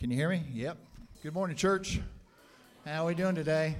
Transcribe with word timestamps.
Can 0.00 0.10
you 0.10 0.16
hear 0.16 0.30
me? 0.30 0.42
Yep. 0.54 0.78
Good 1.22 1.34
morning, 1.34 1.58
church. 1.58 2.00
How 2.86 3.04
are 3.04 3.08
we 3.08 3.14
doing 3.14 3.34
today? 3.34 3.76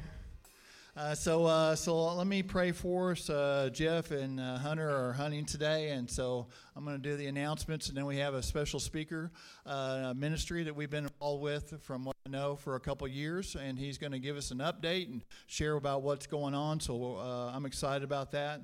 Uh, 0.94 1.14
so, 1.14 1.46
uh, 1.46 1.75
so 1.75 2.12
let 2.12 2.26
me 2.26 2.43
pray 2.43 2.72
for 2.72 3.12
us. 3.12 3.31
Uh, 3.31 3.70
Jeff 3.72 4.11
and 4.11 4.38
uh, 4.38 4.58
Hunter 4.58 4.90
are 4.90 5.14
hunting 5.14 5.46
today, 5.46 5.93
and 5.93 6.11
so 6.11 6.46
I'm 6.76 6.84
going 6.84 7.00
to 7.00 7.02
do 7.02 7.17
the 7.17 7.28
announcements, 7.28 7.88
and 7.88 7.96
then 7.96 8.05
we 8.05 8.19
have 8.19 8.34
a 8.34 8.43
special 8.43 8.81
speaker 8.81 9.31
uh, 9.64 10.12
ministry 10.14 10.62
that 10.62 10.76
we've 10.76 10.90
been 10.90 11.05
involved 11.05 11.43
with, 11.43 11.82
from 11.82 12.05
what 12.05 12.17
I 12.26 12.28
know, 12.28 12.55
for 12.55 12.76
a 12.76 12.81
couple 12.81 13.08
years, 13.08 13.56
and 13.56 13.78
he's 13.78 13.96
going 13.96 14.12
to 14.12 14.19
give 14.19 14.37
us 14.37 14.50
an 14.50 14.58
update 14.58 15.06
and 15.06 15.25
share 15.46 15.76
about 15.76 16.02
what's 16.02 16.26
going 16.26 16.52
on. 16.52 16.81
So 16.81 17.17
uh, 17.17 17.50
I'm 17.55 17.64
excited 17.64 18.05
about 18.05 18.32
that, 18.32 18.61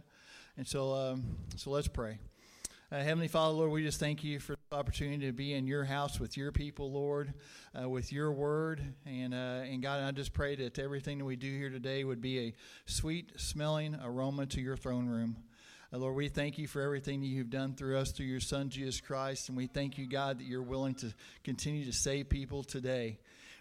and 0.58 0.68
so 0.68 0.92
um, 0.92 1.24
so 1.56 1.70
let's 1.70 1.88
pray. 1.88 2.18
Uh, 2.92 3.02
Heavenly 3.02 3.26
Father, 3.26 3.52
Lord, 3.52 3.72
we 3.72 3.82
just 3.82 3.98
thank 3.98 4.22
you 4.22 4.38
for 4.38 4.54
the 4.70 4.76
opportunity 4.76 5.26
to 5.26 5.32
be 5.32 5.54
in 5.54 5.66
your 5.66 5.82
house 5.82 6.20
with 6.20 6.36
your 6.36 6.52
people, 6.52 6.92
Lord, 6.92 7.34
uh, 7.76 7.88
with 7.88 8.12
your 8.12 8.30
word. 8.30 8.80
And, 9.04 9.34
uh, 9.34 9.64
and 9.64 9.82
God, 9.82 10.04
I 10.04 10.12
just 10.12 10.32
pray 10.32 10.54
that 10.54 10.78
everything 10.78 11.18
that 11.18 11.24
we 11.24 11.34
do 11.34 11.50
here 11.50 11.68
today 11.68 12.04
would 12.04 12.20
be 12.20 12.38
a 12.38 12.54
sweet 12.84 13.32
smelling 13.40 13.98
aroma 14.00 14.46
to 14.46 14.60
your 14.60 14.76
throne 14.76 15.08
room. 15.08 15.36
Uh, 15.92 15.98
Lord, 15.98 16.14
we 16.14 16.28
thank 16.28 16.58
you 16.58 16.68
for 16.68 16.80
everything 16.80 17.20
that 17.22 17.26
you've 17.26 17.50
done 17.50 17.74
through 17.74 17.98
us, 17.98 18.12
through 18.12 18.26
your 18.26 18.38
Son, 18.38 18.68
Jesus 18.68 19.00
Christ. 19.00 19.48
And 19.48 19.58
we 19.58 19.66
thank 19.66 19.98
you, 19.98 20.08
God, 20.08 20.38
that 20.38 20.44
you're 20.44 20.62
willing 20.62 20.94
to 20.96 21.12
continue 21.42 21.84
to 21.86 21.92
save 21.92 22.28
people 22.28 22.62
today. 22.62 23.18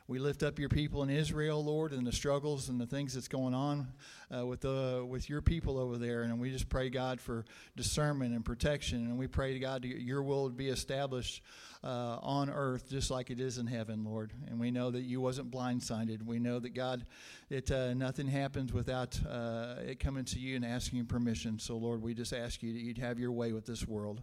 We 0.08 0.20
lift 0.20 0.44
up 0.44 0.60
your 0.60 0.70
people 0.70 1.02
in 1.02 1.10
Israel, 1.10 1.64
Lord, 1.64 1.92
and 1.92 2.06
the 2.06 2.12
struggles 2.12 2.70
and 2.70 2.80
the 2.80 2.86
things 2.86 3.16
that's 3.16 3.28
going 3.28 3.56
on 3.56 3.88
uh, 4.36 4.46
with 4.46 4.62
the 4.62 5.04
with 5.08 5.28
your 5.32 5.42
people 5.42 5.80
over 5.80 5.98
there. 5.98 6.22
And 6.22 6.40
we 6.40 6.52
just 6.52 6.70
pray, 6.70 6.92
God, 6.92 7.20
for 7.20 7.44
discernment 7.76 8.36
and 8.36 8.46
protection. 8.46 9.00
And 9.08 9.18
we 9.18 9.26
pray, 9.26 9.58
God, 9.58 9.82
that 9.82 9.88
your 9.88 10.22
will 10.22 10.50
be 10.50 10.70
established 10.70 11.42
uh, 11.84 12.20
on 12.22 12.52
earth 12.52 12.88
just 12.88 13.10
like 13.10 13.32
it 13.32 13.40
is 13.40 13.58
in 13.58 13.66
heaven, 13.66 14.04
Lord. 14.04 14.32
And 14.48 14.60
we 14.60 14.70
know 14.70 14.92
that 14.92 15.02
you 15.02 15.22
wasn't 15.22 15.50
blindsided. 15.50 16.24
We 16.24 16.38
know 16.38 16.60
that 16.60 16.76
God, 16.76 17.04
that 17.50 17.72
uh, 17.72 17.96
nothing 17.96 18.28
happens 18.28 18.72
without 18.72 19.20
uh, 19.28 19.78
it 19.88 20.00
coming 20.00 20.26
to 20.26 20.40
you 20.40 20.56
and 20.56 20.64
asking 20.64 21.04
permission. 21.08 21.58
So, 21.58 21.78
Lord, 21.78 22.04
we 22.04 22.14
just 22.14 22.32
ask 22.32 22.62
you 22.62 22.74
that 22.74 22.82
you'd 22.82 23.00
have 23.00 23.18
your 23.18 23.32
way 23.32 23.54
with 23.54 23.66
this 23.66 23.88
world. 23.88 24.22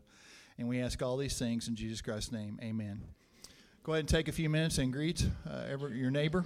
And 0.59 0.69
we 0.69 0.81
ask 0.81 1.03
all 1.03 1.17
these 1.17 1.41
things 1.41 1.67
in 1.67 1.75
Jesus 1.75 2.01
Christ's 2.01 2.31
name. 2.31 2.61
Amen. 2.63 3.03
Go 3.85 3.95
ahead 3.95 4.01
and 4.01 4.09
take 4.09 4.29
a 4.29 4.33
few 4.33 4.49
minutes 4.49 4.79
and 4.79 4.93
greet 4.93 5.27
uh, 5.45 5.65
every, 5.69 5.99
your 5.99 6.13
neighbor. 6.13 6.45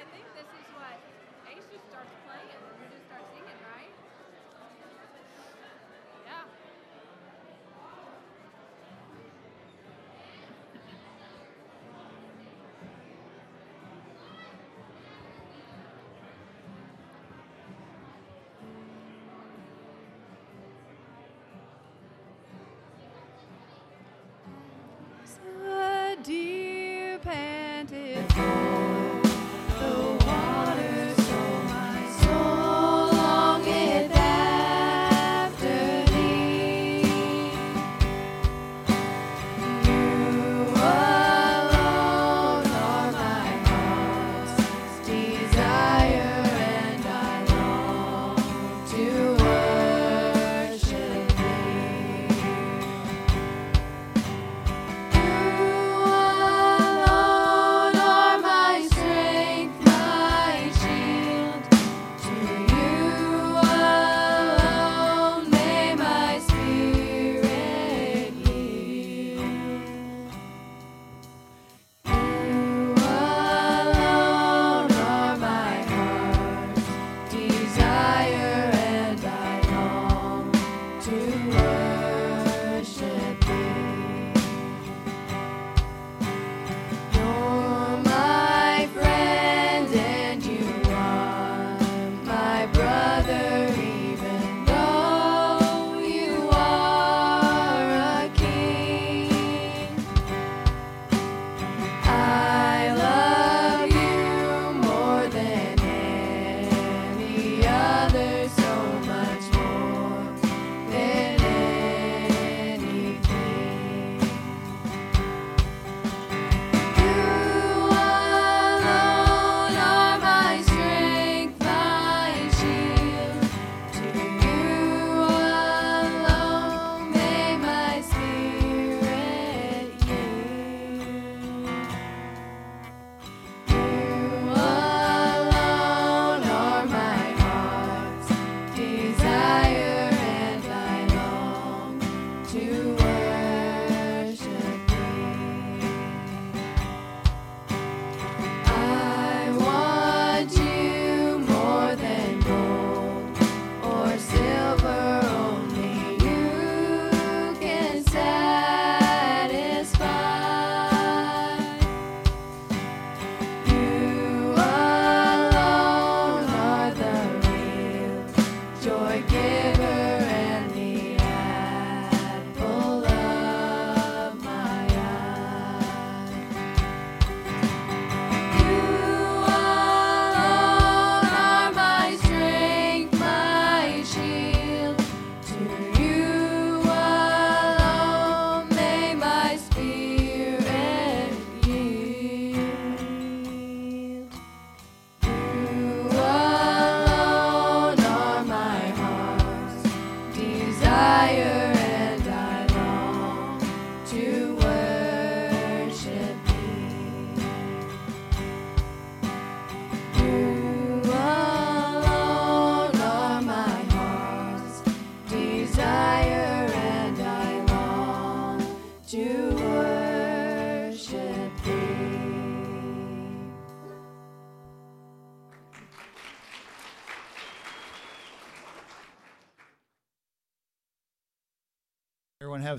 I 0.00 0.04
think 0.16 0.24
this 0.32 0.48
is 0.48 0.66
what 0.72 0.96
Ace 1.52 1.60
just 1.68 1.84
starts 1.92 2.08
playing 2.24 2.48
and 2.56 2.72
we 2.80 2.88
just 2.88 3.04
start 3.04 3.20
singing, 3.36 3.60
right? 3.68 3.92
Yeah. 6.24 6.44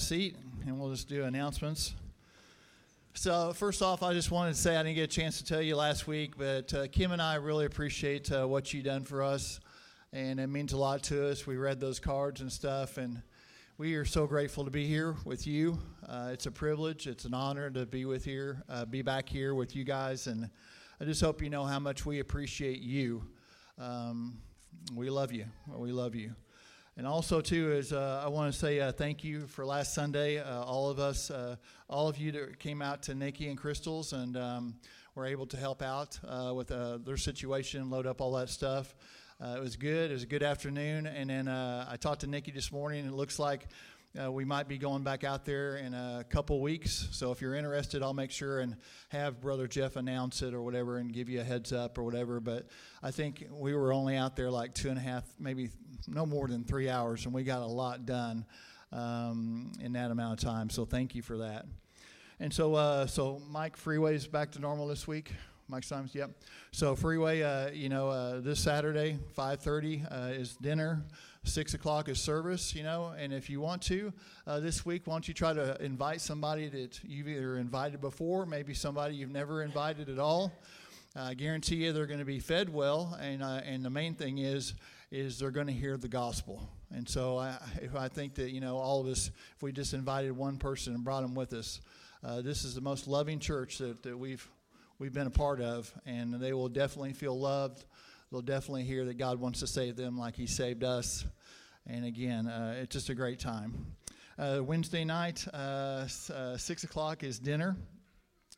A 0.01 0.03
seat, 0.03 0.35
and 0.65 0.79
we'll 0.79 0.89
just 0.89 1.07
do 1.07 1.25
announcements. 1.25 1.93
So, 3.13 3.53
first 3.53 3.83
off, 3.83 4.01
I 4.01 4.13
just 4.13 4.31
wanted 4.31 4.53
to 4.53 4.57
say 4.57 4.75
I 4.75 4.81
didn't 4.81 4.95
get 4.95 5.03
a 5.03 5.07
chance 5.07 5.37
to 5.37 5.45
tell 5.45 5.61
you 5.61 5.75
last 5.75 6.07
week, 6.07 6.37
but 6.39 6.73
uh, 6.73 6.87
Kim 6.87 7.11
and 7.11 7.21
I 7.21 7.35
really 7.35 7.65
appreciate 7.65 8.31
uh, 8.31 8.47
what 8.47 8.73
you've 8.73 8.85
done 8.85 9.03
for 9.03 9.21
us, 9.21 9.59
and 10.11 10.39
it 10.39 10.47
means 10.47 10.73
a 10.73 10.77
lot 10.77 11.03
to 11.03 11.27
us. 11.27 11.45
We 11.45 11.55
read 11.57 11.79
those 11.79 11.99
cards 11.99 12.41
and 12.41 12.51
stuff, 12.51 12.97
and 12.97 13.21
we 13.77 13.93
are 13.93 14.05
so 14.05 14.25
grateful 14.25 14.65
to 14.65 14.71
be 14.71 14.87
here 14.87 15.17
with 15.23 15.45
you. 15.45 15.77
Uh, 16.09 16.29
it's 16.33 16.47
a 16.47 16.51
privilege, 16.51 17.05
it's 17.05 17.25
an 17.25 17.35
honor 17.35 17.69
to 17.69 17.85
be 17.85 18.05
with 18.05 18.25
here, 18.25 18.63
uh, 18.69 18.85
be 18.85 19.03
back 19.03 19.29
here 19.29 19.53
with 19.53 19.75
you 19.75 19.83
guys, 19.83 20.25
and 20.25 20.49
I 20.99 21.05
just 21.05 21.21
hope 21.21 21.43
you 21.43 21.51
know 21.51 21.63
how 21.63 21.79
much 21.79 22.07
we 22.07 22.21
appreciate 22.21 22.79
you. 22.79 23.23
Um, 23.77 24.39
we 24.95 25.11
love 25.11 25.31
you. 25.31 25.45
We 25.67 25.91
love 25.91 26.15
you. 26.15 26.33
And 26.97 27.07
also, 27.07 27.39
too, 27.39 27.71
is 27.71 27.93
uh, 27.93 28.21
I 28.23 28.27
want 28.27 28.51
to 28.51 28.59
say 28.59 28.81
uh, 28.81 28.91
thank 28.91 29.23
you 29.23 29.47
for 29.47 29.65
last 29.65 29.93
Sunday. 29.93 30.39
Uh, 30.39 30.61
all 30.61 30.89
of 30.89 30.99
us, 30.99 31.31
uh, 31.31 31.55
all 31.89 32.09
of 32.09 32.17
you 32.17 32.33
that 32.33 32.59
came 32.59 32.81
out 32.81 33.01
to 33.03 33.15
Nikki 33.15 33.47
and 33.47 33.57
Crystal's 33.57 34.11
and 34.11 34.35
um, 34.35 34.75
were 35.15 35.25
able 35.25 35.45
to 35.47 35.57
help 35.57 35.81
out 35.81 36.19
uh, 36.27 36.51
with 36.53 36.69
uh, 36.69 36.97
their 36.97 37.15
situation, 37.15 37.89
load 37.89 38.05
up 38.05 38.19
all 38.19 38.33
that 38.33 38.49
stuff. 38.49 38.93
It 39.39 39.59
was 39.59 39.75
good. 39.75 40.11
It 40.11 40.13
was 40.13 40.23
a 40.23 40.27
good 40.27 40.43
afternoon. 40.43 41.07
And 41.07 41.29
then 41.29 41.47
I 41.47 41.95
talked 41.99 42.21
to 42.21 42.27
Nikki 42.27 42.51
this 42.51 42.71
morning, 42.71 43.05
and 43.05 43.09
it 43.09 43.15
looks 43.15 43.39
like 43.39 43.69
uh, 44.19 44.31
we 44.31 44.43
might 44.43 44.67
be 44.67 44.77
going 44.77 45.03
back 45.03 45.23
out 45.23 45.45
there 45.45 45.77
in 45.77 45.93
a 45.93 46.25
couple 46.29 46.59
weeks. 46.59 47.07
So 47.11 47.31
if 47.31 47.39
you're 47.39 47.55
interested, 47.55 48.03
I'll 48.03 48.13
make 48.13 48.31
sure 48.31 48.59
and 48.59 48.75
have 49.09 49.39
Brother 49.39 49.67
Jeff 49.67 49.95
announce 49.95 50.41
it 50.41 50.53
or 50.53 50.61
whatever 50.61 50.97
and 50.97 51.13
give 51.13 51.29
you 51.29 51.39
a 51.39 51.43
heads 51.43 51.71
up 51.71 51.97
or 51.97 52.03
whatever. 52.03 52.41
But 52.41 52.67
I 53.01 53.11
think 53.11 53.47
we 53.49 53.73
were 53.73 53.93
only 53.93 54.17
out 54.17 54.35
there 54.35 54.51
like 54.51 54.73
two 54.73 54.89
and 54.89 54.97
a 54.97 55.01
half, 55.01 55.23
maybe 55.39 55.69
no 56.07 56.25
more 56.25 56.47
than 56.47 56.65
three 56.65 56.89
hours, 56.89 57.25
and 57.25 57.33
we 57.33 57.43
got 57.43 57.61
a 57.61 57.65
lot 57.65 58.05
done 58.05 58.45
um, 58.91 59.71
in 59.79 59.93
that 59.93 60.11
amount 60.11 60.43
of 60.43 60.45
time. 60.45 60.69
So 60.69 60.83
thank 60.83 61.15
you 61.15 61.21
for 61.21 61.37
that. 61.37 61.65
And 62.41 62.53
so, 62.53 62.75
uh, 62.75 63.07
so 63.07 63.41
Mike 63.49 63.77
Freeway's 63.77 64.27
back 64.27 64.51
to 64.51 64.59
normal 64.59 64.87
this 64.87 65.07
week. 65.07 65.31
Mike 65.69 65.85
Simons, 65.85 66.13
yep. 66.13 66.31
So 66.71 66.97
Freeway, 66.97 67.43
uh, 67.43 67.69
you 67.69 67.87
know, 67.87 68.09
uh, 68.09 68.41
this 68.41 68.59
Saturday, 68.59 69.17
5:30 69.37 70.05
uh, 70.11 70.15
is 70.33 70.57
dinner. 70.57 71.05
Six 71.43 71.73
o'clock 71.73 72.07
is 72.07 72.19
service, 72.19 72.75
you 72.75 72.83
know, 72.83 73.13
and 73.17 73.33
if 73.33 73.49
you 73.49 73.59
want 73.59 73.81
to, 73.83 74.13
uh, 74.45 74.59
this 74.59 74.85
week, 74.85 75.07
why 75.07 75.15
don't 75.15 75.27
you 75.27 75.33
try 75.33 75.53
to 75.53 75.83
invite 75.83 76.21
somebody 76.21 76.67
that 76.69 77.03
you've 77.03 77.27
either 77.27 77.57
invited 77.57 77.99
before, 77.99 78.45
maybe 78.45 78.75
somebody 78.75 79.15
you've 79.15 79.31
never 79.31 79.63
invited 79.63 80.07
at 80.07 80.19
all. 80.19 80.53
I 81.15 81.33
guarantee 81.33 81.77
you 81.77 81.93
they're 81.93 82.05
going 82.05 82.19
to 82.19 82.25
be 82.25 82.39
fed 82.39 82.69
well, 82.69 83.17
and 83.19 83.41
uh, 83.41 83.61
and 83.65 83.83
the 83.83 83.89
main 83.89 84.13
thing 84.13 84.37
is 84.37 84.75
is 85.09 85.39
they're 85.39 85.51
going 85.51 85.67
to 85.67 85.73
hear 85.73 85.97
the 85.97 86.07
gospel. 86.07 86.69
And 86.91 87.09
so 87.09 87.37
I, 87.37 87.57
I 87.97 88.07
think 88.07 88.35
that 88.35 88.51
you 88.51 88.61
know 88.61 88.77
all 88.77 89.01
of 89.01 89.07
us, 89.07 89.31
if 89.55 89.63
we 89.63 89.71
just 89.71 89.93
invited 89.93 90.31
one 90.31 90.57
person 90.57 90.93
and 90.93 91.03
brought 91.03 91.21
them 91.21 91.33
with 91.33 91.53
us, 91.53 91.81
uh, 92.23 92.41
this 92.41 92.63
is 92.63 92.75
the 92.75 92.81
most 92.81 93.07
loving 93.07 93.39
church 93.39 93.79
that, 93.79 94.03
that 94.03 94.17
we've 94.17 94.47
we've 94.99 95.11
been 95.11 95.27
a 95.27 95.31
part 95.31 95.59
of, 95.59 95.91
and 96.05 96.35
they 96.35 96.53
will 96.53 96.69
definitely 96.69 97.13
feel 97.13 97.37
loved. 97.37 97.83
They'll 98.31 98.41
definitely 98.41 98.83
hear 98.83 99.03
that 99.05 99.17
God 99.17 99.41
wants 99.41 99.59
to 99.59 99.67
save 99.67 99.97
them 99.97 100.17
like 100.17 100.37
He 100.37 100.47
saved 100.47 100.85
us. 100.85 101.25
And 101.85 102.05
again, 102.05 102.47
uh, 102.47 102.75
it's 102.81 102.93
just 102.93 103.09
a 103.09 103.15
great 103.15 103.39
time. 103.39 103.87
Uh, 104.39 104.61
Wednesday 104.63 105.03
night, 105.03 105.45
uh, 105.53 106.07
uh, 106.33 106.55
six 106.55 106.85
o'clock 106.85 107.23
is 107.23 107.39
dinner. 107.39 107.75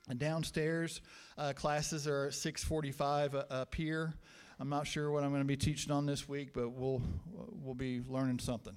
And 0.10 0.20
downstairs, 0.20 1.02
uh, 1.38 1.54
classes 1.54 2.08
are 2.08 2.28
at 2.28 2.34
6:45 2.34 3.34
uh, 3.34 3.46
up 3.50 3.74
here. 3.74 4.14
I'm 4.60 4.70
not 4.70 4.86
sure 4.86 5.10
what 5.10 5.24
I'm 5.24 5.32
going 5.32 5.42
to 5.42 5.48
be 5.48 5.58
teaching 5.58 5.92
on 5.92 6.06
this 6.06 6.30
week, 6.30 6.54
but 6.54 6.70
we'll 6.70 7.02
we'll 7.34 7.74
be 7.74 8.02
learning 8.08 8.40
something. 8.40 8.76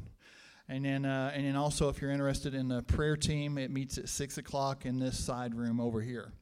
And 0.68 0.84
then 0.84 1.04
uh, 1.04 1.30
and 1.34 1.44
then 1.44 1.56
also, 1.56 1.90
if 1.90 2.00
you're 2.00 2.10
interested 2.10 2.54
in 2.54 2.68
the 2.68 2.82
prayer 2.82 3.16
team, 3.16 3.58
it 3.58 3.70
meets 3.70 3.98
at 3.98 4.08
six 4.08 4.38
o'clock 4.38 4.86
in 4.86 4.98
this 4.98 5.22
side 5.22 5.54
room 5.54 5.78
over 5.78 6.00
here. 6.00 6.32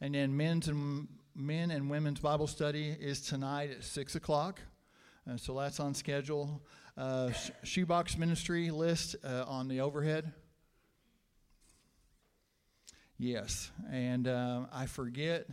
And 0.00 0.14
then 0.14 0.36
men's 0.36 0.68
and 0.68 1.08
men 1.34 1.70
and 1.70 1.90
women's 1.90 2.20
Bible 2.20 2.46
study 2.46 2.88
is 2.88 3.20
tonight 3.20 3.70
at 3.70 3.84
six 3.84 4.14
o'clock. 4.14 4.60
Uh, 5.28 5.36
so 5.36 5.58
that's 5.58 5.80
on 5.80 5.94
schedule. 5.94 6.62
Uh, 6.96 7.32
sh- 7.32 7.50
shoebox 7.64 8.16
ministry 8.16 8.70
list 8.70 9.16
uh, 9.24 9.44
on 9.46 9.68
the 9.68 9.80
overhead. 9.80 10.32
Yes, 13.18 13.70
and 13.90 14.28
uh, 14.28 14.66
I 14.72 14.86
forget 14.86 15.46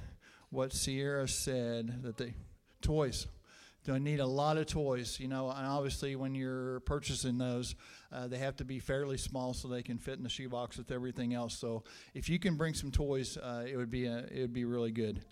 what 0.50 0.74
Sierra 0.74 1.28
said 1.28 2.04
that 2.04 2.18
they 2.18 2.34
toys, 2.82 3.28
They 3.84 3.98
need 3.98 4.20
a 4.20 4.26
lot 4.26 4.58
of 4.58 4.68
toys, 4.68 5.20
you 5.20 5.28
know, 5.28 5.50
and 5.50 5.66
obviously 5.66 6.16
when 6.16 6.36
you're 6.36 6.82
purchasing 6.82 7.40
those, 7.40 7.76
uh, 8.12 8.28
they 8.28 8.38
have 8.38 8.56
to 8.58 8.66
be 8.66 8.78
fairly 8.78 9.18
small 9.18 9.56
so 9.56 9.68
they 9.68 9.82
can 9.82 9.98
fit 9.98 10.18
in 10.18 10.24
the 10.24 10.30
shoebox 10.30 10.78
with 10.78 10.92
everything 10.92 11.34
else. 11.34 11.58
So 11.58 11.84
if 12.14 12.30
you 12.30 12.38
can 12.38 12.58
bring 12.58 12.76
some 12.76 12.92
toys, 12.92 13.38
uh, 13.38 13.66
it 13.68 13.78
would 13.78 13.90
be 13.90 14.06
a, 14.06 14.20
it 14.32 14.42
would 14.42 14.54
be 14.54 14.66
really 14.66 14.92
good. 14.92 15.26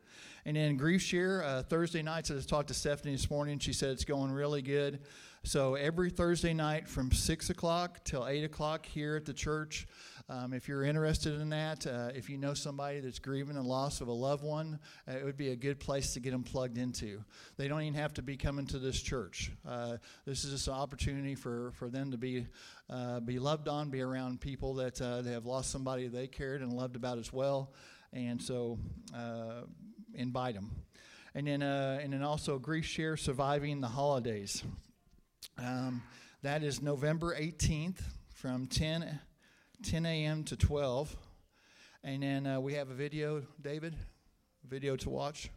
And 0.45 0.57
then 0.57 0.77
Grief 0.77 1.01
Share 1.01 1.43
uh, 1.43 1.61
Thursday 1.61 2.01
nights. 2.01 2.31
I 2.31 2.35
just 2.35 2.49
talked 2.49 2.69
to 2.69 2.73
Stephanie 2.73 3.11
this 3.11 3.29
morning. 3.29 3.59
She 3.59 3.73
said 3.73 3.91
it's 3.91 4.05
going 4.05 4.31
really 4.31 4.63
good. 4.63 5.01
So 5.43 5.75
every 5.75 6.09
Thursday 6.09 6.53
night 6.53 6.87
from 6.87 7.11
six 7.11 7.49
o'clock 7.49 8.03
till 8.03 8.27
eight 8.27 8.43
o'clock 8.43 8.85
here 8.85 9.15
at 9.15 9.25
the 9.25 9.33
church. 9.33 9.87
Um, 10.31 10.53
if 10.53 10.67
you're 10.67 10.83
interested 10.83 11.41
in 11.41 11.49
that, 11.49 11.87
uh, 11.87 12.11
if 12.13 12.29
you 12.29 12.37
know 12.37 12.53
somebody 12.53 12.99
that's 12.99 13.17
grieving 13.17 13.55
the 13.55 13.63
loss 13.63 13.99
of 13.99 14.09
a 14.09 14.13
loved 14.13 14.43
one, 14.43 14.77
uh, 15.07 15.13
it 15.13 15.25
would 15.25 15.37
be 15.37 15.49
a 15.49 15.55
good 15.55 15.79
place 15.79 16.13
to 16.13 16.19
get 16.19 16.29
them 16.29 16.43
plugged 16.43 16.77
into. 16.77 17.23
They 17.57 17.67
don't 17.67 17.81
even 17.81 17.95
have 17.95 18.13
to 18.13 18.21
be 18.21 18.37
coming 18.37 18.67
to 18.67 18.77
this 18.77 19.01
church. 19.01 19.51
Uh, 19.67 19.97
this 20.25 20.43
is 20.43 20.51
just 20.51 20.67
an 20.67 20.75
opportunity 20.75 21.33
for, 21.33 21.71
for 21.71 21.89
them 21.89 22.11
to 22.11 22.17
be 22.17 22.45
uh, 22.91 23.19
be 23.21 23.39
loved 23.39 23.67
on, 23.67 23.89
be 23.89 24.01
around 24.01 24.39
people 24.39 24.75
that 24.75 25.01
uh, 25.01 25.23
they 25.23 25.31
have 25.31 25.47
lost 25.47 25.71
somebody 25.71 26.07
they 26.07 26.27
cared 26.27 26.61
and 26.61 26.73
loved 26.73 26.95
about 26.95 27.17
as 27.17 27.33
well, 27.33 27.73
and 28.13 28.39
so 28.39 28.77
uh, 29.15 29.61
invite 30.13 30.53
them. 30.53 30.69
And 31.33 31.47
then 31.47 31.61
and 31.63 32.13
then 32.13 32.23
also 32.23 32.59
grief 32.59 32.85
share 32.85 33.17
surviving 33.17 33.81
the 33.81 33.87
holidays. 33.87 34.63
Um, 35.57 36.03
that 36.43 36.63
is 36.63 36.81
November 36.81 37.35
18th 37.35 38.01
from 38.33 38.67
10 38.67 39.19
10 39.83 40.05
a.m. 40.05 40.43
to 40.45 40.57
12. 40.57 41.15
And 42.03 42.23
then 42.23 42.47
uh, 42.47 42.59
we 42.59 42.73
have 42.73 42.89
a 42.89 42.93
video, 42.93 43.43
David, 43.61 43.95
video 44.67 44.95
to 44.97 45.09
watch. 45.09 45.49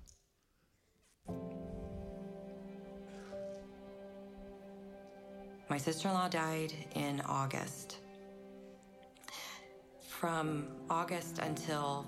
My 5.68 5.78
sister 5.78 6.08
in 6.08 6.14
law 6.14 6.28
died 6.28 6.72
in 6.94 7.20
August. 7.22 7.98
From 10.00 10.68
August 10.90 11.38
until 11.38 12.06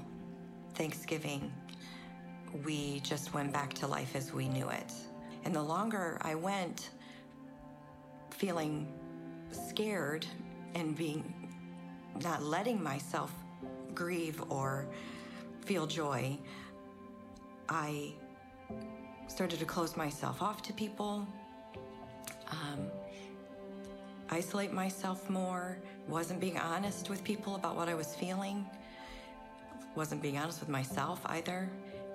Thanksgiving, 0.75 1.53
we 2.65 3.01
just 3.01 3.35
went 3.35 3.53
back 3.53 3.73
to 3.75 3.87
life 3.87 4.15
as 4.15 4.33
we 4.33 4.49
knew 4.49 4.69
it. 4.69 4.93
And 5.45 5.55
the 5.55 5.63
longer 5.63 6.19
I 6.23 6.35
went 6.35 6.91
feeling 8.31 8.93
scared 9.51 10.27
and 10.75 10.97
being 10.97 11.44
not 12.23 12.43
letting 12.43 12.83
myself 12.83 13.33
grieve 13.95 14.43
or 14.49 14.87
feel 15.65 15.87
joy, 15.87 16.39
I 17.69 18.13
started 19.29 19.59
to 19.59 19.65
close 19.65 19.97
myself 19.97 20.43
off 20.43 20.63
to 20.63 20.73
people, 20.73 21.27
um, 22.51 22.87
isolate 24.31 24.73
myself 24.73 25.29
more, 25.31 25.79
wasn't 26.09 26.41
being 26.41 26.59
honest 26.59 27.09
with 27.09 27.25
people 27.25 27.55
about 27.55 27.77
what 27.77 27.89
I 27.89 27.95
was 27.95 28.15
feeling, 28.15 28.67
wasn't 29.95 30.23
being 30.23 30.39
honest 30.39 30.61
with 30.61 30.69
myself 30.69 31.21
either. 31.27 31.71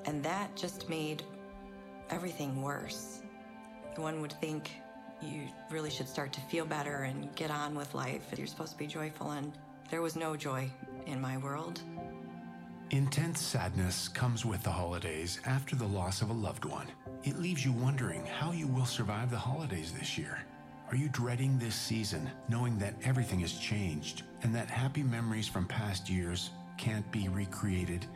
And 0.05 0.23
that 0.23 0.55
just 0.55 0.87
made 0.89 1.23
everything 2.09 2.61
worse. 2.61 3.21
One 3.95 4.21
would 4.21 4.33
think 4.33 4.71
you 5.21 5.41
really 5.69 5.89
should 5.89 6.07
start 6.07 6.31
to 6.33 6.41
feel 6.41 6.65
better 6.65 7.03
and 7.03 7.33
get 7.35 7.51
on 7.51 7.75
with 7.75 7.93
life. 7.93 8.23
You're 8.37 8.47
supposed 8.47 8.71
to 8.73 8.77
be 8.77 8.87
joyful, 8.87 9.31
and 9.31 9.51
there 9.89 10.01
was 10.01 10.15
no 10.15 10.35
joy 10.35 10.69
in 11.05 11.19
my 11.19 11.37
world. 11.37 11.81
Intense 12.91 13.39
sadness 13.39 14.07
comes 14.07 14.45
with 14.45 14.63
the 14.63 14.71
holidays 14.71 15.39
after 15.45 15.75
the 15.75 15.85
loss 15.85 16.21
of 16.21 16.29
a 16.29 16.33
loved 16.33 16.65
one. 16.65 16.87
It 17.23 17.39
leaves 17.39 17.63
you 17.63 17.71
wondering 17.71 18.25
how 18.25 18.51
you 18.51 18.67
will 18.67 18.85
survive 18.85 19.29
the 19.29 19.37
holidays 19.37 19.91
this 19.91 20.17
year. 20.17 20.39
Are 20.89 20.95
you 20.95 21.07
dreading 21.09 21.59
this 21.59 21.75
season, 21.75 22.29
knowing 22.47 22.79
that 22.79 22.95
everything 23.03 23.39
has 23.41 23.53
changed 23.53 24.23
and 24.41 24.55
that 24.55 24.71
happy 24.71 25.03
memories 25.03 25.47
from 25.47 25.67
past 25.67 26.09
years 26.09 26.49
can't 26.77 27.09
be 27.11 27.29
recreated? 27.29 28.07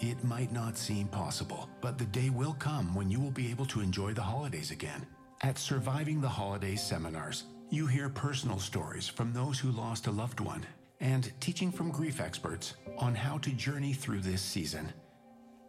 It 0.00 0.24
might 0.24 0.52
not 0.52 0.76
seem 0.76 1.06
possible, 1.06 1.70
but 1.80 1.96
the 1.96 2.04
day 2.06 2.30
will 2.30 2.54
come 2.54 2.94
when 2.94 3.10
you 3.10 3.20
will 3.20 3.30
be 3.30 3.50
able 3.50 3.66
to 3.66 3.80
enjoy 3.80 4.12
the 4.12 4.22
holidays 4.22 4.72
again. 4.72 5.06
At 5.42 5.58
Surviving 5.58 6.20
the 6.20 6.28
Holidays 6.28 6.82
seminars, 6.82 7.44
you 7.70 7.86
hear 7.86 8.08
personal 8.08 8.58
stories 8.58 9.08
from 9.08 9.32
those 9.32 9.58
who 9.58 9.70
lost 9.70 10.06
a 10.06 10.10
loved 10.10 10.40
one 10.40 10.66
and 11.00 11.32
teaching 11.40 11.70
from 11.70 11.90
grief 11.90 12.20
experts 12.20 12.74
on 12.98 13.14
how 13.14 13.38
to 13.38 13.50
journey 13.50 13.92
through 13.92 14.20
this 14.20 14.42
season. 14.42 14.92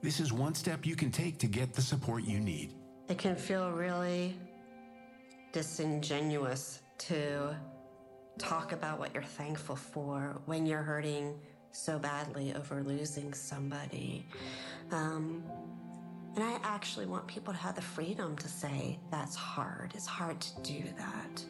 This 0.02 0.20
is 0.20 0.32
one 0.32 0.56
step 0.56 0.86
you 0.86 0.96
can 0.96 1.12
take 1.12 1.38
to 1.40 1.48
get 1.48 1.74
the 1.74 1.82
support 1.82 2.24
you 2.24 2.40
need. 2.40 2.74
It 3.10 3.18
can 3.18 3.36
feel 3.36 3.72
really 3.72 4.38
disingenuous 5.52 6.82
to 7.00 7.56
talk 8.38 8.72
about 8.72 9.00
what 9.00 9.14
you're 9.14 9.24
thankful 9.24 9.76
for 9.76 10.40
when 10.46 10.66
you're 10.66 10.84
hurting 10.84 11.40
so 11.72 11.98
badly 12.00 12.54
over 12.54 12.84
losing 12.84 13.34
somebody. 13.34 14.26
Um, 14.92 15.44
and 16.38 16.46
I 16.46 16.60
actually 16.64 17.08
want 17.08 17.26
people 17.26 17.52
to 17.52 17.58
have 17.58 17.74
the 17.74 17.82
freedom 17.82 18.36
to 18.38 18.48
say 18.48 19.00
that's 19.10 19.36
hard. 19.36 19.92
It's 19.96 20.06
hard 20.06 20.40
to 20.40 20.62
do 20.62 20.84
that. 20.96 21.44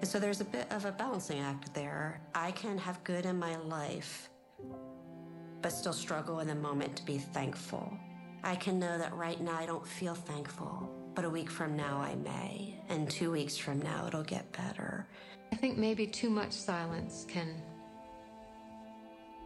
And 0.00 0.08
so 0.08 0.18
there's 0.18 0.40
a 0.40 0.46
bit 0.46 0.66
of 0.72 0.86
a 0.86 0.92
balancing 0.92 1.40
act 1.40 1.74
there. 1.74 2.22
I 2.34 2.52
can 2.52 2.78
have 2.78 3.04
good 3.04 3.26
in 3.26 3.38
my 3.38 3.56
life, 3.56 4.30
but 5.60 5.72
still 5.72 5.92
struggle 5.92 6.40
in 6.40 6.48
the 6.48 6.54
moment 6.54 6.96
to 6.96 7.04
be 7.04 7.18
thankful. 7.18 7.92
I 8.42 8.56
can 8.56 8.78
know 8.78 8.96
that 8.96 9.14
right 9.14 9.38
now 9.38 9.58
I 9.58 9.66
don't 9.66 9.86
feel 9.86 10.14
thankful, 10.14 10.90
but 11.14 11.26
a 11.26 11.30
week 11.30 11.50
from 11.50 11.76
now 11.76 11.98
I 11.98 12.14
may, 12.14 12.80
and 12.88 13.10
two 13.10 13.30
weeks 13.30 13.58
from 13.58 13.82
now 13.82 14.06
it'll 14.06 14.22
get 14.22 14.50
better. 14.52 15.06
I 15.52 15.56
think 15.56 15.76
maybe 15.76 16.06
too 16.06 16.30
much 16.30 16.52
silence 16.52 17.26
can 17.28 17.60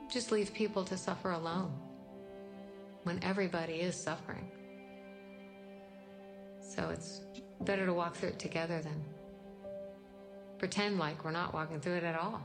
just 0.08 0.30
leave 0.30 0.54
people 0.54 0.84
to 0.84 0.96
suffer 0.96 1.32
alone 1.32 1.72
when 3.02 3.18
everybody 3.24 3.80
is 3.80 4.00
suffering. 4.00 4.48
So 6.74 6.88
it's 6.88 7.20
better 7.60 7.86
to 7.86 7.94
walk 7.94 8.16
through 8.16 8.30
it 8.30 8.38
together 8.40 8.80
than 8.80 9.00
pretend 10.58 10.98
like 10.98 11.24
we're 11.24 11.30
not 11.30 11.54
walking 11.54 11.80
through 11.80 11.94
it 11.94 12.04
at 12.04 12.18
all. 12.18 12.42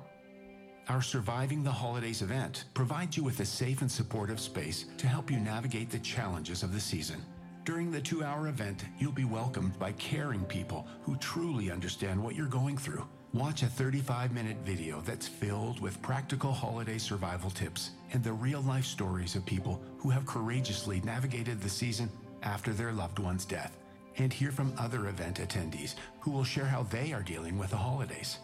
Our 0.87 1.01
Surviving 1.01 1.63
the 1.63 1.71
Holidays 1.71 2.21
event 2.21 2.65
provides 2.73 3.17
you 3.17 3.23
with 3.23 3.39
a 3.39 3.45
safe 3.45 3.81
and 3.81 3.91
supportive 3.91 4.39
space 4.39 4.85
to 4.97 5.07
help 5.07 5.31
you 5.31 5.39
navigate 5.39 5.89
the 5.89 5.99
challenges 5.99 6.61
of 6.61 6.73
the 6.73 6.79
season. 6.79 7.23
During 7.65 7.91
the 7.91 8.01
two 8.01 8.23
hour 8.23 8.47
event, 8.47 8.85
you'll 8.99 9.11
be 9.11 9.25
welcomed 9.25 9.77
by 9.79 9.93
caring 9.93 10.45
people 10.45 10.87
who 11.01 11.15
truly 11.17 11.71
understand 11.71 12.21
what 12.21 12.35
you're 12.35 12.47
going 12.47 12.77
through. 12.77 13.07
Watch 13.33 13.63
a 13.63 13.67
35 13.67 14.31
minute 14.31 14.57
video 14.63 15.01
that's 15.01 15.27
filled 15.27 15.79
with 15.79 16.01
practical 16.03 16.51
holiday 16.51 16.99
survival 16.99 17.49
tips 17.49 17.91
and 18.13 18.23
the 18.23 18.33
real 18.33 18.61
life 18.61 18.85
stories 18.85 19.35
of 19.35 19.45
people 19.45 19.81
who 19.97 20.09
have 20.09 20.25
courageously 20.25 21.01
navigated 21.01 21.61
the 21.61 21.69
season 21.69 22.11
after 22.43 22.73
their 22.73 22.91
loved 22.91 23.19
one's 23.19 23.45
death 23.45 23.78
and 24.17 24.33
hear 24.33 24.51
from 24.51 24.73
other 24.77 25.07
event 25.07 25.39
attendees 25.39 25.95
who 26.19 26.31
will 26.31 26.43
share 26.43 26.65
how 26.65 26.83
they 26.83 27.13
are 27.13 27.23
dealing 27.23 27.57
with 27.57 27.69
the 27.69 27.77
holidays. 27.77 28.39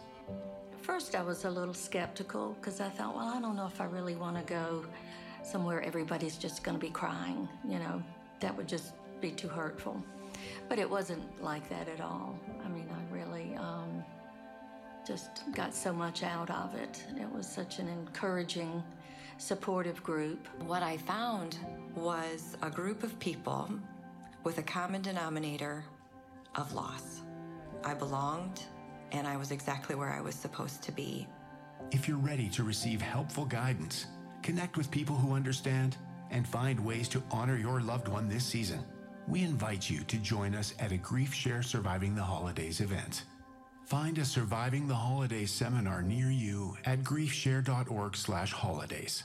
First, 0.81 1.15
I 1.15 1.23
was 1.23 1.45
a 1.45 1.49
little 1.49 1.73
skeptical 1.73 2.55
because 2.59 2.79
I 2.79 2.89
thought, 2.89 3.15
well, 3.15 3.27
I 3.27 3.41
don't 3.41 3.55
know 3.55 3.65
if 3.65 3.81
I 3.81 3.85
really 3.85 4.15
want 4.15 4.37
to 4.37 4.43
go 4.43 4.85
somewhere 5.43 5.81
everybody's 5.81 6.37
just 6.37 6.63
going 6.63 6.77
to 6.77 6.81
be 6.83 6.91
crying. 6.91 7.47
You 7.67 7.79
know, 7.79 8.03
that 8.39 8.55
would 8.55 8.67
just 8.67 8.93
be 9.21 9.31
too 9.31 9.47
hurtful. 9.47 10.03
But 10.69 10.79
it 10.79 10.89
wasn't 10.89 11.23
like 11.41 11.67
that 11.69 11.87
at 11.87 12.01
all. 12.01 12.39
I 12.63 12.67
mean, 12.69 12.87
I 12.91 13.13
really 13.13 13.55
um, 13.55 14.03
just 15.05 15.43
got 15.53 15.73
so 15.73 15.93
much 15.93 16.23
out 16.23 16.49
of 16.49 16.75
it. 16.75 17.03
It 17.19 17.31
was 17.31 17.47
such 17.47 17.79
an 17.79 17.87
encouraging, 17.87 18.83
supportive 19.37 20.03
group. 20.03 20.47
What 20.65 20.83
I 20.83 20.97
found 20.97 21.57
was 21.95 22.57
a 22.61 22.69
group 22.69 23.03
of 23.03 23.17
people 23.19 23.69
with 24.45 24.59
a 24.59 24.63
common 24.63 25.01
denominator 25.01 25.83
of 26.55 26.73
loss. 26.73 27.19
I 27.83 27.93
belonged 27.93 28.61
and 29.11 29.27
I 29.27 29.35
was 29.35 29.51
exactly 29.51 29.95
where 29.95 30.13
I 30.13 30.21
was 30.21 30.35
supposed 30.35 30.81
to 30.83 30.93
be. 30.93 31.27
If 31.91 32.07
you're 32.07 32.17
ready 32.17 32.47
to 32.49 32.63
receive 32.63 33.01
helpful 33.01 33.45
guidance, 33.45 34.05
connect 34.43 34.77
with 34.77 34.91
people 34.91 35.15
who 35.15 35.33
understand, 35.33 35.97
and 36.31 36.47
find 36.47 36.79
ways 36.79 37.07
to 37.09 37.21
honor 37.31 37.57
your 37.57 37.81
loved 37.81 38.07
one 38.07 38.29
this 38.29 38.45
season, 38.45 38.79
we 39.27 39.43
invite 39.43 39.89
you 39.89 40.03
to 40.03 40.17
join 40.17 40.53
us 40.55 40.73
at 40.79 40.91
a 40.91 40.97
Grief 40.97 41.33
Share 41.33 41.63
Surviving 41.63 42.15
the 42.15 42.23
Holidays 42.23 42.81
event. 42.81 43.23
Find 43.85 44.17
a 44.17 44.25
Surviving 44.25 44.87
the 44.87 44.95
Holidays 44.95 45.51
seminar 45.51 46.01
near 46.01 46.31
you 46.31 46.75
at 46.85 47.03
griefshare.org/holidays. 47.03 49.23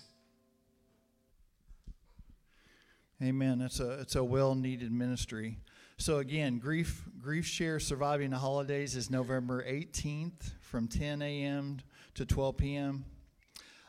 Amen. 3.23 3.59
That's 3.59 3.81
a 3.81 4.01
it's 4.01 4.17
a 4.17 4.25
well 4.25 4.55
needed 4.55 4.91
ministry. 4.91 5.59
So 5.99 6.19
again, 6.19 6.59
grief 6.59 7.05
grief 7.21 7.45
share 7.45 7.79
surviving 7.79 8.31
the 8.31 8.39
holidays 8.39 8.97
is 8.97 9.11
November 9.11 9.63
18th 9.63 10.53
from 10.63 10.89
10 10.89 11.21
a.m. 11.21 11.81
to 12.15 12.25
12 12.25 12.57
p.m. 12.57 13.05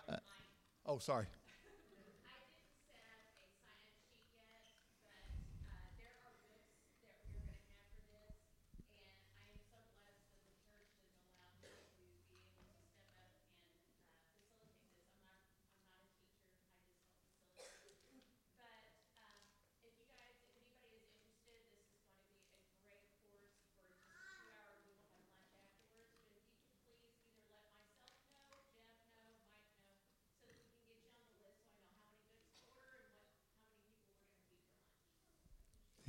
Uh, 0.09 0.17
oh, 0.85 0.97
sorry. 0.97 1.27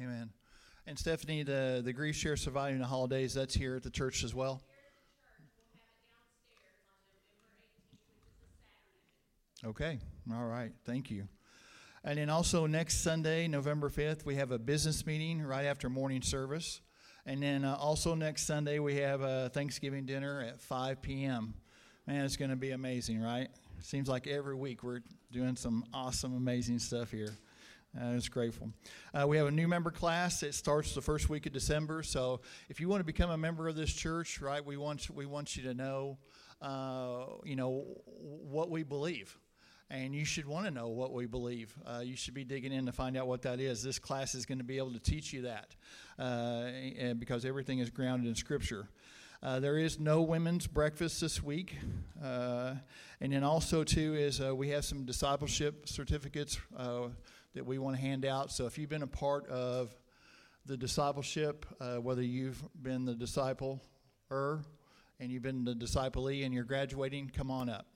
Amen. 0.03 0.31
And 0.85 0.99
Stephanie, 0.99 1.45
the, 1.45 1.81
the 1.85 1.93
grief 1.93 2.17
share 2.17 2.37
surviving 2.37 2.81
the 2.81 2.87
holidays, 2.87 3.35
that's 3.35 3.55
here 3.55 3.77
at 3.77 3.85
the 3.85 3.91
church 3.91 4.25
as 4.25 4.35
well? 4.35 4.61
Okay, 9.65 10.01
all 10.33 10.45
right, 10.45 10.73
thank 10.85 11.09
you. 11.09 11.29
And 12.03 12.19
then 12.19 12.31
also 12.31 12.67
next 12.67 13.05
Sunday, 13.05 13.47
November 13.47 13.89
5th, 13.89 14.25
we 14.25 14.35
have 14.35 14.51
a 14.51 14.59
business 14.59 15.07
meeting 15.07 15.41
right 15.41 15.67
after 15.67 15.89
morning 15.89 16.21
service. 16.21 16.81
And 17.27 17.41
then 17.41 17.65
uh, 17.65 17.77
also 17.79 18.17
next 18.17 18.45
Sunday, 18.45 18.81
we 18.81 18.97
have 18.97 19.21
a 19.21 19.51
Thanksgiving 19.55 20.05
dinner 20.05 20.41
at 20.41 20.61
5 20.61 21.01
p.m. 21.01 21.55
Man, 22.09 22.25
it's 22.25 22.37
going 22.37 22.51
to 22.51 22.57
be 22.57 22.73
amazing, 22.73 23.23
right? 23.23 23.47
Seems 23.79 24.09
like 24.09 24.27
every 24.27 24.57
week 24.57 24.83
we're 24.83 25.03
doing 25.31 25.55
some 25.55 25.85
awesome, 25.95 26.37
amazing 26.37 26.81
stuff 26.81 27.13
here. 27.13 27.37
I 28.01 28.15
was 28.15 28.29
grateful. 28.31 28.71
Uh, 29.13 29.29
we 29.29 29.37
have 29.37 29.47
a 29.47 29.51
new 29.51 29.69
member 29.69 29.91
class. 29.91 30.43
It 30.43 30.55
starts 30.55 30.95
the 30.95 31.03
first 31.03 31.29
week 31.29 31.45
of 31.45 31.53
December. 31.53 32.03
So 32.03 32.41
if 32.71 32.81
you 32.81 32.89
want 32.89 33.01
to 33.01 33.05
become 33.05 33.31
a 33.31 33.37
member 33.37 33.69
of 33.69 33.77
this 33.77 33.93
church, 33.93 34.41
right, 34.41 34.65
we 34.65 34.79
want 34.79 35.11
we 35.11 35.27
want 35.27 35.57
you 35.57 35.63
to 35.65 35.75
know, 35.75 36.17
uh, 36.63 37.25
you 37.45 37.55
know, 37.55 37.85
what 38.07 38.71
we 38.71 38.83
believe, 38.83 39.37
and 39.91 40.15
you 40.15 40.25
should 40.25 40.47
want 40.47 40.65
to 40.65 40.71
know 40.71 40.89
what 40.89 41.13
we 41.13 41.27
believe. 41.27 41.75
Uh, 41.87 42.01
you 42.03 42.17
should 42.17 42.33
be 42.33 42.45
digging 42.45 42.73
in 42.73 42.87
to 42.87 42.93
find 42.93 43.15
out 43.15 43.27
what 43.27 43.43
that 43.43 43.61
is. 43.61 43.83
This 43.83 43.99
class 43.99 44.35
is 44.35 44.47
going 44.47 44.59
to 44.59 44.65
be 44.65 44.79
able 44.79 44.93
to 44.95 45.01
teach 45.01 45.35
you 45.35 45.43
that, 45.43 45.77
uh, 46.19 46.71
and 46.99 47.21
because 47.21 47.45
everything 47.45 47.81
is 47.81 47.91
grounded 47.91 48.27
in 48.27 48.35
Scripture. 48.35 48.89
Uh, 49.43 49.59
there 49.59 49.77
is 49.77 49.99
no 49.99 50.23
women's 50.23 50.69
breakfast 50.69 51.21
this 51.21 51.43
week. 51.43 51.77
Uh, 52.23 52.75
and 53.21 53.33
then 53.33 53.43
also, 53.43 53.83
too, 53.83 54.15
is 54.15 54.41
uh, 54.41 54.55
we 54.55 54.69
have 54.69 54.85
some 54.85 55.05
discipleship 55.05 55.89
certificates 55.89 56.59
uh, 56.77 57.09
that 57.55 57.67
we 57.67 57.79
want 57.79 57.97
to 57.97 58.03
hand 58.03 58.25
out. 58.25 58.51
So 58.51 58.67
if 58.67 58.79
you've 58.79 58.91
been 58.91 59.03
a 59.03 59.07
part 59.07 59.49
of 59.49 59.95
the 60.67 60.77
discipleship, 60.77 61.67
uh, 61.81 61.97
whether 61.97 62.23
you've 62.23 62.63
been 62.81 63.05
the 63.05 63.15
disciple 63.15 63.83
or 64.31 64.63
and 65.21 65.31
you've 65.31 65.43
been 65.43 65.65
the 65.65 65.75
disciplee 65.75 66.45
and 66.45 66.55
you're 66.55 66.65
graduating, 66.65 67.31
come 67.35 67.51
on 67.51 67.69
up. 67.69 67.87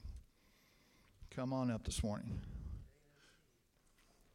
Come 1.31 1.53
on 1.53 1.71
up 1.71 1.85
this 1.85 2.03
morning. 2.03 2.40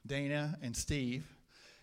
Dana 0.05 0.57
and 0.61 0.75
Steve. 0.75 1.25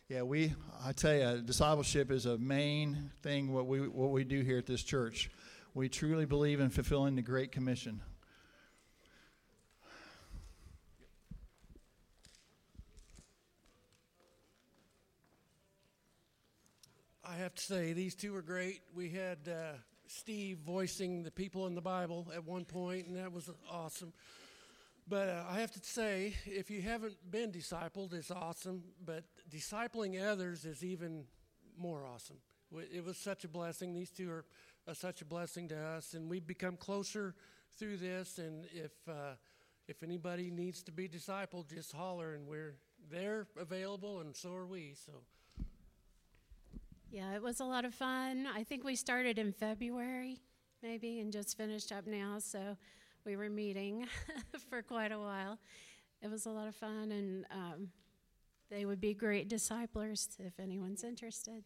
Yeah, 0.09 0.23
we. 0.23 0.55
I 0.85 0.93
tell 0.93 1.15
you, 1.15 1.43
discipleship 1.43 2.11
is 2.11 2.27
a 2.27 2.39
main 2.39 3.11
thing. 3.23 3.53
What 3.53 3.67
we 3.67 3.87
what 3.89 4.11
we 4.11 4.25
do 4.25 4.41
here 4.41 4.59
at 4.59 4.67
this 4.67 4.83
church, 4.83 5.31
we 5.75 5.89
truly 5.89 6.25
believe 6.25 6.61
in 6.61 6.71
fulfilling 6.71 7.15
the 7.15 7.23
Great 7.23 7.53
Commission. 7.53 8.01
Have 17.39 17.55
to 17.55 17.63
say, 17.63 17.93
these 17.93 18.17
two 18.17 18.33
were 18.33 18.43
great. 18.43 18.81
We 18.93 19.11
had 19.11 19.39
uh, 19.49 19.77
Steve 20.09 20.59
voicing 20.59 21.23
the 21.23 21.31
people 21.31 21.69
in 21.69 21.75
the 21.77 21.81
Bible 21.81 22.27
at 22.35 22.45
one 22.45 22.65
point, 22.65 23.07
and 23.07 23.17
that 23.17 23.33
was 23.33 23.49
awesome. 23.71 24.13
But 25.09 25.29
uh, 25.29 25.45
I 25.49 25.61
have 25.61 25.71
to 25.71 25.81
say, 25.83 26.35
if 26.47 26.69
you 26.69 26.83
haven't 26.83 27.15
been 27.31 27.53
discipled, 27.53 28.13
it's 28.13 28.33
awesome. 28.33 28.83
But 29.05 29.23
discipling 29.49 30.21
others 30.21 30.65
is 30.65 30.83
even 30.83 31.25
more 31.79 32.05
awesome. 32.05 32.39
It 32.93 33.05
was 33.05 33.17
such 33.17 33.45
a 33.45 33.49
blessing. 33.49 33.95
These 33.95 34.11
two 34.11 34.31
are 34.31 34.45
uh, 34.89 34.95
such 34.95 35.23
a 35.23 35.25
blessing 35.25 35.69
to 35.69 35.79
us, 35.79 36.15
and 36.15 36.29
we've 36.29 36.47
become 36.47 36.77
closer 36.77 37.37
through 37.79 37.99
this. 37.99 38.39
And 38.39 38.65
if 38.75 38.93
uh, 39.09 39.35
if 39.87 40.03
anybody 40.03 40.51
needs 40.51 40.83
to 40.83 40.93
be 40.93 41.09
discipled, 41.09 41.73
just 41.73 41.93
holler, 41.93 42.35
and 42.35 42.49
we're 42.49 42.75
there, 43.11 43.47
available, 43.57 44.21
and 44.21 44.35
so 44.35 44.55
are 44.55 44.67
we. 44.67 44.95
So. 45.07 45.13
Yeah, 47.11 47.35
it 47.35 47.43
was 47.43 47.61
a 47.61 47.65
lot 47.65 47.87
of 47.87 47.95
fun. 47.95 48.47
I 48.55 48.65
think 48.65 48.85
we 48.85 48.95
started 48.95 49.39
in 49.39 49.53
February, 49.53 50.41
maybe, 50.83 51.21
and 51.21 51.33
just 51.33 51.57
finished 51.57 51.91
up 51.91 52.07
now. 52.07 52.37
So 52.39 52.77
we 53.25 53.35
were 53.35 53.49
meeting 53.49 54.07
for 54.69 54.83
quite 54.83 55.11
a 55.11 55.19
while. 55.19 55.59
It 56.21 56.31
was 56.31 56.45
a 56.45 56.51
lot 56.51 56.69
of 56.69 56.75
fun, 56.75 57.11
and 57.13 57.47
um, 57.51 57.89
they 58.71 58.85
would 58.85 59.01
be 59.01 59.15
great 59.15 59.49
disciplers 59.49 60.37
if 60.39 60.61
anyone's 60.61 61.03
interested. 61.03 61.65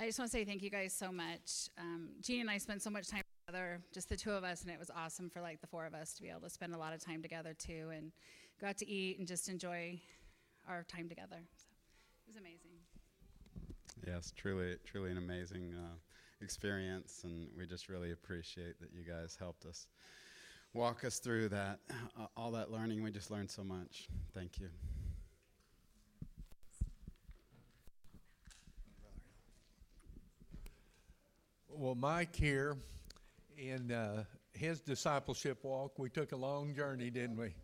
I 0.00 0.06
just 0.06 0.18
want 0.18 0.32
to 0.32 0.36
say 0.36 0.44
thank 0.44 0.62
you 0.62 0.70
guys 0.70 0.92
so 0.92 1.12
much. 1.12 1.68
Um, 1.78 2.08
and 2.28 2.50
I 2.50 2.58
spent 2.58 2.82
so 2.82 2.90
much 2.90 3.08
time 3.08 3.22
together, 3.46 3.80
just 3.92 4.08
the 4.08 4.16
two 4.16 4.32
of 4.32 4.42
us, 4.42 4.62
and 4.62 4.70
it 4.72 4.80
was 4.80 4.90
awesome 4.90 5.30
for 5.30 5.40
like 5.40 5.60
the 5.60 5.68
four 5.68 5.86
of 5.86 5.94
us 5.94 6.12
to 6.14 6.22
be 6.22 6.30
able 6.30 6.40
to 6.40 6.50
spend 6.50 6.74
a 6.74 6.78
lot 6.78 6.92
of 6.92 7.04
time 7.04 7.22
together 7.22 7.54
too, 7.54 7.90
and 7.94 8.10
go 8.60 8.66
out 8.66 8.78
to 8.78 8.88
eat 8.88 9.20
and 9.20 9.28
just 9.28 9.48
enjoy 9.48 10.00
our 10.68 10.82
time 10.84 11.08
together. 11.08 11.38
So 11.56 11.68
it 12.26 12.28
was 12.28 12.36
amazing. 12.36 12.69
Yes, 14.06 14.32
truly, 14.34 14.76
truly 14.84 15.10
an 15.10 15.18
amazing 15.18 15.74
uh, 15.76 15.94
experience, 16.40 17.20
and 17.24 17.48
we 17.56 17.66
just 17.66 17.88
really 17.88 18.12
appreciate 18.12 18.80
that 18.80 18.90
you 18.94 19.04
guys 19.04 19.36
helped 19.38 19.66
us 19.66 19.86
walk 20.72 21.04
us 21.04 21.18
through 21.18 21.48
that, 21.50 21.80
uh, 22.18 22.26
all 22.36 22.50
that 22.52 22.70
learning. 22.70 23.02
We 23.02 23.10
just 23.10 23.30
learned 23.30 23.50
so 23.50 23.62
much. 23.62 24.08
Thank 24.32 24.58
you. 24.58 24.68
Well, 31.68 31.94
Mike 31.94 32.34
here, 32.34 32.76
in 33.56 33.90
uh, 33.92 34.24
his 34.52 34.80
discipleship 34.80 35.62
walk, 35.62 35.98
we 35.98 36.08
took 36.10 36.32
a 36.32 36.36
long 36.36 36.74
journey, 36.74 37.10
didn't 37.10 37.36
we? 37.36 37.54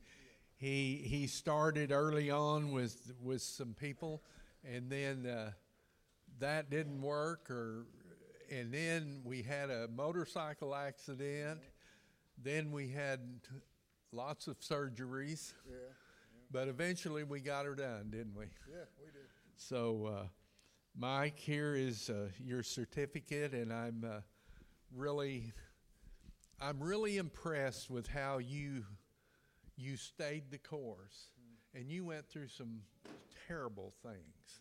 He 0.56 1.02
he 1.04 1.26
started 1.26 1.92
early 1.92 2.30
on 2.30 2.72
with 2.72 3.12
with 3.22 3.42
some 3.42 3.74
people, 3.74 4.22
and 4.64 4.90
then 4.90 5.26
uh, 5.26 5.50
that 6.40 6.70
didn't 6.70 7.00
work, 7.00 7.50
or 7.50 7.86
and 8.50 8.72
then 8.72 9.20
we 9.24 9.42
had 9.42 9.70
a 9.70 9.88
motorcycle 9.88 10.74
accident. 10.74 11.60
Then 12.42 12.70
we 12.70 12.88
had 12.88 13.20
lots 14.12 14.46
of 14.46 14.58
surgeries. 14.60 15.54
Yeah, 15.68 15.74
But 16.50 16.68
eventually 16.68 17.24
we 17.24 17.40
got 17.40 17.64
her 17.64 17.74
done, 17.74 18.10
didn't 18.10 18.34
we? 18.36 18.44
Yeah, 18.70 18.84
we 18.98 19.06
did. 19.06 19.26
So, 19.56 20.06
uh, 20.06 20.26
Mike, 20.94 21.38
here 21.38 21.74
is 21.74 22.10
uh, 22.10 22.28
your 22.38 22.62
certificate, 22.62 23.52
and 23.52 23.72
I'm 23.72 24.04
uh, 24.06 24.20
really, 24.94 25.52
I'm 26.60 26.80
really 26.80 27.16
impressed 27.16 27.90
with 27.90 28.06
how 28.06 28.38
you, 28.38 28.84
you 29.76 29.96
stayed 29.96 30.50
the 30.50 30.58
course, 30.58 31.30
and 31.74 31.90
you 31.90 32.04
went 32.04 32.28
through 32.28 32.48
some 32.48 32.80
terrible 33.48 33.92
things, 34.02 34.60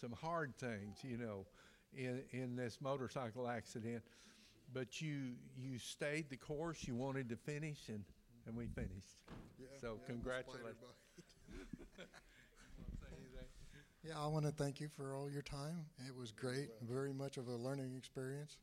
some 0.00 0.12
hard 0.12 0.56
things, 0.56 0.98
you 1.02 1.16
know, 1.16 1.46
in 1.96 2.22
in 2.32 2.56
this 2.56 2.78
motorcycle 2.80 3.48
accident. 3.48 4.02
But 4.72 5.00
you 5.00 5.34
you 5.56 5.78
stayed 5.78 6.30
the 6.30 6.36
course. 6.36 6.86
You 6.86 6.94
wanted 6.94 7.28
to 7.28 7.36
finish, 7.36 7.88
and 7.88 8.04
and 8.46 8.56
we 8.56 8.66
finished. 8.66 9.18
Yeah, 9.58 9.66
so 9.80 9.86
yeah, 9.86 9.92
I'm 9.92 9.96
a 9.96 10.00
spider 10.00 10.12
congratulations. 10.12 10.76
Yeah, 14.02 14.18
I 14.18 14.28
want 14.28 14.46
to 14.46 14.50
thank 14.50 14.80
you 14.80 14.88
for 14.88 15.14
all 15.14 15.30
your 15.30 15.42
time. 15.42 15.84
It 16.08 16.16
was 16.16 16.32
great, 16.32 16.70
very 16.80 17.12
much 17.12 17.36
of 17.36 17.48
a 17.48 17.54
learning 17.54 17.94
experience, 17.98 18.56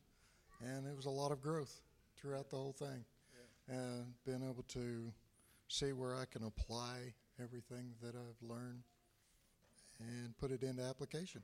and 0.60 0.84
it 0.84 0.96
was 0.96 1.06
a 1.06 1.10
lot 1.10 1.30
of 1.30 1.40
growth 1.40 1.80
throughout 2.16 2.50
the 2.50 2.56
whole 2.56 2.72
thing. 2.72 3.04
And 3.68 4.14
being 4.26 4.42
able 4.42 4.64
to 4.64 5.12
see 5.68 5.92
where 5.92 6.16
I 6.16 6.24
can 6.24 6.42
apply 6.42 7.14
everything 7.40 7.92
that 8.02 8.16
I've 8.16 8.48
learned 8.48 8.82
and 10.00 10.36
put 10.38 10.50
it 10.50 10.62
into 10.62 10.82
application. 10.82 11.42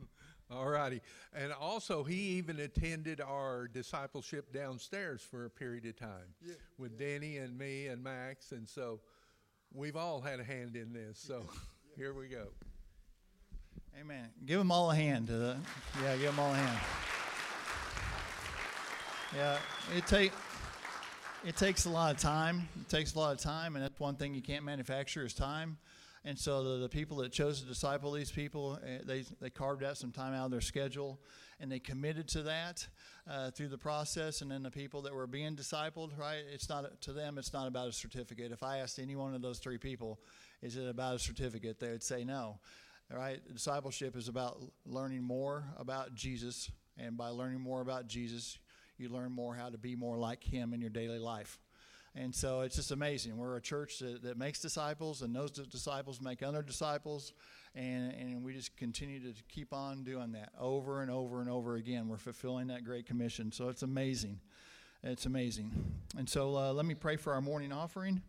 All 0.50 0.68
righty. 0.68 1.00
And 1.32 1.52
also, 1.52 2.02
he 2.02 2.14
even 2.14 2.58
attended 2.58 3.20
our 3.20 3.68
discipleship 3.68 4.52
downstairs 4.52 5.22
for 5.22 5.44
a 5.44 5.50
period 5.50 5.86
of 5.86 5.96
time 5.96 6.34
Yeah, 6.44 6.54
with 6.76 6.98
Danny 6.98 7.36
and 7.38 7.56
me 7.56 7.86
and 7.86 8.02
Max. 8.02 8.50
And 8.50 8.68
so 8.68 9.00
we've 9.72 9.96
all 9.96 10.20
had 10.20 10.40
a 10.40 10.44
hand 10.44 10.74
in 10.74 10.92
this. 10.92 11.18
So 11.20 11.44
here 11.96 12.14
we 12.14 12.26
go. 12.26 12.48
Amen. 14.00 14.28
Give 14.44 14.58
them 14.58 14.72
all 14.72 14.90
a 14.90 14.94
hand. 14.94 15.30
Uh, 15.30 15.54
yeah, 16.02 16.16
give 16.16 16.26
them 16.26 16.40
all 16.40 16.52
a 16.52 16.56
hand. 16.56 16.80
Yeah, 19.36 19.58
it 19.96 20.06
take 20.06 20.32
it 21.44 21.56
takes 21.56 21.84
a 21.84 21.90
lot 21.90 22.14
of 22.14 22.20
time. 22.20 22.68
It 22.80 22.88
takes 22.88 23.14
a 23.14 23.18
lot 23.18 23.32
of 23.32 23.40
time, 23.40 23.76
and 23.76 23.84
that's 23.84 23.98
one 24.00 24.16
thing 24.16 24.34
you 24.34 24.42
can't 24.42 24.64
manufacture 24.64 25.24
is 25.24 25.34
time. 25.34 25.78
And 26.24 26.38
so 26.38 26.62
the, 26.62 26.78
the 26.80 26.88
people 26.88 27.16
that 27.18 27.32
chose 27.32 27.62
to 27.62 27.66
disciple 27.66 28.12
these 28.12 28.30
people, 28.30 28.78
eh, 28.86 28.98
they 29.04 29.24
they 29.40 29.48
carved 29.48 29.82
out 29.82 29.96
some 29.96 30.12
time 30.12 30.34
out 30.34 30.46
of 30.46 30.50
their 30.50 30.60
schedule, 30.60 31.18
and 31.58 31.72
they 31.72 31.78
committed 31.78 32.28
to 32.28 32.42
that 32.42 32.86
uh, 33.28 33.50
through 33.50 33.68
the 33.68 33.78
process. 33.78 34.42
And 34.42 34.50
then 34.50 34.62
the 34.62 34.70
people 34.70 35.00
that 35.02 35.14
were 35.14 35.26
being 35.26 35.56
discipled, 35.56 36.18
right? 36.18 36.42
It's 36.52 36.68
not 36.68 37.00
to 37.02 37.12
them. 37.14 37.38
It's 37.38 37.54
not 37.54 37.68
about 37.68 37.88
a 37.88 37.92
certificate. 37.92 38.52
If 38.52 38.62
I 38.62 38.78
asked 38.78 38.98
any 38.98 39.16
one 39.16 39.34
of 39.34 39.40
those 39.40 39.60
three 39.60 39.78
people, 39.78 40.20
is 40.60 40.76
it 40.76 40.86
about 40.86 41.14
a 41.14 41.18
certificate? 41.18 41.80
They 41.80 41.88
would 41.88 42.02
say 42.02 42.24
no. 42.24 42.58
Right, 43.12 43.40
discipleship 43.52 44.16
is 44.16 44.28
about 44.28 44.62
learning 44.86 45.22
more 45.24 45.64
about 45.76 46.14
Jesus, 46.14 46.70
and 46.96 47.16
by 47.16 47.30
learning 47.30 47.60
more 47.60 47.80
about 47.80 48.06
Jesus, 48.06 48.58
you 48.98 49.08
learn 49.08 49.32
more 49.32 49.56
how 49.56 49.68
to 49.68 49.78
be 49.78 49.96
more 49.96 50.16
like 50.16 50.44
Him 50.44 50.72
in 50.72 50.80
your 50.80 50.90
daily 50.90 51.18
life. 51.18 51.58
And 52.16 52.34
so 52.34 52.62
it's 52.62 52.76
just 52.76 52.90
amazing. 52.90 53.36
We're 53.36 53.56
a 53.56 53.60
church 53.60 54.00
that, 54.00 54.22
that 54.22 54.36
makes 54.36 54.58
disciples, 54.58 55.22
and 55.22 55.34
those 55.34 55.52
disciples 55.52 56.20
make 56.20 56.42
other 56.42 56.62
disciples. 56.62 57.32
And, 57.74 58.12
and 58.12 58.42
we 58.42 58.52
just 58.52 58.76
continue 58.76 59.20
to 59.20 59.32
keep 59.48 59.72
on 59.72 60.02
doing 60.02 60.32
that 60.32 60.50
over 60.58 61.02
and 61.02 61.10
over 61.10 61.40
and 61.40 61.48
over 61.48 61.76
again. 61.76 62.08
We're 62.08 62.16
fulfilling 62.16 62.66
that 62.66 62.84
great 62.84 63.06
commission. 63.06 63.52
So 63.52 63.68
it's 63.68 63.82
amazing. 63.82 64.40
It's 65.04 65.24
amazing. 65.24 65.70
And 66.18 66.28
so 66.28 66.56
uh, 66.56 66.72
let 66.72 66.84
me 66.84 66.94
pray 66.94 67.16
for 67.16 67.32
our 67.32 67.40
morning 67.40 67.72
offering. 67.72 68.22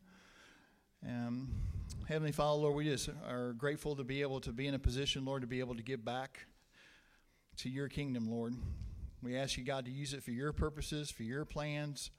Um, 1.04 1.50
Heavenly 2.08 2.32
Father, 2.32 2.62
Lord, 2.62 2.76
we 2.76 2.84
just 2.86 3.10
are 3.28 3.54
grateful 3.54 3.96
to 3.96 4.04
be 4.04 4.22
able 4.22 4.42
to 4.42 4.52
be 4.52 4.68
in 4.68 4.76
a 4.76 4.80
position, 4.80 5.26
Lord, 5.26 5.42
to 5.42 5.48
be 5.48 5.60
able 5.60 5.76
to 5.76 5.82
give 5.82 6.06
back 6.06 6.46
to 7.58 7.70
your 7.70 7.88
kingdom, 7.90 8.30
Lord. 8.30 8.54
We 9.24 9.38
ask 9.38 9.58
you, 9.58 9.64
God, 9.64 9.86
to 9.86 9.92
use 9.92 10.14
it 10.14 10.24
for 10.24 10.32
your 10.32 10.54
purposes, 10.54 11.10
for 11.10 11.24
your 11.24 11.46
plans, 11.46 12.12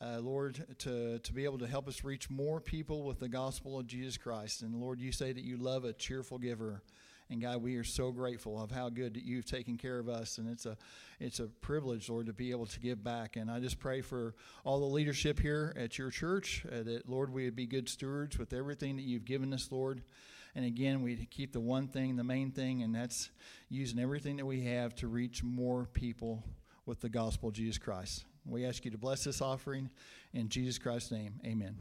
uh, 0.00 0.20
Lord, 0.20 0.64
to, 0.78 1.18
to 1.18 1.32
be 1.32 1.44
able 1.44 1.58
to 1.58 1.66
help 1.66 1.88
us 1.88 2.04
reach 2.04 2.30
more 2.30 2.60
people 2.60 3.02
with 3.02 3.18
the 3.18 3.28
gospel 3.28 3.78
of 3.78 3.86
Jesus 3.86 4.16
Christ. 4.16 4.62
And 4.62 4.74
Lord, 4.74 5.00
you 5.00 5.12
say 5.12 5.32
that 5.32 5.42
you 5.42 5.56
love 5.56 5.84
a 5.84 5.92
cheerful 5.92 6.38
giver. 6.38 6.82
And 7.30 7.42
God, 7.42 7.62
we 7.62 7.76
are 7.76 7.84
so 7.84 8.10
grateful 8.10 8.62
of 8.62 8.70
how 8.70 8.88
good 8.88 9.14
that 9.14 9.24
you've 9.24 9.44
taken 9.44 9.76
care 9.76 9.98
of 9.98 10.08
us, 10.08 10.38
and 10.38 10.48
it's 10.48 10.64
a 10.64 10.78
it's 11.20 11.40
a 11.40 11.46
privilege, 11.46 12.08
Lord, 12.08 12.24
to 12.26 12.32
be 12.32 12.52
able 12.52 12.64
to 12.64 12.80
give 12.80 13.04
back. 13.04 13.36
And 13.36 13.50
I 13.50 13.60
just 13.60 13.78
pray 13.78 14.00
for 14.00 14.34
all 14.64 14.80
the 14.80 14.86
leadership 14.86 15.38
here 15.38 15.74
at 15.76 15.98
your 15.98 16.10
church 16.10 16.64
uh, 16.72 16.82
that 16.84 17.06
Lord, 17.06 17.30
we 17.30 17.44
would 17.44 17.56
be 17.56 17.66
good 17.66 17.86
stewards 17.86 18.38
with 18.38 18.54
everything 18.54 18.96
that 18.96 19.02
you've 19.02 19.26
given 19.26 19.52
us, 19.52 19.70
Lord. 19.70 20.02
And 20.54 20.64
again, 20.64 21.02
we 21.02 21.16
keep 21.26 21.52
the 21.52 21.60
one 21.60 21.88
thing, 21.88 22.16
the 22.16 22.24
main 22.24 22.50
thing, 22.50 22.82
and 22.82 22.94
that's 22.94 23.28
using 23.68 23.98
everything 23.98 24.38
that 24.38 24.46
we 24.46 24.62
have 24.62 24.94
to 24.96 25.06
reach 25.06 25.44
more 25.44 25.84
people 25.84 26.42
with 26.86 27.00
the 27.00 27.10
gospel 27.10 27.50
of 27.50 27.54
Jesus 27.54 27.76
Christ. 27.76 28.24
We 28.48 28.64
ask 28.64 28.84
you 28.84 28.90
to 28.90 28.98
bless 28.98 29.24
this 29.24 29.40
offering 29.40 29.90
in 30.32 30.48
Jesus 30.48 30.78
Christ's 30.78 31.12
name. 31.12 31.34
Amen. 31.44 31.76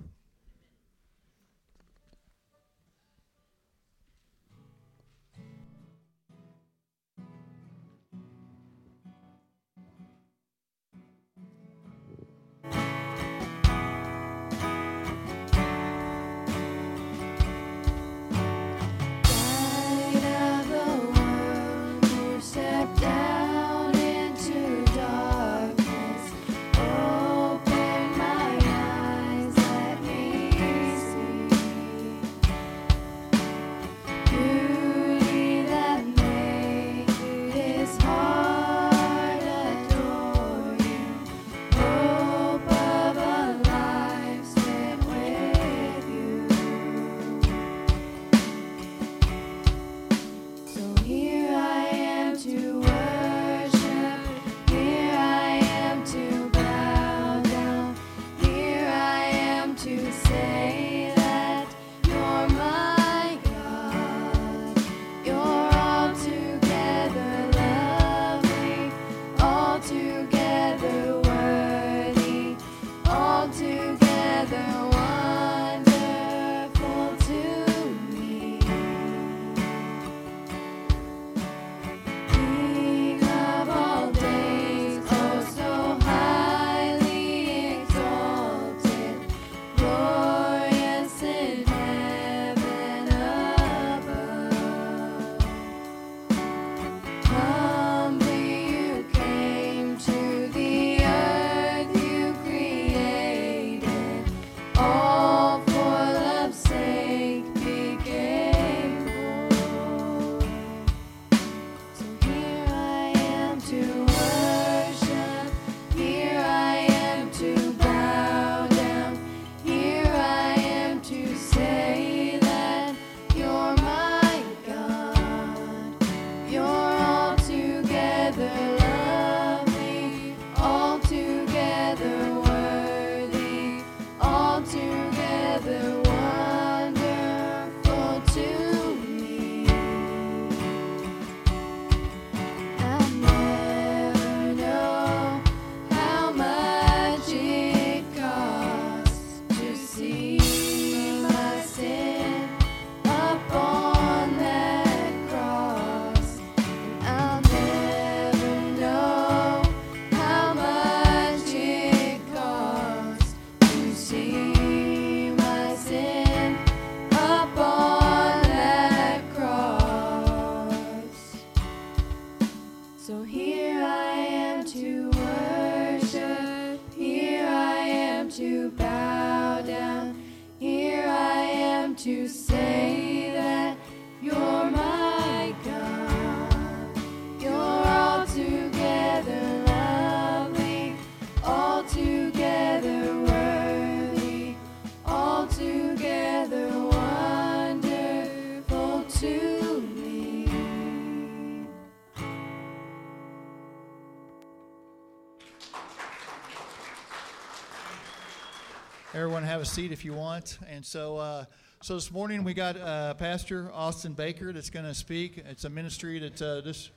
Seat 209.68 209.92
if 209.92 210.06
you 210.06 210.14
want. 210.14 210.58
And 210.68 210.86
so, 210.86 211.18
uh, 211.18 211.46
so 211.82 211.96
this 211.96 212.12
morning 212.12 212.44
we 212.44 212.54
got 212.54 212.78
uh, 212.78 213.14
Pastor 213.16 213.70
Austin 213.74 214.14
Baker 214.14 214.54
that's 214.54 214.70
going 214.70 214.86
to 214.86 214.94
speak. 214.94 215.38
It's 215.38 215.66
a 215.66 215.70
ministry 215.70 216.20
that 216.20 216.42
uh, 216.42 216.62
this. 216.62 216.90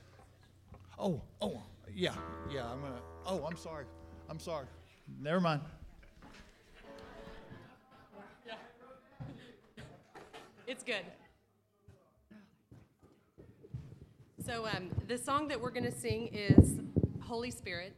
Oh, 0.99 1.21
oh, 1.43 1.63
yeah, 1.95 2.15
yeah. 2.51 2.71
I'm 2.71 2.81
gonna. 2.81 3.01
Oh, 3.27 3.45
I'm 3.45 3.57
sorry. 3.57 3.87
I'm 4.29 4.39
sorry. 4.39 4.67
Never 5.21 5.41
mind. 5.41 5.63
It's 10.67 10.85
good. 10.85 11.03
So, 14.47 14.67
um, 14.67 14.89
the 15.09 15.19
song 15.19 15.49
that 15.49 15.61
we're 15.61 15.73
going 15.73 15.85
to 15.85 15.91
sing 15.91 16.29
is 16.29 16.79
Holy 17.21 17.51
Spirit, 17.51 17.97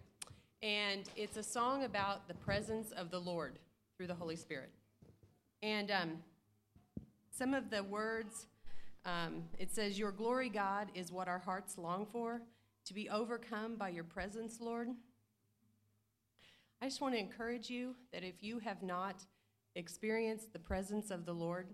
and 0.63 1.03
it's 1.15 1.37
a 1.37 1.43
song 1.43 1.85
about 1.85 2.29
the 2.29 2.35
presence 2.35 2.91
of 2.93 3.11
the 3.11 3.19
Lord 3.19 3.59
through 4.03 4.09
the 4.09 4.15
Holy 4.15 4.35
Spirit. 4.35 4.73
And 5.63 5.89
um, 5.93 6.11
some 7.31 7.55
of 7.55 7.71
the 7.71 7.85
words, 7.85 8.49
um, 9.05 9.45
it 9.61 9.71
says, 9.71 9.97
Your 9.97 10.11
glory, 10.11 10.49
God, 10.49 10.89
is 10.93 11.13
what 11.13 11.29
our 11.29 11.39
hearts 11.39 11.79
long 11.79 12.05
for, 12.11 12.43
to 12.87 12.95
be 12.95 13.09
overcome 13.09 13.77
by 13.77 13.91
your 13.91 14.03
presence, 14.03 14.59
Lord. 14.61 14.89
I 16.81 16.87
just 16.87 17.01
want 17.01 17.15
to 17.15 17.21
encourage 17.21 17.71
you 17.71 17.95
that 18.13 18.25
if 18.25 18.43
you 18.43 18.59
have 18.59 18.83
not 18.83 19.23
experienced 19.77 20.53
the 20.53 20.59
presence 20.59 21.13
of 21.13 21.25
the 21.25 21.33
Lord, 21.33 21.69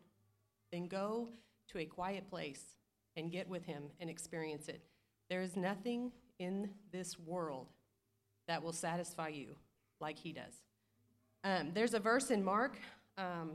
then 0.71 0.87
go 0.87 1.31
to 1.69 1.79
a 1.79 1.87
quiet 1.87 2.29
place 2.29 2.77
and 3.17 3.33
get 3.33 3.49
with 3.49 3.65
Him 3.65 3.85
and 4.01 4.11
experience 4.11 4.69
it. 4.69 4.83
There 5.31 5.41
is 5.41 5.57
nothing 5.57 6.13
in 6.39 6.69
this 6.93 7.19
world 7.19 7.69
that 8.49 8.63
will 8.63 8.75
satisfy 8.75 9.29
you 9.29 9.57
like 9.99 10.19
He 10.19 10.35
does. 10.35 10.68
Um, 11.45 11.71
there's 11.73 11.95
a 11.95 12.01
verse 12.01 12.31
in 12.31 12.45
Mark, 12.45 12.77
um, 13.17 13.53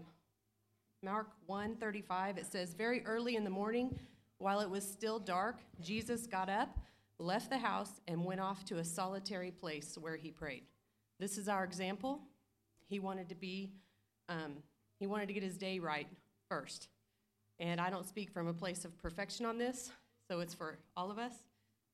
Mark 1.01 1.27
1:35. 1.47 2.37
It 2.37 2.45
says, 2.45 2.73
"Very 2.73 3.05
early 3.05 3.35
in 3.35 3.43
the 3.43 3.49
morning, 3.49 3.99
while 4.37 4.61
it 4.61 4.69
was 4.69 4.89
still 4.89 5.19
dark, 5.19 5.61
Jesus 5.81 6.25
got 6.25 6.49
up, 6.49 6.79
left 7.17 7.49
the 7.49 7.57
house, 7.57 7.99
and 8.07 8.23
went 8.23 8.39
off 8.39 8.63
to 8.65 8.77
a 8.77 8.85
solitary 8.85 9.51
place 9.51 9.97
where 9.97 10.15
he 10.15 10.31
prayed." 10.31 10.65
This 11.19 11.37
is 11.37 11.49
our 11.49 11.65
example. 11.65 12.21
He 12.87 12.99
wanted 12.99 13.27
to 13.29 13.35
be, 13.35 13.73
um, 14.29 14.63
he 14.99 15.07
wanted 15.07 15.27
to 15.27 15.33
get 15.33 15.43
his 15.43 15.57
day 15.57 15.79
right 15.79 16.07
first. 16.47 16.87
And 17.59 17.81
I 17.81 17.89
don't 17.89 18.07
speak 18.07 18.31
from 18.31 18.47
a 18.47 18.53
place 18.53 18.85
of 18.85 18.97
perfection 18.97 19.45
on 19.45 19.57
this, 19.57 19.91
so 20.27 20.39
it's 20.39 20.53
for 20.53 20.79
all 20.95 21.11
of 21.11 21.19
us 21.19 21.33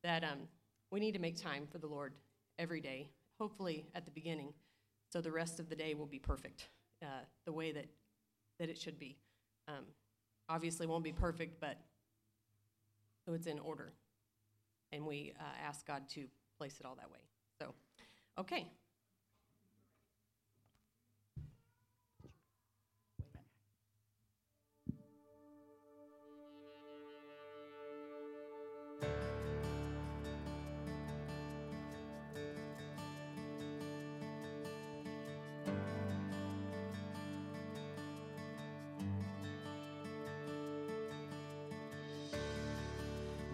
that 0.04 0.24
um, 0.24 0.48
we 0.92 1.00
need 1.00 1.14
to 1.14 1.20
make 1.20 1.36
time 1.36 1.68
for 1.68 1.80
the 1.80 1.88
Lord 1.88 2.14
every 2.58 2.80
day, 2.80 3.10
hopefully 3.40 3.86
at 3.96 4.06
the 4.06 4.12
beginning, 4.12 4.54
so 5.12 5.22
the 5.22 5.32
rest 5.32 5.60
of 5.60 5.70
the 5.70 5.76
day 5.76 5.94
will 5.94 6.06
be 6.06 6.20
perfect, 6.20 6.70
uh, 7.02 7.24
the 7.46 7.52
way 7.52 7.72
that, 7.72 7.86
that 8.60 8.70
it 8.70 8.78
should 8.78 9.00
be. 9.00 9.18
Um, 9.68 9.86
obviously, 10.48 10.88
won't 10.88 11.04
be 11.04 11.12
perfect, 11.12 11.60
but 11.60 11.78
it's 13.28 13.48
in 13.48 13.60
order. 13.60 13.94
And 14.92 15.06
we 15.06 15.34
uh, 15.40 15.68
ask 15.68 15.86
God 15.86 16.10
to 16.10 16.26
place 16.58 16.80
it 16.80 16.86
all 16.86 16.96
that 16.96 17.12
way. 17.12 17.20
So, 17.62 17.74
okay. 18.40 18.68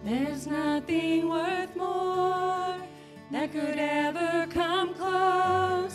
There's 0.06 0.46
nothing 0.46 1.28
worth 1.28 1.74
more 1.74 2.76
that 3.32 3.50
could 3.50 3.76
ever 3.76 4.46
come 4.52 4.94
close. 4.94 5.85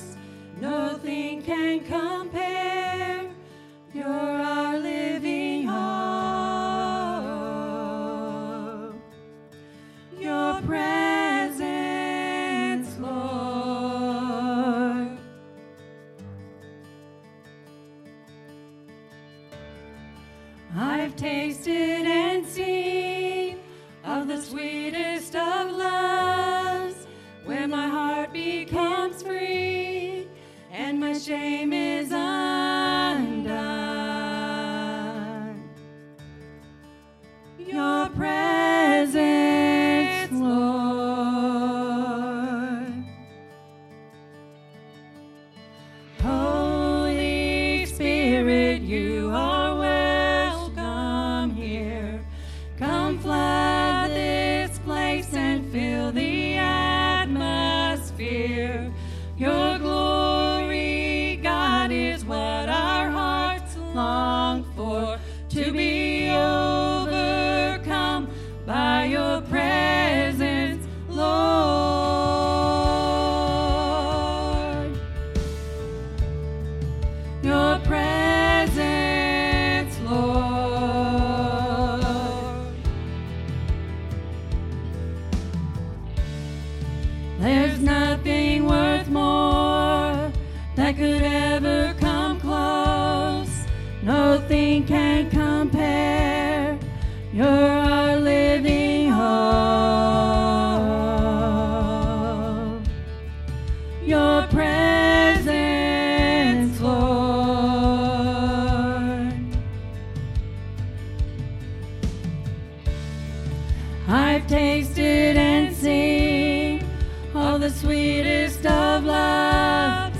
Sweetest 117.71 118.65
of 118.65 119.05
loves 119.05 120.19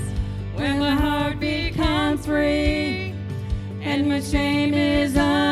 when 0.54 0.78
my 0.78 0.90
heart 0.90 1.38
becomes 1.38 2.24
free 2.26 3.14
and 3.82 4.08
my 4.08 4.20
shame 4.20 4.74
is 4.74 5.16
undone. 5.16 5.51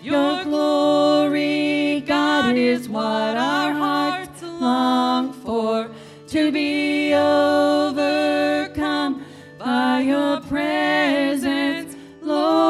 Your 0.00 0.44
glory, 0.44 2.04
God, 2.06 2.56
is 2.56 2.88
what 2.88 3.36
our 3.36 3.72
hearts 3.72 4.42
long 4.42 5.32
for. 5.32 5.90
To 6.28 6.52
be 6.52 7.12
overcome 7.14 7.96
by 9.58 10.02
your 10.02 10.40
presence, 10.42 11.96
Lord. 12.22 12.68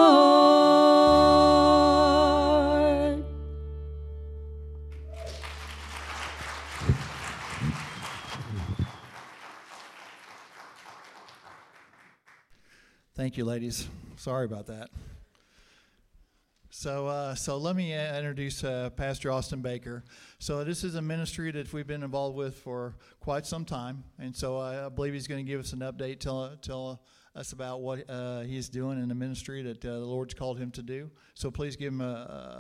Thank 13.15 13.37
you, 13.37 13.45
ladies. 13.45 13.87
Sorry 14.17 14.47
about 14.47 14.69
that. 14.69 14.89
So, 16.81 17.09
uh, 17.09 17.35
so 17.35 17.57
let 17.57 17.75
me 17.75 17.93
uh, 17.93 18.17
introduce 18.17 18.63
uh, 18.63 18.91
Pastor 18.91 19.33
Austin 19.33 19.63
Baker. 19.63 20.05
So, 20.39 20.63
this 20.63 20.85
is 20.85 20.95
a 20.95 21.03
ministry 21.03 21.51
that 21.51 21.73
we've 21.73 21.89
been 21.89 22.05
involved 22.05 22.37
with 22.37 22.55
for 22.55 22.95
quite 23.19 23.47
some 23.47 23.65
time, 23.65 24.05
and 24.21 24.37
so 24.37 24.59
I, 24.59 24.89
believe 24.89 25.13
he's 25.13 25.27
going 25.27 25.45
to 25.45 25.51
give 25.53 25.59
us 25.59 25.73
an 25.73 25.81
update, 25.81 26.21
tell 26.21 26.57
tell 26.63 27.03
us 27.35 27.51
about 27.51 27.81
what 27.81 28.09
uh, 28.09 28.43
he's 28.43 28.69
doing 28.69 29.03
in 29.03 29.09
the 29.09 29.15
ministry 29.17 29.61
that 29.65 29.85
uh, 29.85 29.91
the 29.91 30.07
Lord's 30.07 30.35
called 30.35 30.61
him 30.61 30.71
to 30.71 30.83
do. 30.83 31.11
So, 31.35 31.51
please 31.51 31.75
give 31.75 31.93
him 31.93 32.01
a, 32.01 32.05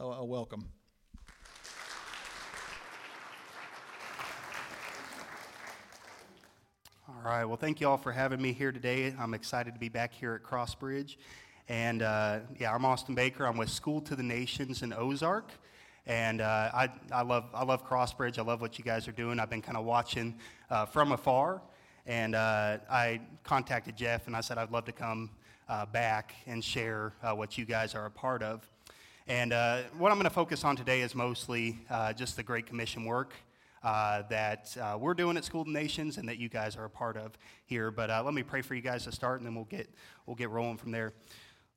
a, 0.00 0.04
a 0.22 0.24
welcome. 0.24 0.68
All 7.08 7.22
right. 7.24 7.44
Well, 7.44 7.56
thank 7.56 7.80
you 7.80 7.88
all 7.88 7.96
for 7.96 8.10
having 8.10 8.42
me 8.42 8.52
here 8.52 8.72
today. 8.72 9.14
I'm 9.16 9.34
excited 9.34 9.74
to 9.74 9.78
be 9.78 9.88
back 9.88 10.12
here 10.12 10.34
at 10.34 10.42
Crossbridge. 10.42 11.18
And 11.68 12.00
uh, 12.00 12.38
yeah, 12.58 12.74
I'm 12.74 12.86
Austin 12.86 13.14
Baker. 13.14 13.46
I'm 13.46 13.58
with 13.58 13.68
School 13.68 14.00
to 14.02 14.16
the 14.16 14.22
Nations 14.22 14.82
in 14.82 14.94
Ozark. 14.94 15.50
And 16.06 16.40
uh, 16.40 16.70
I, 16.72 16.88
I, 17.12 17.20
love, 17.20 17.44
I 17.52 17.62
love 17.62 17.86
Crossbridge. 17.86 18.38
I 18.38 18.42
love 18.42 18.62
what 18.62 18.78
you 18.78 18.84
guys 18.84 19.06
are 19.06 19.12
doing. 19.12 19.38
I've 19.38 19.50
been 19.50 19.60
kind 19.60 19.76
of 19.76 19.84
watching 19.84 20.34
uh, 20.70 20.86
from 20.86 21.12
afar. 21.12 21.60
And 22.06 22.34
uh, 22.34 22.78
I 22.90 23.20
contacted 23.44 23.96
Jeff 23.98 24.28
and 24.28 24.34
I 24.34 24.40
said 24.40 24.56
I'd 24.56 24.70
love 24.70 24.86
to 24.86 24.92
come 24.92 25.28
uh, 25.68 25.84
back 25.84 26.34
and 26.46 26.64
share 26.64 27.12
uh, 27.22 27.34
what 27.34 27.58
you 27.58 27.66
guys 27.66 27.94
are 27.94 28.06
a 28.06 28.10
part 28.10 28.42
of. 28.42 28.66
And 29.26 29.52
what 29.98 30.10
I'm 30.10 30.16
going 30.16 30.24
to 30.24 30.30
focus 30.30 30.64
on 30.64 30.74
today 30.74 31.02
is 31.02 31.14
mostly 31.14 31.80
just 32.16 32.36
the 32.36 32.42
Great 32.42 32.64
Commission 32.64 33.04
work 33.04 33.34
uh, 33.82 34.22
that 34.28 34.76
uh, 34.80 34.96
we're 34.98 35.14
doing 35.14 35.36
at 35.36 35.44
School 35.44 35.62
of 35.62 35.68
Nations 35.68 36.18
and 36.18 36.28
that 36.28 36.38
you 36.38 36.48
guys 36.48 36.76
are 36.76 36.84
a 36.84 36.90
part 36.90 37.16
of 37.16 37.32
here. 37.66 37.90
But 37.90 38.10
uh, 38.10 38.22
let 38.24 38.34
me 38.34 38.42
pray 38.42 38.62
for 38.62 38.74
you 38.74 38.80
guys 38.80 39.04
to 39.04 39.12
start, 39.12 39.38
and 39.38 39.46
then 39.46 39.54
we'll 39.54 39.64
get 39.64 39.88
we'll 40.26 40.36
get 40.36 40.50
rolling 40.50 40.76
from 40.76 40.90
there. 40.90 41.12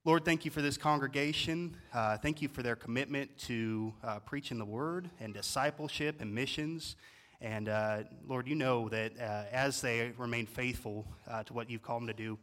Lord, 0.04 0.26
thank 0.26 0.46
you 0.46 0.50
for 0.50 0.64
this 0.64 0.80
congregation. 0.80 1.78
Uh, 1.94 2.18
thank 2.18 2.42
you 2.42 2.48
for 2.48 2.64
their 2.64 2.76
commitment 2.76 3.38
to 3.38 3.94
uh, 4.04 4.18
preaching 4.18 4.58
the 4.58 4.66
word 4.66 5.12
and 5.20 5.32
discipleship 5.32 6.22
and 6.22 6.34
missions. 6.34 6.96
And 7.40 7.70
uh, 7.70 8.00
Lord, 8.28 8.48
you 8.48 8.56
know 8.56 8.90
that 8.90 9.16
as 9.18 9.80
they 9.80 10.12
remain 10.18 10.48
faithful 10.48 11.06
to 11.46 11.54
what 11.54 11.70
you've 11.70 11.84
called 11.84 12.02
them 12.02 12.08
to 12.08 12.16
do, 12.16 12.40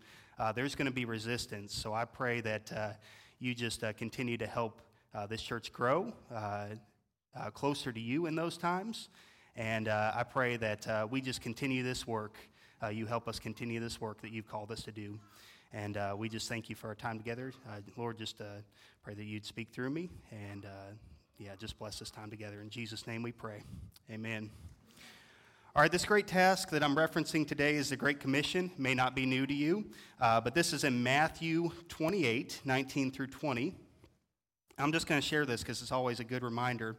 there's 0.55 0.77
going 0.77 0.87
to 0.87 0.95
be 0.95 1.05
resistance. 1.05 1.75
So 1.75 1.93
I 1.93 2.05
pray 2.05 2.41
that 2.43 2.97
you 3.41 3.57
just 3.57 3.83
continue 3.97 4.37
to 4.39 4.47
help 4.47 4.81
this 5.29 5.43
church 5.43 5.73
grow 5.73 6.13
closer 7.55 7.91
to 7.91 8.01
you 8.01 8.27
in 8.27 8.37
those 8.37 8.57
times. 8.57 9.09
And 9.57 9.89
uh, 9.89 10.13
I 10.15 10.23
pray 10.23 10.59
that 10.59 10.87
uh, 10.87 11.09
we 11.11 11.21
just 11.21 11.41
continue 11.41 11.83
this 11.83 12.07
work. 12.07 12.37
Uh, 12.81 12.89
you 12.89 13.07
help 13.07 13.27
us 13.27 13.41
continue 13.41 13.81
this 13.81 14.01
work 14.01 14.23
that 14.23 14.31
you've 14.31 14.47
called 14.47 14.71
us 14.71 14.85
to 14.85 14.93
do. 14.93 15.19
And 15.73 15.97
uh, 15.97 16.15
we 16.17 16.29
just 16.29 16.49
thank 16.49 16.69
you 16.69 16.75
for 16.75 16.89
our 16.89 16.95
time 16.95 17.19
together. 17.19 17.53
Uh, 17.69 17.81
Lord, 17.97 18.19
just 18.19 18.41
uh, 18.41 18.45
pray 19.03 19.15
that 19.15 19.25
you'd 19.25 19.45
speak 19.45 19.69
through 19.71 19.91
me. 19.91 20.11
And 20.31 20.67
yeah, 21.39 21.55
just 21.59 21.79
bless 21.79 21.99
this 21.99 22.11
time 22.11 22.31
together. 22.31 22.61
In 22.61 22.71
Jesus' 22.71 23.07
name 23.07 23.23
we 23.23 23.33
pray. 23.33 23.63
Amen. 24.11 24.51
All 25.77 25.83
right, 25.83 25.93
this 25.93 26.05
great 26.05 26.27
task 26.27 26.71
that 26.71 26.83
I'm 26.83 26.97
referencing 26.97 27.47
today 27.47 27.77
is 27.77 27.91
the 27.91 27.97
Great 27.97 28.19
Commission. 28.19 28.71
It 28.75 28.79
may 28.79 28.95
not 28.95 29.15
be 29.15 29.27
new 29.27 29.47
to 29.47 29.55
you, 29.55 29.87
but 30.19 30.55
this 30.55 30.73
is 30.73 30.85
in 30.85 31.03
Matthew 31.03 31.71
28 31.89 32.63
19 32.65 33.11
through 33.13 33.29
20. 33.29 33.75
I'm 34.81 34.93
just 34.93 35.09
going 35.09 35.21
to 35.21 35.27
share 35.27 35.45
this 35.45 35.63
because 35.63 35.83
it's 35.83 35.91
always 35.91 36.21
a 36.21 36.25
good 36.25 36.45
reminder 36.45 36.97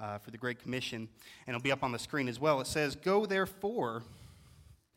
uh, 0.00 0.18
for 0.18 0.30
the 0.30 0.36
Great 0.36 0.58
Commission, 0.58 1.08
and 1.46 1.56
it'll 1.56 1.62
be 1.62 1.72
up 1.72 1.82
on 1.82 1.92
the 1.92 1.98
screen 1.98 2.28
as 2.28 2.38
well. 2.38 2.60
It 2.60 2.66
says, 2.66 2.94
Go 2.94 3.24
therefore 3.26 4.02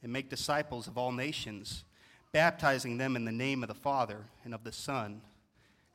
and 0.04 0.12
make 0.12 0.30
disciples 0.30 0.88
of 0.88 0.98
all 0.98 1.12
nations, 1.12 1.84
baptizing 2.32 2.98
them 2.98 3.16
in 3.16 3.26
the 3.26 3.32
name 3.32 3.64
of 3.64 3.70
the 3.70 3.76
Father, 3.76 4.26
and 4.44 4.54
of 4.54 4.64
the 4.64 4.72
Son, 4.72 5.22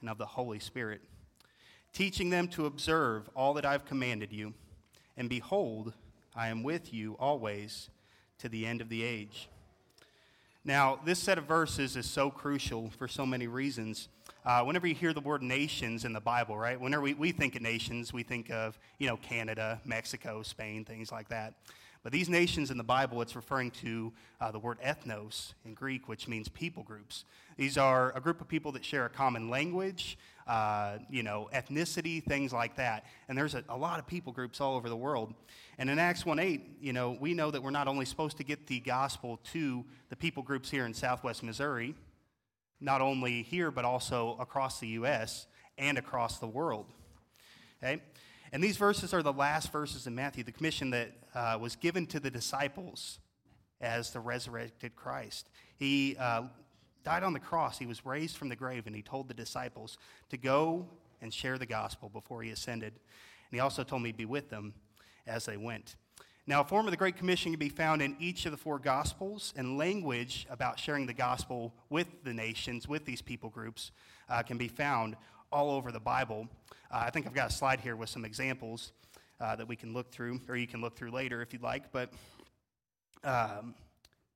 and 0.00 0.10
of 0.10 0.18
the 0.18 0.26
Holy 0.26 0.58
Spirit, 0.58 1.00
teaching 1.92 2.30
them 2.30 2.48
to 2.48 2.66
observe 2.66 3.28
all 3.34 3.54
that 3.54 3.64
I've 3.64 3.84
commanded 3.84 4.32
you. 4.32 4.52
And 5.16 5.28
behold, 5.28 5.92
I 6.34 6.48
am 6.48 6.62
with 6.62 6.92
you 6.92 7.16
always 7.20 7.88
to 8.38 8.48
the 8.48 8.66
end 8.66 8.80
of 8.80 8.88
the 8.88 9.04
age. 9.04 9.48
Now, 10.64 10.98
this 11.04 11.18
set 11.18 11.38
of 11.38 11.44
verses 11.44 11.94
is 11.96 12.06
so 12.06 12.30
crucial 12.30 12.90
for 12.98 13.06
so 13.06 13.24
many 13.26 13.46
reasons. 13.46 14.08
Uh, 14.44 14.62
whenever 14.62 14.86
you 14.86 14.94
hear 14.94 15.12
the 15.12 15.20
word 15.20 15.42
nations 15.42 16.04
in 16.04 16.12
the 16.12 16.20
Bible, 16.20 16.56
right? 16.56 16.80
Whenever 16.80 17.02
we, 17.02 17.14
we 17.14 17.32
think 17.32 17.54
of 17.54 17.62
nations, 17.62 18.12
we 18.12 18.22
think 18.22 18.50
of, 18.50 18.78
you 18.98 19.06
know, 19.06 19.18
Canada, 19.18 19.80
Mexico, 19.84 20.42
Spain, 20.42 20.84
things 20.84 21.12
like 21.12 21.28
that. 21.28 21.54
But 22.04 22.12
these 22.12 22.28
nations 22.28 22.70
in 22.70 22.76
the 22.76 22.84
Bible, 22.84 23.22
it's 23.22 23.34
referring 23.34 23.70
to 23.82 24.12
uh, 24.38 24.50
the 24.50 24.58
word 24.58 24.78
ethnos 24.82 25.54
in 25.64 25.72
Greek, 25.72 26.06
which 26.06 26.28
means 26.28 26.48
people 26.48 26.82
groups. 26.82 27.24
These 27.56 27.78
are 27.78 28.12
a 28.14 28.20
group 28.20 28.42
of 28.42 28.46
people 28.46 28.72
that 28.72 28.84
share 28.84 29.06
a 29.06 29.08
common 29.08 29.48
language, 29.48 30.18
uh, 30.46 30.98
you 31.08 31.22
know, 31.22 31.48
ethnicity, 31.54 32.22
things 32.22 32.52
like 32.52 32.76
that. 32.76 33.06
And 33.26 33.38
there's 33.38 33.54
a, 33.54 33.64
a, 33.70 33.76
lot 33.76 33.98
of 33.98 34.06
people 34.06 34.34
groups 34.34 34.60
all 34.60 34.76
over 34.76 34.90
the 34.90 34.96
world. 34.96 35.32
And 35.78 35.88
in 35.88 35.98
Acts 35.98 36.26
1 36.26 36.38
8, 36.38 36.76
you 36.82 36.92
know, 36.92 37.16
we 37.18 37.32
know 37.32 37.50
that 37.50 37.62
we're 37.62 37.70
not 37.70 37.88
only 37.88 38.04
supposed 38.04 38.36
to 38.36 38.44
get 38.44 38.66
the 38.66 38.80
gospel 38.80 39.40
to 39.52 39.82
the 40.10 40.16
people 40.16 40.42
groups 40.42 40.68
here 40.68 40.84
in 40.84 40.92
southwest 40.92 41.42
Missouri, 41.42 41.94
not 42.82 43.00
only 43.00 43.44
here, 43.44 43.70
but 43.70 43.86
also 43.86 44.36
across 44.38 44.78
the 44.78 44.88
U.S. 44.88 45.46
and 45.78 45.96
across 45.96 46.38
the 46.38 46.46
world. 46.46 46.84
Okay? 47.82 48.02
And 48.52 48.62
these 48.62 48.76
verses 48.76 49.14
are 49.14 49.22
the 49.22 49.32
last 49.32 49.72
verses 49.72 50.06
in 50.06 50.14
Matthew, 50.14 50.44
the 50.44 50.52
commission 50.52 50.90
that 50.90 51.10
uh, 51.34 51.58
was 51.60 51.76
given 51.76 52.06
to 52.06 52.20
the 52.20 52.30
disciples 52.30 53.18
as 53.80 54.10
the 54.10 54.20
resurrected 54.20 54.96
Christ. 54.96 55.50
He 55.76 56.16
uh, 56.18 56.44
died 57.04 57.22
on 57.22 57.32
the 57.32 57.40
cross, 57.40 57.78
he 57.78 57.86
was 57.86 58.06
raised 58.06 58.36
from 58.36 58.48
the 58.48 58.56
grave, 58.56 58.86
and 58.86 58.94
he 58.94 59.02
told 59.02 59.28
the 59.28 59.34
disciples 59.34 59.98
to 60.30 60.36
go 60.36 60.86
and 61.20 61.32
share 61.32 61.58
the 61.58 61.66
gospel 61.66 62.08
before 62.08 62.42
he 62.42 62.50
ascended. 62.50 62.92
And 62.94 63.56
he 63.56 63.60
also 63.60 63.84
told 63.84 64.02
me 64.02 64.12
to 64.12 64.16
be 64.16 64.24
with 64.24 64.50
them 64.50 64.74
as 65.26 65.46
they 65.46 65.56
went. 65.56 65.96
Now, 66.46 66.60
a 66.60 66.64
form 66.64 66.86
of 66.86 66.90
the 66.90 66.98
Great 66.98 67.16
Commission 67.16 67.52
can 67.52 67.58
be 67.58 67.70
found 67.70 68.02
in 68.02 68.16
each 68.20 68.44
of 68.44 68.52
the 68.52 68.58
four 68.58 68.78
Gospels, 68.78 69.54
and 69.56 69.78
language 69.78 70.46
about 70.50 70.78
sharing 70.78 71.06
the 71.06 71.14
gospel 71.14 71.72
with 71.88 72.22
the 72.22 72.34
nations, 72.34 72.86
with 72.86 73.06
these 73.06 73.22
people 73.22 73.48
groups, 73.48 73.92
uh, 74.28 74.42
can 74.42 74.58
be 74.58 74.68
found 74.68 75.16
all 75.50 75.70
over 75.70 75.90
the 75.90 76.00
Bible. 76.00 76.46
Uh, 76.90 77.04
I 77.06 77.10
think 77.10 77.26
I've 77.26 77.34
got 77.34 77.50
a 77.50 77.52
slide 77.52 77.80
here 77.80 77.96
with 77.96 78.10
some 78.10 78.26
examples 78.26 78.92
uh, 79.44 79.54
that 79.56 79.68
we 79.68 79.76
can 79.76 79.92
look 79.92 80.10
through, 80.10 80.40
or 80.48 80.56
you 80.56 80.66
can 80.66 80.80
look 80.80 80.96
through 80.96 81.10
later 81.10 81.42
if 81.42 81.52
you'd 81.52 81.62
like. 81.62 81.92
But 81.92 82.08
um, 83.24 83.74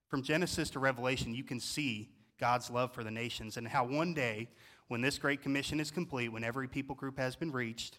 from 0.09 0.23
Genesis 0.23 0.69
to 0.71 0.79
Revelation, 0.79 1.35
you 1.35 1.45
can 1.45 1.61
see 1.61 2.11
God's 2.39 2.71
love 2.71 2.93
for 2.93 3.03
the 3.03 3.11
nations 3.11 3.57
and 3.57 3.67
how 3.67 3.85
one 3.87 4.13
day, 4.13 4.49
when 4.89 5.01
this 5.01 5.19
Great 5.19 5.41
Commission 5.43 5.81
is 5.81 5.91
complete, 5.91 6.29
when 6.29 6.45
every 6.45 6.69
people 6.69 6.95
group 6.95 7.19
has 7.19 7.37
been 7.37 7.53
reached, 7.53 7.99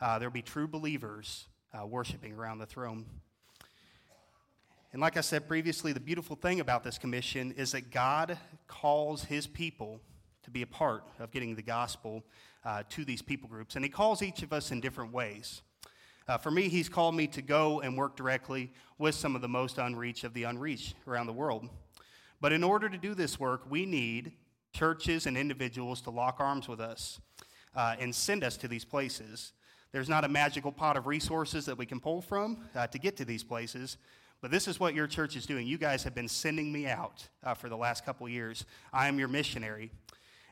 uh, 0.00 0.18
there'll 0.18 0.32
be 0.32 0.42
true 0.42 0.68
believers 0.68 1.48
uh, 1.72 1.84
worshiping 1.84 2.32
around 2.34 2.58
the 2.58 2.66
throne 2.66 3.04
And 4.92 5.02
like 5.02 5.16
I 5.16 5.20
said 5.20 5.48
previously, 5.48 5.92
the 5.92 6.00
beautiful 6.00 6.36
thing 6.36 6.60
about 6.60 6.82
this 6.84 6.98
commission 6.98 7.52
is 7.52 7.72
that 7.72 7.90
God 7.90 8.38
calls 8.68 9.24
his 9.24 9.46
people 9.46 10.00
to 10.44 10.50
be 10.50 10.62
a 10.62 10.66
part 10.66 11.04
of 11.18 11.30
getting 11.30 11.56
the 11.56 11.62
gospel 11.62 12.24
uh, 12.64 12.84
to 12.90 13.04
these 13.04 13.22
people 13.22 13.48
groups. 13.48 13.76
And 13.76 13.84
he 13.84 13.90
calls 13.90 14.22
each 14.22 14.42
of 14.42 14.52
us 14.52 14.70
in 14.70 14.80
different 14.80 15.12
ways. 15.12 15.62
Uh, 16.28 16.36
for 16.36 16.50
me, 16.50 16.68
he's 16.68 16.90
called 16.90 17.14
me 17.14 17.26
to 17.26 17.40
go 17.40 17.80
and 17.80 17.96
work 17.96 18.14
directly 18.14 18.70
with 18.98 19.14
some 19.14 19.34
of 19.34 19.40
the 19.40 19.48
most 19.48 19.78
unreached 19.78 20.24
of 20.24 20.34
the 20.34 20.44
unreached 20.44 20.94
around 21.06 21.26
the 21.26 21.32
world. 21.32 21.68
But 22.40 22.52
in 22.52 22.62
order 22.62 22.88
to 22.88 22.98
do 22.98 23.14
this 23.14 23.40
work, 23.40 23.62
we 23.70 23.86
need 23.86 24.32
churches 24.72 25.26
and 25.26 25.36
individuals 25.36 26.02
to 26.02 26.10
lock 26.10 26.36
arms 26.38 26.68
with 26.68 26.80
us 26.80 27.18
uh, 27.74 27.96
and 27.98 28.14
send 28.14 28.44
us 28.44 28.56
to 28.58 28.68
these 28.68 28.84
places. 28.84 29.52
There's 29.90 30.08
not 30.08 30.24
a 30.24 30.28
magical 30.28 30.70
pot 30.70 30.98
of 30.98 31.06
resources 31.06 31.64
that 31.64 31.78
we 31.78 31.86
can 31.86 31.98
pull 31.98 32.20
from 32.20 32.58
uh, 32.74 32.86
to 32.88 32.98
get 32.98 33.16
to 33.16 33.24
these 33.24 33.42
places, 33.42 33.96
but 34.42 34.50
this 34.50 34.68
is 34.68 34.78
what 34.78 34.94
your 34.94 35.06
church 35.06 35.34
is 35.34 35.46
doing. 35.46 35.66
You 35.66 35.78
guys 35.78 36.04
have 36.04 36.14
been 36.14 36.28
sending 36.28 36.70
me 36.70 36.86
out 36.86 37.26
uh, 37.42 37.54
for 37.54 37.68
the 37.68 37.76
last 37.76 38.04
couple 38.04 38.28
years. 38.28 38.66
I 38.92 39.08
am 39.08 39.18
your 39.18 39.28
missionary. 39.28 39.90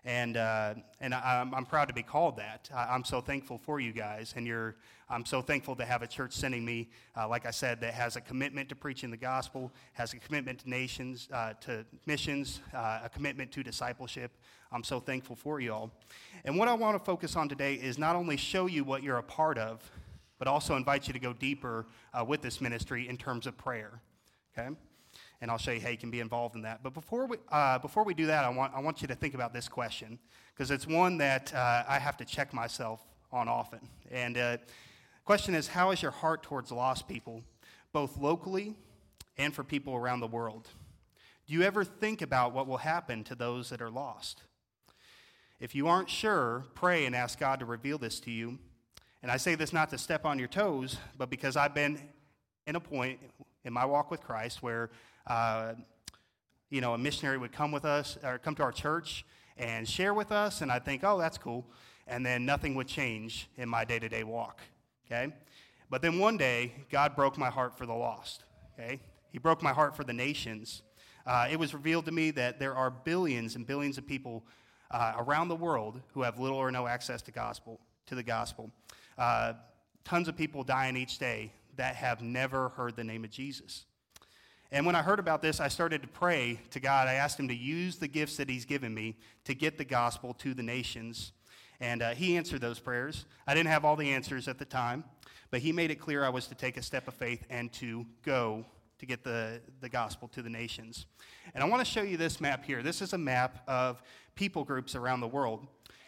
And, 0.07 0.37
uh, 0.37 0.75
and 1.01 1.13
I, 1.13 1.41
am 1.41 1.67
proud 1.67 1.89
to 1.89 1.95
be 1.95 2.05
called 2.05 2.37
that. 2.37 2.71
I, 2.73 2.95
am 2.95 3.03
so 3.03 3.21
thankful 3.21 3.59
for 3.59 3.81
you 3.81 3.93
guys. 3.93 4.35
And 4.37 4.47
you're, 4.47 4.77
I'm 5.11 5.27
so 5.27 5.43
thankful 5.43 5.75
to 5.75 5.85
have 5.85 6.03
a 6.03 6.07
church 6.07 6.33
sending 6.33 6.65
me, 6.65 6.91
uh, 7.17 7.29
like 7.29 7.45
I 7.45 7.51
said, 7.51 7.81
that 7.81 7.93
has 7.93 8.15
a 8.15 8.21
commitment 8.21 8.69
to 8.69 8.77
preaching 8.77 9.11
the 9.11 9.17
gospel, 9.17 9.73
has 9.95 10.13
a 10.15 10.19
commitment 10.19 10.61
to 10.61 10.71
nations, 10.71 11.29
uh, 11.33 11.55
to 11.63 11.85
missions, 12.07 12.61
uh, 12.73 13.01
a 13.03 13.09
commitment 13.09 13.51
to 13.51 13.65
discipleship. 13.65 14.31
I'm 14.71 14.85
so 14.85 15.01
thankful 15.01 15.35
for 15.35 15.59
you 15.59 15.75
all. 15.75 15.91
And 16.45 16.57
what 16.57 16.69
I 16.69 16.75
want 16.75 16.97
to 16.97 17.05
focus 17.05 17.35
on 17.35 17.49
today 17.49 17.75
is 17.75 17.99
not 17.99 18.15
only 18.15 18.37
show 18.37 18.67
you 18.67 18.85
what 18.85 19.03
you're 19.03 19.19
a 19.19 19.25
part 19.25 19.59
of, 19.59 19.91
but 20.39 20.47
also 20.47 20.77
invite 20.77 21.09
you 21.09 21.15
to 21.15 21.19
go 21.19 21.33
deeper 21.33 21.85
uh, 22.15 22.25
with 22.25 22.43
this 22.43 22.61
ministry 22.61 23.09
in 23.09 23.17
terms 23.17 23.49
of 23.49 23.59
prayer. 23.59 24.01
Okay? 24.57 24.69
And 25.41 25.51
I'll 25.51 25.59
show 25.59 25.73
you 25.73 25.81
how 25.81 25.91
you 25.91 25.99
can 25.99 26.11
be 26.11 26.21
involved 26.21 26.55
in 26.55 26.63
that. 26.63 26.83
But 26.83 26.95
before 26.95 27.27
we, 27.27 27.37
uh, 27.51 27.79
before 27.79 28.05
we 28.05 28.15
do 28.15 28.27
that, 28.27 28.45
I 28.45 28.49
want, 28.49 28.75
I 28.75 28.81
want 28.81 29.03
you 29.03 29.09
to 29.09 29.15
think 29.15 29.35
about 29.35 29.53
this 29.53 29.69
question 29.69 30.19
because 30.55 30.71
it's 30.71 30.87
one 30.87 31.19
that 31.19 31.55
uh, 31.55 31.85
I 31.87 31.99
have 31.99 32.17
to 32.19 32.25
check 32.25 32.55
myself 32.55 33.01
on 33.33 33.49
often. 33.49 33.81
And 34.11 34.39
uh, 34.39 34.57
question 35.25 35.55
is, 35.55 35.69
how 35.69 35.91
is 35.91 36.01
your 36.01 36.11
heart 36.11 36.43
towards 36.43 36.73
lost 36.73 37.07
people, 37.07 37.43
both 37.93 38.17
locally 38.17 38.77
and 39.37 39.55
for 39.55 39.63
people 39.63 39.95
around 39.95 40.21
the 40.21 40.27
world? 40.27 40.69
Do 41.47 41.55
you 41.55 41.63
ever 41.63 41.85
think 41.85 42.23
about 42.23 42.53
what 42.53 42.67
will 42.67 42.79
happen 42.79 43.23
to 43.25 43.35
those 43.35 43.71
that 43.71 43.81
are 43.81 43.91
lost? 43.91 44.43
If 45.61 45.75
you 45.75 45.89
aren't 45.89 46.11
sure, 46.11 46.65
pray 46.75 47.07
and 47.07 47.15
ask 47.15 47.39
God 47.39 47.61
to 47.61 47.67
reveal 47.67 47.99
this 47.99 48.21
to 48.21 48.31
you. 48.31 48.59
And 49.23 49.31
I 49.31 49.37
say 49.37 49.55
this 49.55 49.73
not 49.73 49.91
to 49.91 49.99
step 49.99 50.25
on 50.25 50.39
your 50.39 50.49
toes, 50.49 50.99
but 51.17 51.31
because 51.31 51.57
I've 51.57 51.75
been 51.75 51.99
in 52.67 52.77
a 52.77 52.81
point 52.81 53.21
in 53.65 53.73
my 53.73 53.85
walk 53.85 54.11
with 54.11 54.21
Christ 54.21 54.63
where 54.63 54.91
uh, 55.27 55.75
you 56.71 56.81
know, 56.81 56.95
a 56.95 56.99
missionary 56.99 57.39
would 57.39 57.53
come 57.53 57.73
with 57.73 57.85
us 57.85 58.19
or 58.23 58.39
come 58.39 58.55
to 58.57 58.63
our 58.63 58.73
church 58.73 59.25
and 59.57 59.89
share 59.89 60.15
with 60.15 60.33
us, 60.33 60.61
and 60.61 60.71
I'd 60.71 60.85
think, 60.85 61.03
oh, 61.05 61.19
that's 61.19 61.39
cool. 61.39 61.67
And 62.07 62.25
then 62.25 62.45
nothing 62.45 62.75
would 62.75 62.87
change 62.87 63.49
in 63.57 63.69
my 63.69 63.85
day 63.85 63.99
to 63.99 64.09
day 64.09 64.25
walk. 64.25 64.61
Okay? 65.07 65.33
But 65.91 66.03
then 66.03 66.19
one 66.19 66.37
day, 66.37 66.73
God 66.91 67.17
broke 67.17 67.39
my 67.39 67.51
heart 67.51 67.79
for 67.79 67.87
the 67.87 67.95
lost. 67.95 68.45
Okay? 68.79 69.01
He 69.31 69.39
broke 69.39 69.63
my 69.63 69.73
heart 69.73 69.97
for 69.97 70.05
the 70.05 70.13
nations. 70.13 70.83
Uh, 71.27 71.49
it 71.51 71.59
was 71.59 71.75
revealed 71.75 72.05
to 72.07 72.13
me 72.13 72.31
that 72.33 72.59
there 72.59 72.75
are 72.75 72.91
billions 72.91 73.57
and 73.57 73.67
billions 73.67 73.99
of 73.99 74.07
people 74.07 74.45
uh, 74.91 75.15
around 75.19 75.49
the 75.49 75.57
world 75.57 76.01
who 76.15 76.23
have 76.23 76.39
little 76.39 76.59
or 76.59 76.71
no 76.71 76.87
access 76.87 77.23
to 77.23 77.33
gospel 77.33 77.81
to 78.07 78.15
the 78.15 78.23
gospel. 78.23 78.71
Uh, 79.19 79.55
tons 80.05 80.29
of 80.29 80.37
people 80.37 80.63
dying 80.63 80.97
each 80.97 81.19
day 81.19 81.53
that 81.77 81.97
have 81.97 82.23
never 82.23 82.69
heard 82.71 82.95
the 82.97 83.05
name 83.05 83.25
of 83.25 83.31
Jesus. 83.31 83.87
And 84.73 84.85
when 84.85 84.97
I 84.97 85.03
heard 85.03 85.21
about 85.21 85.43
this, 85.43 85.61
I 85.61 85.69
started 85.69 86.03
to 86.03 86.09
pray 86.09 86.61
to 86.71 86.81
God. 86.81 87.07
I 87.07 87.15
asked 87.15 87.39
Him 87.39 87.49
to 87.49 87.55
use 87.55 87.97
the 87.97 88.09
gifts 88.09 88.37
that 88.39 88.49
He's 88.49 88.65
given 88.65 88.93
me 88.93 89.17
to 89.45 89.55
get 89.55 89.79
the 89.79 89.85
gospel 89.85 90.35
to 90.35 90.55
the 90.55 90.63
nations. 90.63 91.33
And 91.81 92.03
uh, 92.03 92.11
He 92.11 92.37
answered 92.37 92.61
those 92.61 92.81
prayers. 92.81 93.27
I 93.47 93.55
didn't 93.55 93.69
have 93.69 93.85
all 93.85 93.97
the 93.97 94.11
answers 94.11 94.49
at 94.49 94.59
the 94.59 94.65
time, 94.65 95.05
but 95.51 95.61
He 95.61 95.73
made 95.73 95.91
it 95.91 95.97
clear 95.97 96.25
I 96.25 96.31
was 96.31 96.49
to 96.49 96.55
take 96.55 96.77
a 96.77 96.83
step 96.83 97.07
of 97.07 97.15
faith 97.15 97.45
and 97.49 97.73
to 97.75 98.05
go 98.25 98.65
to 98.99 99.07
get 99.07 99.23
the, 99.23 99.61
the 99.81 99.89
gospel 99.89 100.27
to 100.29 100.43
the 100.43 100.51
nations. 100.51 101.07
And 101.55 101.63
I 101.63 101.69
want 101.69 101.85
to 101.85 101.91
show 101.91 102.03
you 102.03 102.17
this 102.17 102.41
map 102.41 102.65
here. 102.65 102.83
This 102.83 103.03
is 103.03 103.13
a 103.13 103.19
map 103.19 103.63
of 103.69 104.03
people 104.35 104.65
groups 104.65 104.95
around 104.95 105.21
the 105.21 105.29
world. 105.29 105.67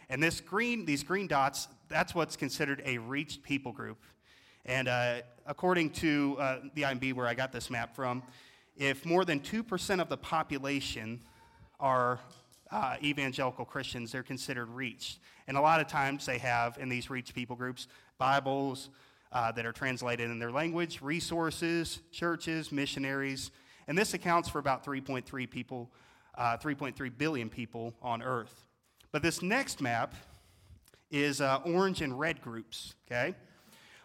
And 0.09 0.23
this 0.23 0.41
green, 0.41 0.87
these 0.87 1.03
green 1.03 1.27
dots, 1.27 1.69
that's 1.89 2.15
what's 2.15 2.35
considered 2.35 2.83
a 2.85 2.99
reached 2.99 3.43
people 3.43 3.73
group. 3.73 3.99
And 4.65 4.89
uh, 4.89 5.21
according 5.47 5.91
to 5.91 6.37
uh, 6.39 6.59
the 6.75 6.83
IMB, 6.83 7.15
where 7.15 7.27
I 7.27 7.35
got 7.35 7.53
this 7.53 7.71
map 7.71 7.95
from, 7.95 8.23
if 8.79 9.05
more 9.05 9.25
than 9.25 9.41
2% 9.41 10.01
of 10.01 10.09
the 10.09 10.17
population 10.17 11.21
are 11.81 12.21
uh, 12.71 12.97
evangelical 13.03 13.65
Christians, 13.65 14.13
they're 14.13 14.23
considered 14.23 14.69
reached. 14.69 15.19
And 15.49 15.57
a 15.57 15.61
lot 15.61 15.81
of 15.81 15.89
times 15.89 16.25
they 16.25 16.39
have, 16.39 16.79
in 16.79 16.89
these 16.89 17.11
reached 17.11 17.35
people 17.35 17.57
groups, 17.57 17.89
Bibles 18.19 18.91
uh, 19.33 19.53
that 19.53 19.67
are 19.67 19.73
translated 19.73 20.31
in 20.31 20.39
their 20.39 20.53
language, 20.53 21.03
resources, 21.03 22.01
churches, 22.13 22.71
missionaries. 22.71 23.51
And 23.89 23.99
this 23.99 24.15
accounts 24.15 24.49
for 24.49 24.59
about 24.59 24.85
3.3 24.85 25.51
people, 25.51 25.91
uh, 26.37 26.57
3.3 26.57 27.19
billion 27.19 27.49
people 27.49 27.95
on 28.01 28.23
earth. 28.23 28.67
But 29.11 29.23
this 29.23 29.43
next 29.43 29.81
map 29.81 30.15
is 31.11 31.41
uh, 31.41 31.61
orange 31.65 32.03
and 32.03 32.19
red 32.19 32.43
groups, 32.43 32.95
okay? 33.11 33.35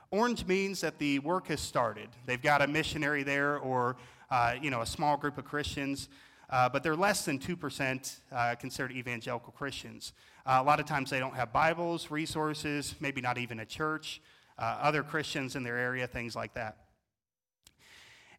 Orange 0.09 0.45
means 0.45 0.81
that 0.81 0.99
the 0.99 1.19
work 1.19 1.47
has 1.47 1.59
started. 1.59 2.07
They've 2.25 2.41
got 2.41 2.61
a 2.61 2.67
missionary 2.67 3.23
there 3.23 3.57
or 3.57 3.97
uh, 4.29 4.55
you 4.61 4.69
know, 4.69 4.81
a 4.81 4.85
small 4.85 5.17
group 5.17 5.37
of 5.37 5.45
Christians, 5.45 6.09
uh, 6.49 6.69
but 6.69 6.83
they're 6.83 6.95
less 6.95 7.25
than 7.25 7.39
2% 7.39 8.17
uh, 8.31 8.55
considered 8.55 8.91
evangelical 8.91 9.51
Christians. 9.51 10.13
Uh, 10.45 10.59
a 10.61 10.63
lot 10.63 10.79
of 10.79 10.85
times 10.85 11.09
they 11.09 11.19
don't 11.19 11.35
have 11.35 11.51
Bibles, 11.53 12.11
resources, 12.11 12.95
maybe 12.99 13.21
not 13.21 13.37
even 13.37 13.59
a 13.59 13.65
church, 13.65 14.21
uh, 14.59 14.79
other 14.81 15.03
Christians 15.03 15.55
in 15.55 15.63
their 15.63 15.77
area, 15.77 16.07
things 16.07 16.35
like 16.35 16.53
that. 16.53 16.77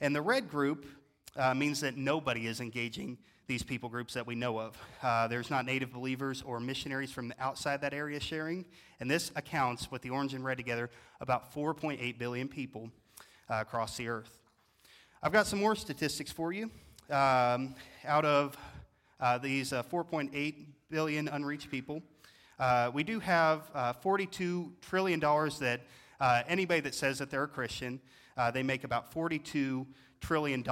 And 0.00 0.14
the 0.14 0.22
red 0.22 0.50
group 0.50 0.86
means 1.54 1.80
that 1.80 1.96
nobody 1.96 2.46
is 2.46 2.60
engaging 2.60 3.18
these 3.46 3.62
people 3.62 3.88
groups 3.88 4.14
that 4.14 4.26
we 4.26 4.34
know 4.34 4.58
of. 4.58 4.76
Uh, 5.02 5.28
there's 5.28 5.50
not 5.50 5.66
native 5.66 5.92
believers 5.92 6.42
or 6.46 6.60
missionaries 6.60 7.12
from 7.12 7.32
outside 7.38 7.80
that 7.82 7.92
area 7.92 8.18
sharing, 8.18 8.64
and 9.00 9.10
this 9.10 9.30
accounts, 9.36 9.90
with 9.90 10.02
the 10.02 10.10
orange 10.10 10.34
and 10.34 10.44
red 10.44 10.56
together, 10.56 10.90
about 11.20 11.54
4.8 11.54 12.18
billion 12.18 12.48
people 12.48 12.90
uh, 13.50 13.56
across 13.60 13.96
the 13.96 14.08
earth. 14.08 14.38
I've 15.24 15.32
got 15.32 15.46
some 15.46 15.58
more 15.58 15.74
statistics 15.74 16.30
for 16.30 16.52
you. 16.52 16.64
Um, 17.08 17.74
out 18.04 18.26
of 18.26 18.58
uh, 19.18 19.38
these 19.38 19.72
uh, 19.72 19.82
4.8 19.82 20.54
billion 20.90 21.28
unreached 21.28 21.70
people, 21.70 22.02
uh, 22.58 22.90
we 22.92 23.04
do 23.04 23.20
have 23.20 23.70
uh, 23.74 23.94
$42 23.94 24.72
trillion 24.82 25.20
that 25.20 25.80
uh, 26.20 26.42
anybody 26.46 26.80
that 26.80 26.94
says 26.94 27.20
that 27.20 27.30
they're 27.30 27.44
a 27.44 27.48
Christian, 27.48 28.00
uh, 28.36 28.50
they 28.50 28.62
make 28.62 28.84
about 28.84 29.14
$42 29.14 29.86
trillion 30.20 30.62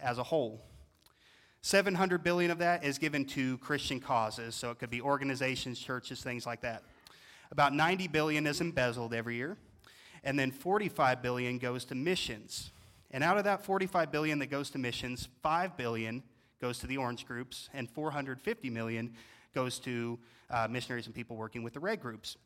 as 0.00 0.18
a 0.18 0.24
whole. 0.24 0.60
700 1.60 2.24
billion 2.24 2.50
of 2.50 2.58
that 2.58 2.84
is 2.84 2.98
given 2.98 3.24
to 3.26 3.58
Christian 3.58 4.00
causes, 4.00 4.56
so 4.56 4.72
it 4.72 4.80
could 4.80 4.90
be 4.90 5.02
organizations, 5.02 5.78
churches, 5.78 6.20
things 6.20 6.46
like 6.46 6.62
that. 6.62 6.82
About 7.52 7.72
90 7.72 8.08
billion 8.08 8.44
is 8.48 8.60
embezzled 8.60 9.14
every 9.14 9.36
year, 9.36 9.56
and 10.24 10.36
then 10.36 10.50
45 10.50 11.22
billion 11.22 11.58
goes 11.58 11.84
to 11.84 11.94
missions. 11.94 12.72
And 13.14 13.22
out 13.22 13.38
of 13.38 13.44
that 13.44 13.64
45 13.64 14.10
billion 14.10 14.40
that 14.40 14.48
goes 14.48 14.70
to 14.70 14.78
missions, 14.78 15.28
5 15.40 15.76
billion 15.76 16.20
goes 16.60 16.80
to 16.80 16.88
the 16.88 16.96
orange 16.96 17.24
groups 17.26 17.70
and 17.72 17.88
450 17.88 18.70
million 18.70 19.14
goes 19.54 19.78
to 19.78 20.18
uh, 20.50 20.66
missionaries 20.68 21.06
and 21.06 21.14
people 21.14 21.36
working 21.36 21.62
with 21.62 21.74
the 21.74 21.80
red 21.80 22.00
groups. 22.00 22.36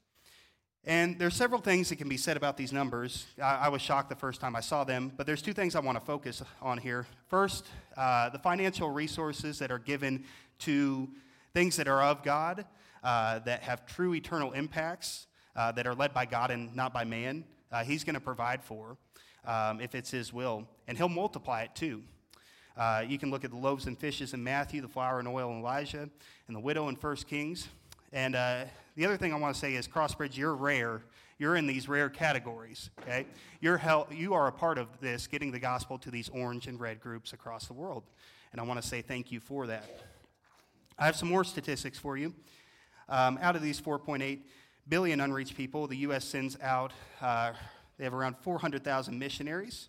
And 0.84 1.18
there's 1.18 1.34
several 1.34 1.62
things 1.62 1.88
that 1.88 1.96
can 1.96 2.06
be 2.10 2.18
said 2.18 2.36
about 2.36 2.58
these 2.58 2.70
numbers. 2.70 3.24
I, 3.42 3.54
I, 3.54 3.68
was 3.70 3.80
shocked 3.80 4.10
the 4.10 4.14
first 4.14 4.42
time 4.42 4.54
I 4.54 4.60
saw 4.60 4.84
them, 4.84 5.10
but 5.16 5.26
there's 5.26 5.40
two 5.40 5.54
things 5.54 5.74
I 5.74 5.80
want 5.80 5.98
to 5.98 6.04
focus 6.04 6.42
on 6.60 6.76
here. 6.76 7.06
First, 7.28 7.66
uh, 7.96 8.28
the 8.28 8.38
financial 8.38 8.90
resources 8.90 9.58
that 9.60 9.70
are 9.70 9.78
given 9.78 10.22
to 10.60 11.08
things 11.54 11.76
that 11.76 11.88
are 11.88 12.02
of 12.02 12.22
God, 12.22 12.66
uh, 13.02 13.38
that 13.38 13.62
have 13.62 13.86
true 13.86 14.14
eternal 14.14 14.52
impacts, 14.52 15.28
uh, 15.56 15.72
that 15.72 15.86
are 15.86 15.94
led 15.94 16.12
by 16.12 16.26
God 16.26 16.50
and 16.50 16.76
not 16.76 16.92
by 16.92 17.04
man, 17.04 17.44
uh, 17.72 17.84
He's 17.84 18.04
going 18.04 18.14
to 18.14 18.20
provide 18.20 18.62
for 18.62 18.98
um, 19.44 19.80
if 19.80 19.94
it's 19.94 20.10
His 20.10 20.32
will. 20.32 20.66
And 20.86 20.96
He'll 20.96 21.08
multiply 21.08 21.62
it 21.62 21.74
too. 21.74 22.02
Uh, 22.76 23.04
you 23.06 23.18
can 23.18 23.30
look 23.30 23.44
at 23.44 23.50
the 23.50 23.56
loaves 23.56 23.86
and 23.86 23.98
fishes 23.98 24.34
in 24.34 24.44
Matthew, 24.44 24.80
the 24.80 24.88
flour 24.88 25.18
and 25.18 25.26
oil 25.26 25.50
in 25.50 25.58
Elijah, 25.58 26.08
and 26.46 26.56
the 26.56 26.60
widow 26.60 26.88
in 26.88 26.94
1 26.94 27.16
Kings. 27.28 27.68
And 28.12 28.36
uh, 28.36 28.64
the 28.94 29.04
other 29.04 29.16
thing 29.16 29.32
I 29.32 29.36
want 29.36 29.52
to 29.54 29.60
say 29.60 29.74
is, 29.74 29.88
Crossbridge, 29.88 30.36
you're 30.36 30.54
rare. 30.54 31.02
You're 31.38 31.56
in 31.56 31.66
these 31.66 31.88
rare 31.88 32.08
categories, 32.08 32.90
okay? 33.00 33.26
You're 33.60 33.78
hel- 33.78 34.08
you 34.10 34.34
are 34.34 34.48
a 34.48 34.52
part 34.52 34.78
of 34.78 34.88
this, 35.00 35.26
getting 35.26 35.52
the 35.52 35.58
gospel 35.58 35.98
to 35.98 36.10
these 36.10 36.28
orange 36.28 36.66
and 36.66 36.80
red 36.80 37.00
groups 37.00 37.32
across 37.32 37.66
the 37.66 37.74
world. 37.74 38.04
And 38.52 38.60
I 38.60 38.64
want 38.64 38.80
to 38.80 38.86
say 38.86 39.02
thank 39.02 39.30
you 39.30 39.40
for 39.40 39.66
that. 39.66 39.84
I 40.98 41.06
have 41.06 41.16
some 41.16 41.28
more 41.28 41.44
statistics 41.44 41.98
for 41.98 42.16
you. 42.16 42.34
Um, 43.08 43.38
out 43.40 43.54
of 43.56 43.62
these 43.62 43.80
4.8 43.80 44.40
billion 44.88 45.20
unreached 45.20 45.56
people, 45.56 45.86
the 45.86 45.98
U.S. 45.98 46.24
sends 46.24 46.58
out 46.60 46.92
uh, 47.20 47.52
they 47.98 48.04
have 48.04 48.14
around 48.14 48.36
400,000 48.38 49.18
missionaries, 49.18 49.88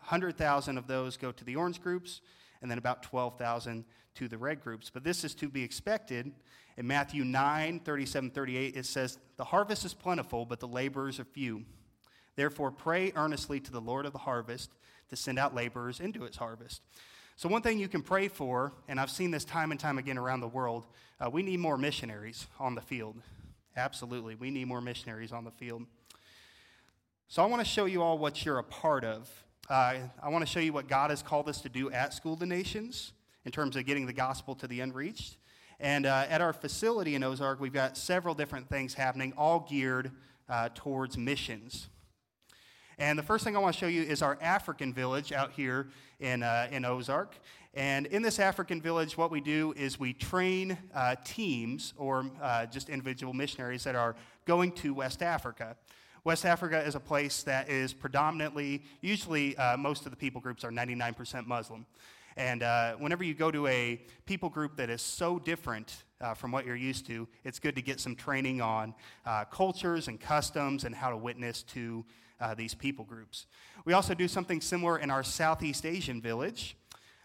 100,000 0.00 0.78
of 0.78 0.86
those 0.86 1.16
go 1.16 1.32
to 1.32 1.44
the 1.44 1.56
orange 1.56 1.82
groups, 1.82 2.20
and 2.62 2.70
then 2.70 2.78
about 2.78 3.02
12,000 3.02 3.84
to 4.14 4.28
the 4.28 4.38
red 4.38 4.62
groups. 4.62 4.90
But 4.92 5.04
this 5.04 5.24
is 5.24 5.34
to 5.36 5.48
be 5.48 5.62
expected. 5.62 6.32
In 6.76 6.86
Matthew 6.86 7.24
9, 7.24 7.80
37, 7.80 8.30
38, 8.30 8.76
it 8.76 8.86
says, 8.86 9.18
The 9.36 9.44
harvest 9.44 9.84
is 9.84 9.94
plentiful, 9.94 10.44
but 10.46 10.60
the 10.60 10.68
laborers 10.68 11.20
are 11.20 11.24
few. 11.24 11.64
Therefore, 12.34 12.70
pray 12.70 13.12
earnestly 13.14 13.60
to 13.60 13.72
the 13.72 13.80
Lord 13.80 14.06
of 14.06 14.12
the 14.12 14.18
harvest 14.18 14.70
to 15.08 15.16
send 15.16 15.38
out 15.38 15.54
laborers 15.54 16.00
into 16.00 16.22
his 16.22 16.36
harvest. 16.36 16.82
So, 17.36 17.48
one 17.48 17.62
thing 17.62 17.78
you 17.78 17.88
can 17.88 18.02
pray 18.02 18.28
for, 18.28 18.72
and 18.88 18.98
I've 18.98 19.10
seen 19.10 19.30
this 19.30 19.44
time 19.44 19.70
and 19.70 19.78
time 19.78 19.98
again 19.98 20.16
around 20.16 20.40
the 20.40 20.48
world, 20.48 20.86
uh, 21.20 21.28
we 21.30 21.42
need 21.42 21.60
more 21.60 21.76
missionaries 21.76 22.46
on 22.58 22.74
the 22.74 22.80
field. 22.80 23.16
Absolutely. 23.76 24.34
We 24.34 24.50
need 24.50 24.66
more 24.66 24.80
missionaries 24.80 25.32
on 25.32 25.44
the 25.44 25.50
field. 25.50 25.84
So, 27.28 27.42
I 27.42 27.46
want 27.46 27.58
to 27.60 27.68
show 27.68 27.86
you 27.86 28.02
all 28.02 28.18
what 28.18 28.44
you're 28.44 28.58
a 28.58 28.62
part 28.62 29.02
of. 29.02 29.28
Uh, 29.68 29.96
I 30.22 30.28
want 30.28 30.46
to 30.46 30.46
show 30.46 30.60
you 30.60 30.72
what 30.72 30.86
God 30.86 31.10
has 31.10 31.24
called 31.24 31.48
us 31.48 31.60
to 31.62 31.68
do 31.68 31.90
at 31.90 32.14
School 32.14 32.34
of 32.34 32.38
the 32.38 32.46
Nations 32.46 33.14
in 33.44 33.50
terms 33.50 33.74
of 33.74 33.84
getting 33.84 34.06
the 34.06 34.12
gospel 34.12 34.54
to 34.54 34.68
the 34.68 34.78
unreached. 34.78 35.36
And 35.80 36.06
uh, 36.06 36.26
at 36.28 36.40
our 36.40 36.52
facility 36.52 37.16
in 37.16 37.24
Ozark, 37.24 37.58
we've 37.58 37.72
got 37.72 37.96
several 37.96 38.32
different 38.32 38.68
things 38.68 38.94
happening, 38.94 39.32
all 39.36 39.66
geared 39.68 40.12
uh, 40.48 40.68
towards 40.72 41.18
missions. 41.18 41.88
And 42.96 43.18
the 43.18 43.24
first 43.24 43.42
thing 43.42 43.56
I 43.56 43.58
want 43.58 43.74
to 43.74 43.80
show 43.80 43.88
you 43.88 44.02
is 44.02 44.22
our 44.22 44.38
African 44.40 44.94
village 44.94 45.32
out 45.32 45.50
here 45.50 45.88
in, 46.20 46.44
uh, 46.44 46.68
in 46.70 46.84
Ozark. 46.84 47.34
And 47.74 48.06
in 48.06 48.22
this 48.22 48.38
African 48.38 48.80
village, 48.80 49.18
what 49.18 49.32
we 49.32 49.40
do 49.40 49.74
is 49.76 49.98
we 49.98 50.12
train 50.12 50.78
uh, 50.94 51.16
teams 51.24 51.92
or 51.98 52.30
uh, 52.40 52.66
just 52.66 52.88
individual 52.88 53.32
missionaries 53.32 53.82
that 53.82 53.96
are 53.96 54.14
going 54.44 54.70
to 54.74 54.94
West 54.94 55.24
Africa. 55.24 55.76
West 56.26 56.44
Africa 56.44 56.82
is 56.84 56.96
a 56.96 57.00
place 57.00 57.44
that 57.44 57.68
is 57.68 57.92
predominantly, 57.92 58.82
usually, 59.00 59.56
uh, 59.58 59.76
most 59.76 60.06
of 60.06 60.10
the 60.10 60.16
people 60.16 60.40
groups 60.40 60.64
are 60.64 60.72
99% 60.72 61.46
Muslim. 61.46 61.86
And 62.36 62.64
uh, 62.64 62.96
whenever 62.96 63.22
you 63.22 63.32
go 63.32 63.52
to 63.52 63.68
a 63.68 64.02
people 64.24 64.48
group 64.48 64.74
that 64.78 64.90
is 64.90 65.00
so 65.00 65.38
different 65.38 66.02
uh, 66.20 66.34
from 66.34 66.50
what 66.50 66.66
you're 66.66 66.74
used 66.74 67.06
to, 67.06 67.28
it's 67.44 67.60
good 67.60 67.76
to 67.76 67.80
get 67.80 68.00
some 68.00 68.16
training 68.16 68.60
on 68.60 68.92
uh, 69.24 69.44
cultures 69.44 70.08
and 70.08 70.20
customs 70.20 70.82
and 70.82 70.96
how 70.96 71.10
to 71.10 71.16
witness 71.16 71.62
to 71.62 72.04
uh, 72.40 72.54
these 72.54 72.74
people 72.74 73.04
groups. 73.04 73.46
We 73.84 73.92
also 73.92 74.12
do 74.12 74.26
something 74.26 74.60
similar 74.60 74.98
in 74.98 75.12
our 75.12 75.22
Southeast 75.22 75.86
Asian 75.86 76.20
village. 76.20 76.76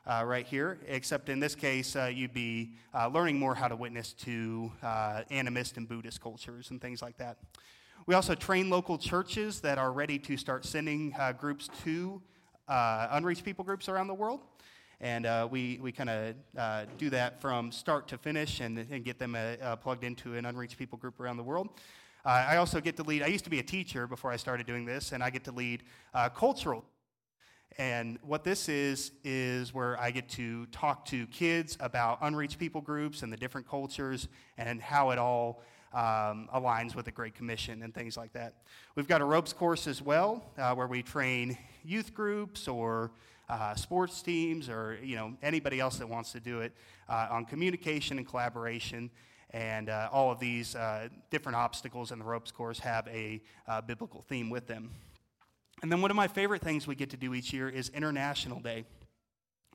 Uh, 0.05 0.23
right 0.25 0.45
here, 0.45 0.79
except 0.87 1.29
in 1.29 1.39
this 1.39 1.53
case, 1.55 1.95
uh, 1.95 2.05
you'd 2.05 2.33
be 2.33 2.73
uh, 2.93 3.07
learning 3.07 3.37
more 3.37 3.53
how 3.53 3.67
to 3.67 3.75
witness 3.75 4.13
to 4.13 4.71
uh, 4.83 5.21
animist 5.31 5.77
and 5.77 5.87
Buddhist 5.87 6.21
cultures 6.21 6.69
and 6.69 6.79
things 6.79 7.01
like 7.03 7.17
that. 7.17 7.37
We 8.11 8.15
also 8.15 8.35
train 8.35 8.69
local 8.69 8.97
churches 8.97 9.61
that 9.61 9.77
are 9.77 9.93
ready 9.93 10.19
to 10.19 10.35
start 10.35 10.65
sending 10.65 11.15
uh, 11.17 11.31
groups 11.31 11.69
to 11.85 12.21
unreached 12.67 13.45
people 13.45 13.63
groups 13.63 13.87
around 13.87 14.07
the 14.07 14.13
world. 14.13 14.41
And 14.99 15.25
we, 15.49 15.79
we 15.81 15.93
kind 15.93 16.09
of 16.09 16.97
do 16.97 17.09
that 17.09 17.39
from 17.39 17.71
start 17.71 18.09
to 18.09 18.17
finish 18.17 18.59
and, 18.59 18.79
and 18.91 19.05
get 19.05 19.17
them 19.17 19.37
plugged 19.81 20.03
into 20.03 20.35
an 20.35 20.45
unreached 20.45 20.77
people 20.77 20.97
group 20.97 21.21
around 21.21 21.37
the 21.37 21.43
world. 21.43 21.69
Uh, 22.25 22.47
I 22.49 22.57
also 22.57 22.81
get 22.81 22.97
to 22.97 23.03
lead, 23.03 23.23
I 23.23 23.27
used 23.27 23.45
to 23.45 23.49
be 23.49 23.59
a 23.59 23.63
teacher 23.63 24.07
before 24.07 24.29
I 24.29 24.35
started 24.35 24.67
doing 24.67 24.83
this, 24.83 25.13
and 25.13 25.23
I 25.23 25.29
get 25.29 25.45
to 25.45 25.53
lead 25.53 25.83
uh, 26.13 26.27
cultural. 26.27 26.83
And 27.77 28.19
what 28.23 28.43
this 28.43 28.67
is, 28.67 29.13
is 29.23 29.73
where 29.73 29.97
I 30.01 30.11
get 30.11 30.27
to 30.31 30.65
talk 30.65 31.05
to 31.05 31.27
kids 31.27 31.77
about 31.79 32.17
unreached 32.21 32.59
people 32.59 32.81
groups 32.81 33.23
and 33.23 33.31
the 33.31 33.37
different 33.37 33.69
cultures 33.69 34.27
and 34.57 34.81
how 34.81 35.11
it 35.11 35.17
all 35.17 35.63
um, 35.93 36.47
aligns 36.53 36.95
with 36.95 37.05
the 37.05 37.11
Great 37.11 37.35
Commission 37.35 37.83
and 37.83 37.93
things 37.93 38.17
like 38.17 38.33
that. 38.33 38.55
We've 38.95 39.07
got 39.07 39.21
a 39.21 39.25
ropes 39.25 39.53
course 39.53 39.87
as 39.87 40.01
well, 40.01 40.43
uh, 40.57 40.73
where 40.73 40.87
we 40.87 41.03
train 41.03 41.57
youth 41.83 42.13
groups 42.13 42.67
or 42.67 43.11
uh, 43.49 43.75
sports 43.75 44.21
teams 44.21 44.69
or 44.69 44.97
you 45.03 45.15
know 45.15 45.33
anybody 45.43 45.79
else 45.79 45.97
that 45.97 46.07
wants 46.07 46.31
to 46.31 46.39
do 46.39 46.61
it 46.61 46.71
uh, 47.09 47.27
on 47.29 47.45
communication 47.45 48.17
and 48.17 48.27
collaboration 48.27 49.09
and 49.49 49.89
uh, 49.89 50.07
all 50.13 50.31
of 50.31 50.39
these 50.39 50.75
uh, 50.75 51.09
different 51.29 51.57
obstacles 51.57 52.13
in 52.13 52.19
the 52.19 52.23
ropes 52.23 52.51
course 52.51 52.79
have 52.79 53.05
a 53.09 53.41
uh, 53.67 53.81
biblical 53.81 54.21
theme 54.21 54.49
with 54.49 54.65
them. 54.67 54.89
And 55.81 55.91
then 55.91 56.01
one 56.01 56.09
of 56.09 56.15
my 56.15 56.29
favorite 56.29 56.61
things 56.61 56.87
we 56.87 56.95
get 56.95 57.09
to 57.09 57.17
do 57.17 57.33
each 57.33 57.51
year 57.51 57.67
is 57.67 57.89
International 57.89 58.61
Day. 58.61 58.85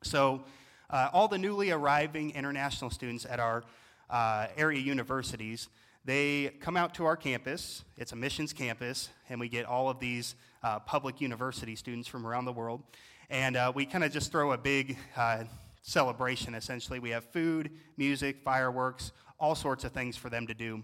So, 0.03 0.45
all 0.89 1.27
the 1.29 1.37
newly 1.37 1.73
arriving 1.73 2.31
international 2.31 2.91
students 2.91 3.27
at 3.29 3.41
our 3.41 3.65
uh, 4.09 4.47
area 4.57 4.81
universities, 4.81 5.69
they 6.07 6.53
come 6.61 6.77
out 6.79 6.95
to 6.95 7.05
our 7.05 7.17
campus. 7.17 7.85
It's 7.99 8.13
a 8.13 8.17
missions 8.17 8.55
campus, 8.55 9.11
and 9.29 9.39
we 9.39 9.51
get 9.51 9.67
all 9.67 9.91
of 9.91 9.99
these 9.99 10.37
uh, 10.63 10.79
public 10.79 11.21
university 11.21 11.77
students 11.77 12.09
from 12.09 12.27
around 12.27 12.47
the 12.47 12.53
world. 12.53 12.83
And 13.29 13.59
we 13.75 13.85
kind 13.85 14.05
of 14.05 14.13
just 14.13 14.31
throw 14.33 14.53
a 14.53 14.59
big 14.59 14.97
celebration, 15.83 16.55
essentially. 16.55 16.99
We 16.99 17.11
have 17.11 17.25
food, 17.25 17.71
music, 17.97 18.39
fireworks, 18.45 19.13
all 19.39 19.55
sorts 19.55 19.85
of 19.85 19.93
things 19.93 20.17
for 20.17 20.31
them 20.31 20.47
to 20.47 20.55
do. 20.55 20.83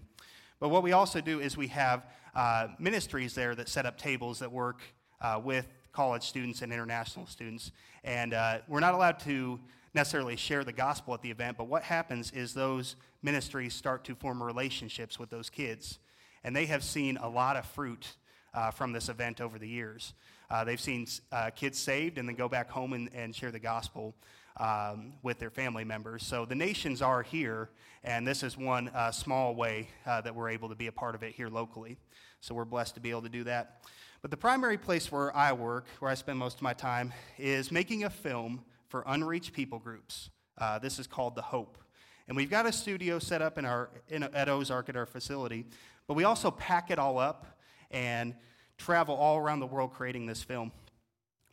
But 0.59 0.69
what 0.69 0.81
we 0.81 0.93
also 0.93 1.19
do 1.19 1.41
is 1.41 1.57
we 1.57 1.67
have 1.67 2.05
uh, 2.35 2.67
ministries 2.79 3.35
there 3.35 3.53
that 3.55 3.67
set 3.67 3.85
up 3.85 3.97
tables 3.97 4.39
that 4.39 4.51
work 4.51 4.81
uh, 5.21 5.41
with 5.43 5.67
college 5.91 6.23
students 6.23 6.61
and 6.61 6.71
international 6.71 7.27
students. 7.27 7.71
And 8.03 8.33
uh, 8.33 8.59
we're 8.67 8.79
not 8.79 8.93
allowed 8.93 9.19
to 9.21 9.59
necessarily 9.93 10.35
share 10.35 10.63
the 10.63 10.73
gospel 10.73 11.13
at 11.13 11.21
the 11.21 11.29
event, 11.29 11.57
but 11.57 11.67
what 11.67 11.83
happens 11.83 12.31
is 12.31 12.53
those 12.53 12.95
ministries 13.21 13.73
start 13.73 14.03
to 14.05 14.15
form 14.15 14.41
relationships 14.41 15.19
with 15.19 15.29
those 15.29 15.49
kids. 15.49 15.99
And 16.43 16.55
they 16.55 16.65
have 16.65 16.83
seen 16.83 17.17
a 17.17 17.29
lot 17.29 17.55
of 17.55 17.65
fruit 17.65 18.15
uh, 18.53 18.71
from 18.71 18.91
this 18.91 19.09
event 19.09 19.39
over 19.39 19.57
the 19.59 19.67
years. 19.67 20.13
Uh, 20.49 20.63
they've 20.63 20.81
seen 20.81 21.07
uh, 21.31 21.49
kids 21.51 21.79
saved 21.79 22.17
and 22.17 22.27
then 22.27 22.35
go 22.35 22.49
back 22.49 22.69
home 22.69 22.93
and, 22.93 23.09
and 23.13 23.35
share 23.35 23.51
the 23.51 23.59
gospel 23.59 24.13
um, 24.57 25.13
with 25.23 25.39
their 25.39 25.49
family 25.49 25.83
members. 25.83 26.23
So 26.23 26.45
the 26.45 26.55
nations 26.55 27.01
are 27.01 27.23
here, 27.23 27.69
and 28.03 28.27
this 28.27 28.43
is 28.43 28.57
one 28.57 28.89
uh, 28.89 29.11
small 29.11 29.55
way 29.55 29.87
uh, 30.05 30.21
that 30.21 30.35
we're 30.35 30.49
able 30.49 30.69
to 30.69 30.75
be 30.75 30.87
a 30.87 30.91
part 30.91 31.15
of 31.15 31.23
it 31.23 31.33
here 31.33 31.49
locally. 31.49 31.97
So 32.41 32.53
we're 32.53 32.65
blessed 32.65 32.95
to 32.95 33.01
be 33.01 33.09
able 33.09 33.23
to 33.23 33.29
do 33.29 33.43
that. 33.45 33.83
But 34.21 34.31
the 34.31 34.37
primary 34.37 34.77
place 34.77 35.11
where 35.11 35.35
I 35.35 35.53
work, 35.53 35.85
where 35.99 36.11
I 36.11 36.13
spend 36.13 36.39
most 36.39 36.57
of 36.57 36.61
my 36.61 36.73
time, 36.73 37.13
is 37.37 37.71
making 37.71 38.03
a 38.03 38.09
film 38.09 38.63
for 38.93 39.03
unreached 39.07 39.53
people 39.53 39.79
groups. 39.79 40.29
Uh, 40.55 40.77
this 40.77 40.99
is 40.99 41.07
called 41.07 41.33
The 41.33 41.41
Hope. 41.41 41.79
And 42.27 42.37
we've 42.37 42.51
got 42.51 42.67
a 42.67 42.71
studio 42.71 43.17
set 43.17 43.41
up 43.41 43.57
in 43.57 43.65
our, 43.65 43.89
in, 44.07 44.21
at 44.21 44.47
Ozark 44.47 44.87
at 44.87 44.95
our 44.95 45.07
facility, 45.07 45.65
but 46.05 46.13
we 46.13 46.25
also 46.25 46.51
pack 46.51 46.91
it 46.91 46.99
all 46.99 47.17
up 47.17 47.57
and 47.89 48.35
travel 48.77 49.15
all 49.15 49.39
around 49.39 49.61
the 49.61 49.65
world 49.65 49.93
creating 49.93 50.27
this 50.27 50.43
film 50.43 50.71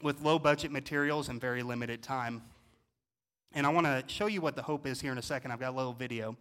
with 0.03 0.21
low 0.21 0.39
budget 0.39 0.71
materials 0.71 1.31
and 1.31 1.41
very 1.41 1.63
limited 1.63 2.03
time. 2.03 2.43
And 3.55 3.67
I 3.67 3.71
want 3.71 3.87
to 3.87 4.05
show 4.07 4.27
you 4.27 4.43
what 4.43 4.55
the 4.55 4.61
hope 4.61 4.87
is 4.87 5.01
here 5.01 5.11
in 5.11 5.17
a 5.17 5.23
second. 5.23 5.51
I've 5.51 5.61
got 5.61 5.71
a 5.71 5.77
little 5.79 5.95
video. 5.95 6.37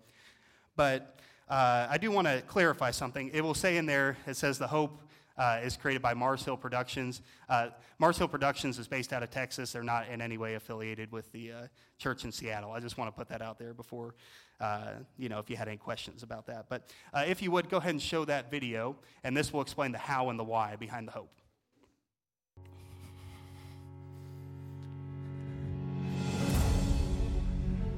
But 0.75 1.17
uh, 1.47 1.87
I 1.89 1.97
do 1.97 2.11
want 2.11 2.27
to 2.27 2.43
clarify 2.45 2.91
something. 2.91 3.31
It 3.33 3.39
will 3.39 3.53
say 3.53 3.77
in 3.77 3.85
there, 3.85 4.17
it 4.27 4.35
says 4.35 4.59
the 4.59 4.67
hope 4.67 4.99
uh, 5.39 5.59
is 5.63 5.77
created 5.77 6.01
by 6.01 6.13
Mars 6.13 6.43
Hill 6.43 6.57
Productions. 6.57 7.21
Uh, 7.47 7.69
Mars 7.97 8.17
Hill 8.17 8.27
Productions 8.27 8.77
is 8.77 8.87
based 8.87 9.13
out 9.13 9.23
of 9.23 9.31
Texas. 9.31 9.71
They're 9.71 9.81
not 9.81 10.09
in 10.09 10.21
any 10.21 10.37
way 10.37 10.55
affiliated 10.55 11.11
with 11.11 11.31
the 11.31 11.51
uh, 11.51 11.67
church 11.97 12.25
in 12.25 12.31
Seattle. 12.31 12.73
I 12.73 12.81
just 12.81 12.97
want 12.97 13.07
to 13.07 13.17
put 13.17 13.29
that 13.29 13.41
out 13.41 13.57
there 13.57 13.73
before, 13.73 14.15
uh, 14.59 14.91
you 15.17 15.29
know, 15.29 15.39
if 15.39 15.49
you 15.49 15.55
had 15.55 15.69
any 15.69 15.77
questions 15.77 16.21
about 16.23 16.45
that. 16.47 16.65
But 16.67 16.91
uh, 17.13 17.23
if 17.25 17.41
you 17.41 17.51
would, 17.51 17.69
go 17.69 17.77
ahead 17.77 17.91
and 17.91 18.01
show 18.01 18.25
that 18.25 18.51
video, 18.51 18.97
and 19.23 19.35
this 19.35 19.53
will 19.53 19.61
explain 19.61 19.93
the 19.93 19.97
how 19.97 20.29
and 20.29 20.37
the 20.37 20.43
why 20.43 20.75
behind 20.75 21.07
the 21.07 21.13
hope. 21.13 21.31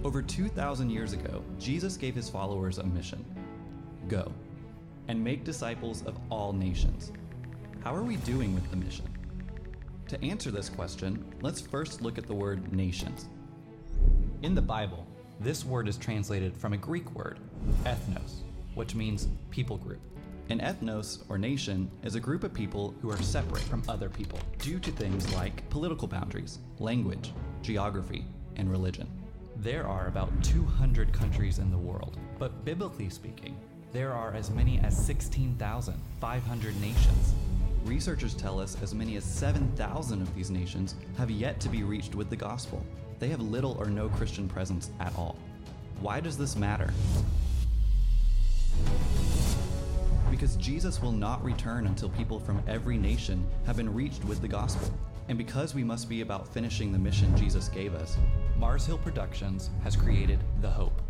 Over 0.04 0.22
2,000 0.22 0.90
years 0.90 1.14
ago, 1.14 1.44
Jesus 1.60 1.98
gave 1.98 2.16
his 2.16 2.30
followers 2.30 2.78
a 2.78 2.84
mission 2.84 3.26
go 4.08 4.32
and 5.08 5.24
make 5.24 5.44
disciples 5.44 6.04
of 6.06 6.18
all 6.30 6.54
nations. 6.54 7.12
How 7.84 7.96
are 7.96 8.04
we 8.04 8.18
doing 8.18 8.54
with 8.54 8.70
the 8.70 8.78
mission? 8.78 9.06
To 10.10 10.24
answer 10.24 10.52
this 10.52 10.70
question, 10.70 11.26
let's 11.42 11.60
first 11.60 12.04
look 12.04 12.20
at 12.20 12.28
the 12.28 12.34
word 12.34 12.72
nations. 12.72 13.26
In 14.44 14.54
the 14.54 14.62
Bible, 14.62 15.08
this 15.40 15.66
word 15.66 15.88
is 15.88 15.98
translated 15.98 16.56
from 16.56 16.74
a 16.74 16.78
Greek 16.78 17.10
word, 17.16 17.40
ethnos, 17.84 18.42
which 18.76 18.94
means 18.94 19.30
people 19.50 19.78
group. 19.78 20.00
An 20.50 20.60
ethnos, 20.60 21.24
or 21.28 21.40
nation, 21.40 21.90
is 22.04 22.14
a 22.14 22.20
group 22.20 22.44
of 22.44 22.54
people 22.54 22.94
who 23.02 23.10
are 23.10 23.20
separate 23.24 23.64
from 23.64 23.82
other 23.90 24.10
people 24.10 24.38
due 24.60 24.78
to 24.78 24.92
things 24.92 25.34
like 25.34 25.68
political 25.72 26.08
boundaries, 26.08 26.60
language, 26.78 27.32
geography, 27.64 28.26
and 28.58 28.70
religion. 28.70 29.10
There 29.56 29.88
are 29.88 30.06
about 30.06 30.44
200 30.44 31.12
countries 31.14 31.58
in 31.58 31.72
the 31.72 31.78
world, 31.80 32.20
but 32.38 32.64
biblically 32.64 33.10
speaking, 33.10 33.58
there 33.92 34.14
are 34.14 34.36
as 34.36 34.52
many 34.52 34.80
as 34.82 34.96
16,500 35.04 36.80
nations. 36.80 37.34
Researchers 37.86 38.36
tell 38.36 38.60
us 38.60 38.78
as 38.84 38.94
many 38.94 39.16
as 39.16 39.24
7,000 39.24 40.22
of 40.22 40.36
these 40.36 40.52
nations 40.52 40.96
have 41.18 41.32
yet 41.32 41.60
to 41.62 41.70
be 41.70 41.84
reached 41.84 42.14
with 42.14 42.30
the 42.30 42.36
gospel. 42.36 42.86
They 43.20 43.28
have 43.30 43.42
little 43.42 43.76
or 43.80 43.88
no 43.88 44.08
Christian 44.10 44.48
presence 44.48 44.92
at 45.00 45.16
all. 45.18 45.36
Why 46.00 46.20
does 46.20 46.38
this 46.38 46.56
matter? 46.56 46.94
Because 50.30 50.56
Jesus 50.56 51.02
will 51.02 51.12
not 51.12 51.44
return 51.44 51.88
until 51.88 52.10
people 52.10 52.40
from 52.40 52.64
every 52.68 52.98
nation 52.98 53.46
have 53.66 53.78
been 53.78 53.94
reached 53.94 54.24
with 54.26 54.42
the 54.42 54.48
gospel. 54.48 54.92
And 55.28 55.38
because 55.38 55.76
we 55.76 55.84
must 55.84 56.08
be 56.08 56.22
about 56.22 56.48
finishing 56.48 56.92
the 56.92 57.00
mission 57.00 57.36
Jesus 57.36 57.68
gave 57.68 57.96
us, 57.96 58.18
Mars 58.58 58.86
Hill 58.86 58.98
Productions 58.98 59.72
has 59.84 59.96
created 59.96 60.40
The 60.62 60.70
Hope, 60.70 61.02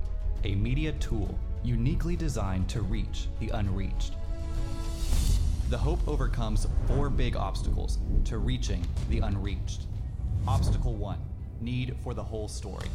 a 0.43 0.55
media 0.55 0.93
tool 0.93 1.37
uniquely 1.63 2.15
designed 2.15 2.67
to 2.69 2.81
reach 2.81 3.27
the 3.39 3.49
unreached. 3.49 4.15
The 5.71 5.77
Hope 5.77 6.05
overcomes 6.05 6.67
four 6.85 7.09
big 7.09 7.37
obstacles 7.37 7.97
to 8.25 8.39
reaching 8.39 8.85
the 9.07 9.19
unreached. 9.19 9.83
Obstacle 10.45 10.95
1 10.95 11.17
Need 11.61 11.95
for 12.03 12.13
the 12.13 12.21
whole 12.21 12.49
story. 12.49 12.89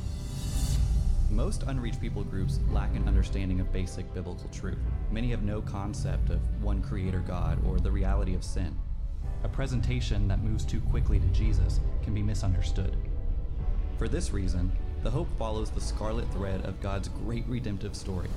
Most 1.31 1.63
unreached 1.63 2.03
people 2.03 2.23
groups 2.23 2.61
lack 2.71 2.95
an 2.95 3.09
understanding 3.09 3.61
of 3.61 3.73
basic 3.73 4.13
biblical 4.13 4.47
truth. 4.51 4.77
Many 5.11 5.31
have 5.31 5.43
no 5.43 5.63
concept 5.63 6.29
of 6.29 6.63
one 6.63 6.83
creator 6.83 7.21
God 7.21 7.59
or 7.67 7.81
the 7.81 7.91
reality 7.91 8.35
of 8.35 8.45
sin. 8.45 8.79
A 9.43 9.49
presentation 9.49 10.29
that 10.29 10.43
moves 10.43 10.67
too 10.67 10.83
quickly 10.91 11.19
to 11.19 11.27
Jesus 11.29 11.81
can 12.03 12.13
be 12.13 12.23
misunderstood. 12.23 12.95
For 13.97 14.07
this 14.07 14.35
reason, 14.35 14.71
The 15.03 15.11
Hope 15.11 15.29
follows 15.39 15.71
the 15.71 15.81
scarlet 15.81 16.31
thread 16.31 16.67
of 16.67 16.83
God's 16.83 17.09
great 17.09 17.47
redemptive 17.49 17.97
story 17.97 18.29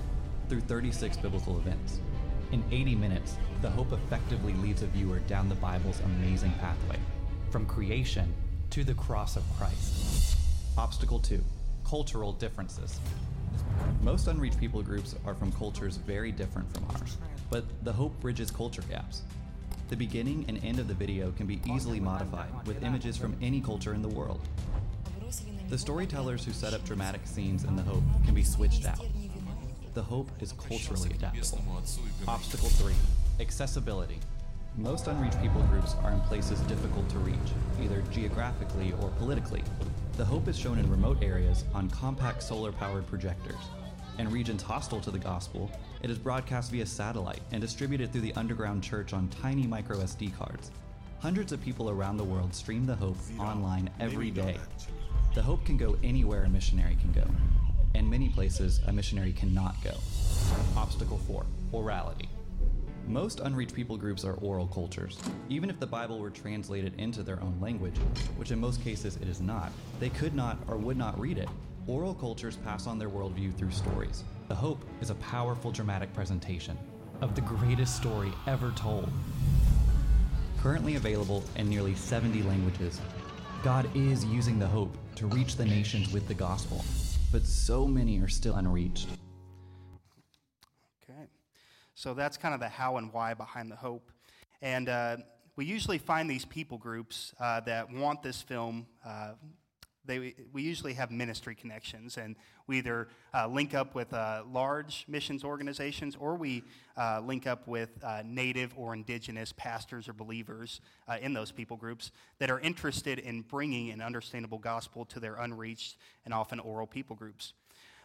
through 0.47 0.61
36 0.61 1.17
biblical 1.17 1.57
events. 1.57 1.99
In 2.51 2.63
80 2.71 2.95
minutes, 2.95 3.37
The 3.61 3.69
Hope 3.69 3.93
effectively 3.93 4.53
leads 4.53 4.81
a 4.81 4.87
viewer 4.87 5.19
down 5.19 5.49
the 5.49 5.55
Bible's 5.55 5.99
amazing 5.99 6.51
pathway, 6.59 6.97
from 7.51 7.67
creation 7.67 8.33
to 8.71 8.83
the 8.83 8.95
cross 8.95 9.35
of 9.35 9.43
Christ. 9.55 10.35
Obstacle 10.75 11.19
2 11.19 11.43
Cultural 11.85 12.33
differences. 12.33 12.99
Most 14.01 14.27
unreached 14.27 14.59
people 14.59 14.81
groups 14.81 15.15
are 15.25 15.35
from 15.35 15.51
cultures 15.51 15.97
very 15.97 16.31
different 16.31 16.73
from 16.73 16.85
ours, 16.95 17.17
but 17.51 17.65
The 17.83 17.93
Hope 17.93 18.19
bridges 18.19 18.49
culture 18.49 18.83
gaps. 18.89 19.21
The 19.89 19.95
beginning 19.95 20.45
and 20.47 20.63
end 20.63 20.79
of 20.79 20.87
the 20.87 20.93
video 20.95 21.31
can 21.31 21.45
be 21.45 21.61
easily 21.67 21.99
modified 21.99 22.49
with 22.65 22.83
images 22.83 23.15
from 23.15 23.35
any 23.43 23.61
culture 23.61 23.93
in 23.93 24.01
the 24.01 24.07
world. 24.07 24.41
The 25.69 25.77
storytellers 25.77 26.43
who 26.43 26.51
set 26.51 26.73
up 26.73 26.83
dramatic 26.83 27.27
scenes 27.27 27.63
in 27.63 27.75
The 27.75 27.83
Hope 27.83 28.03
can 28.25 28.33
be 28.33 28.43
switched 28.43 28.87
out. 28.87 29.05
The 29.99 30.05
Hope 30.05 30.31
is 30.39 30.53
culturally 30.53 31.09
adaptable. 31.09 31.83
Obstacle 32.25 32.69
3 32.69 32.93
Accessibility. 33.41 34.17
Most 34.77 35.07
unreached 35.07 35.41
people 35.41 35.61
groups 35.63 35.95
are 36.05 36.11
in 36.11 36.21
places 36.21 36.61
difficult 36.61 37.09
to 37.09 37.17
reach, 37.17 37.35
either 37.81 38.01
geographically 38.03 38.93
or 39.01 39.09
politically. 39.17 39.61
The 40.15 40.23
Hope 40.23 40.47
is 40.47 40.57
shown 40.57 40.79
in 40.79 40.89
remote 40.89 41.21
areas 41.21 41.65
on 41.73 41.89
compact 41.89 42.43
solar 42.43 42.71
powered 42.71 43.07
projectors. 43.07 43.59
In 44.19 44.31
regions 44.31 44.61
hostile 44.61 45.01
to 45.01 45.11
the 45.11 45.19
gospel, 45.19 45.69
it 46.01 46.09
is 46.09 46.17
broadcast 46.17 46.71
via 46.71 46.85
satellite 46.85 47.41
and 47.51 47.59
distributed 47.59 48.13
through 48.13 48.21
the 48.21 48.35
underground 48.35 48.81
church 48.81 49.11
on 49.11 49.27
tiny 49.27 49.67
micro 49.67 49.97
SD 49.97 50.33
cards. 50.37 50.71
Hundreds 51.19 51.51
of 51.51 51.61
people 51.61 51.89
around 51.89 52.15
the 52.15 52.23
world 52.23 52.55
stream 52.55 52.85
The 52.85 52.95
Hope 52.95 53.17
online 53.37 53.89
every 53.99 54.31
day. 54.31 54.55
The 55.35 55.41
Hope 55.41 55.65
can 55.65 55.75
go 55.75 55.97
anywhere 56.05 56.45
a 56.45 56.49
missionary 56.49 56.95
can 57.01 57.11
go, 57.11 57.27
and 57.95 58.09
many 58.09 58.29
places 58.29 58.81
a 58.87 58.93
missionary 58.93 59.33
cannot 59.33 59.75
go. 59.83 59.93
Obstacle 60.75 61.17
4 61.19 61.45
Orality. 61.73 62.27
Most 63.07 63.39
unreached 63.39 63.73
people 63.73 63.97
groups 63.97 64.23
are 64.23 64.33
oral 64.35 64.67
cultures. 64.67 65.17
Even 65.49 65.69
if 65.69 65.79
the 65.79 65.87
Bible 65.87 66.19
were 66.19 66.29
translated 66.29 66.93
into 66.99 67.23
their 67.23 67.41
own 67.41 67.57
language, 67.59 67.97
which 68.37 68.51
in 68.51 68.59
most 68.59 68.83
cases 68.83 69.15
it 69.17 69.27
is 69.27 69.41
not, 69.41 69.71
they 69.99 70.09
could 70.09 70.35
not 70.35 70.59
or 70.67 70.77
would 70.77 70.97
not 70.97 71.19
read 71.19 71.37
it. 71.39 71.49
Oral 71.87 72.13
cultures 72.13 72.57
pass 72.57 72.85
on 72.85 72.99
their 72.99 73.09
worldview 73.09 73.55
through 73.55 73.71
stories. 73.71 74.23
The 74.47 74.55
Hope 74.55 74.83
is 75.01 75.09
a 75.09 75.15
powerful 75.15 75.71
dramatic 75.71 76.13
presentation 76.13 76.77
of 77.21 77.33
the 77.33 77.41
greatest 77.41 77.95
story 77.95 78.31
ever 78.45 78.71
told. 78.75 79.09
Currently 80.61 80.95
available 80.95 81.43
in 81.55 81.69
nearly 81.69 81.95
70 81.95 82.43
languages, 82.43 83.01
God 83.63 83.89
is 83.95 84.23
using 84.25 84.59
the 84.59 84.67
hope 84.67 84.95
to 85.15 85.27
reach 85.27 85.55
the 85.55 85.65
nations 85.65 86.13
with 86.13 86.27
the 86.27 86.33
gospel, 86.33 86.85
but 87.31 87.45
so 87.45 87.87
many 87.87 88.19
are 88.19 88.27
still 88.27 88.55
unreached. 88.55 89.07
Okay. 91.03 91.27
So 91.95 92.13
that's 92.13 92.37
kind 92.37 92.53
of 92.53 92.59
the 92.59 92.69
how 92.69 92.97
and 92.97 93.13
why 93.13 93.33
behind 93.33 93.71
the 93.71 93.75
hope. 93.75 94.11
And 94.61 94.89
uh, 94.89 95.17
we 95.55 95.65
usually 95.65 95.97
find 95.97 96.29
these 96.29 96.45
people 96.45 96.77
groups 96.77 97.33
uh, 97.39 97.59
that 97.61 97.91
want 97.91 98.23
this 98.23 98.41
film. 98.41 98.87
Uh, 99.05 99.33
they, 100.09 100.35
we 100.51 100.61
usually 100.61 100.93
have 100.93 101.11
ministry 101.11 101.55
connections, 101.55 102.17
and 102.17 102.35
we 102.67 102.79
either 102.79 103.07
uh, 103.33 103.47
link 103.47 103.73
up 103.73 103.95
with 103.95 104.13
uh, 104.13 104.43
large 104.51 105.05
missions 105.07 105.43
organizations 105.43 106.17
or 106.19 106.35
we 106.35 106.63
uh, 106.97 107.21
link 107.23 107.47
up 107.47 107.67
with 107.67 107.89
native 108.25 108.73
or 108.75 108.93
indigenous 108.93 109.53
pastors 109.55 110.09
or 110.09 110.13
believers 110.13 110.81
in 111.21 111.33
those 111.33 111.51
people 111.51 111.77
groups 111.77 112.11
that 112.39 112.49
are 112.49 112.59
interested 112.59 113.19
in 113.19 113.41
bringing 113.41 113.91
an 113.91 114.01
understandable 114.01 114.57
gospel 114.57 115.05
to 115.05 115.19
their 115.19 115.35
unreached 115.35 115.97
and 116.25 116.33
often 116.33 116.59
oral 116.59 116.87
people 116.87 117.15
groups. 117.15 117.53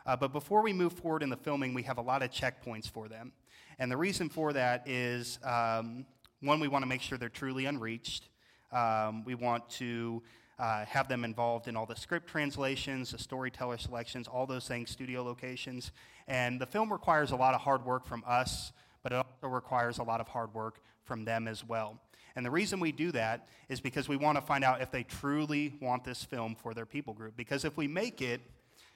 Uh, 0.06 0.14
but 0.14 0.32
before 0.32 0.62
we 0.62 0.72
move 0.72 0.92
forward 0.92 1.22
in 1.22 1.30
the 1.30 1.36
filming, 1.36 1.72
we 1.72 1.82
have 1.82 1.98
a 1.98 2.02
lot 2.02 2.22
of 2.22 2.30
checkpoints 2.30 2.88
for 2.88 3.08
them. 3.08 3.32
And 3.78 3.90
the 3.90 3.96
reason 3.96 4.28
for 4.28 4.52
that 4.52 4.86
is 4.86 5.38
um, 5.42 6.04
one, 6.40 6.60
we 6.60 6.68
want 6.68 6.82
to 6.82 6.86
make 6.86 7.00
sure 7.00 7.16
they're 7.16 7.28
truly 7.30 7.64
unreached. 7.64 8.28
Um, 8.70 9.24
we 9.24 9.34
want 9.34 9.68
to 9.70 10.22
uh, 10.58 10.84
have 10.84 11.08
them 11.08 11.24
involved 11.24 11.68
in 11.68 11.76
all 11.76 11.86
the 11.86 11.96
script 11.96 12.28
translations, 12.28 13.10
the 13.10 13.18
storyteller 13.18 13.78
selections, 13.78 14.28
all 14.28 14.46
those 14.46 14.68
things, 14.68 14.90
studio 14.90 15.22
locations. 15.22 15.90
And 16.28 16.60
the 16.60 16.66
film 16.66 16.92
requires 16.92 17.32
a 17.32 17.36
lot 17.36 17.54
of 17.54 17.60
hard 17.60 17.84
work 17.84 18.06
from 18.06 18.22
us, 18.26 18.72
but 19.02 19.12
it 19.12 19.16
also 19.16 19.48
requires 19.48 19.98
a 19.98 20.02
lot 20.02 20.20
of 20.20 20.28
hard 20.28 20.54
work 20.54 20.80
from 21.02 21.24
them 21.24 21.48
as 21.48 21.64
well. 21.64 22.00
And 22.36 22.44
the 22.44 22.50
reason 22.50 22.80
we 22.80 22.92
do 22.92 23.12
that 23.12 23.48
is 23.68 23.80
because 23.80 24.08
we 24.08 24.16
want 24.16 24.36
to 24.38 24.42
find 24.42 24.64
out 24.64 24.80
if 24.80 24.90
they 24.90 25.04
truly 25.04 25.74
want 25.80 26.04
this 26.04 26.24
film 26.24 26.54
for 26.54 26.74
their 26.74 26.86
people 26.86 27.14
group. 27.14 27.36
Because 27.36 27.64
if 27.64 27.76
we 27.76 27.86
make 27.86 28.20
it, 28.20 28.40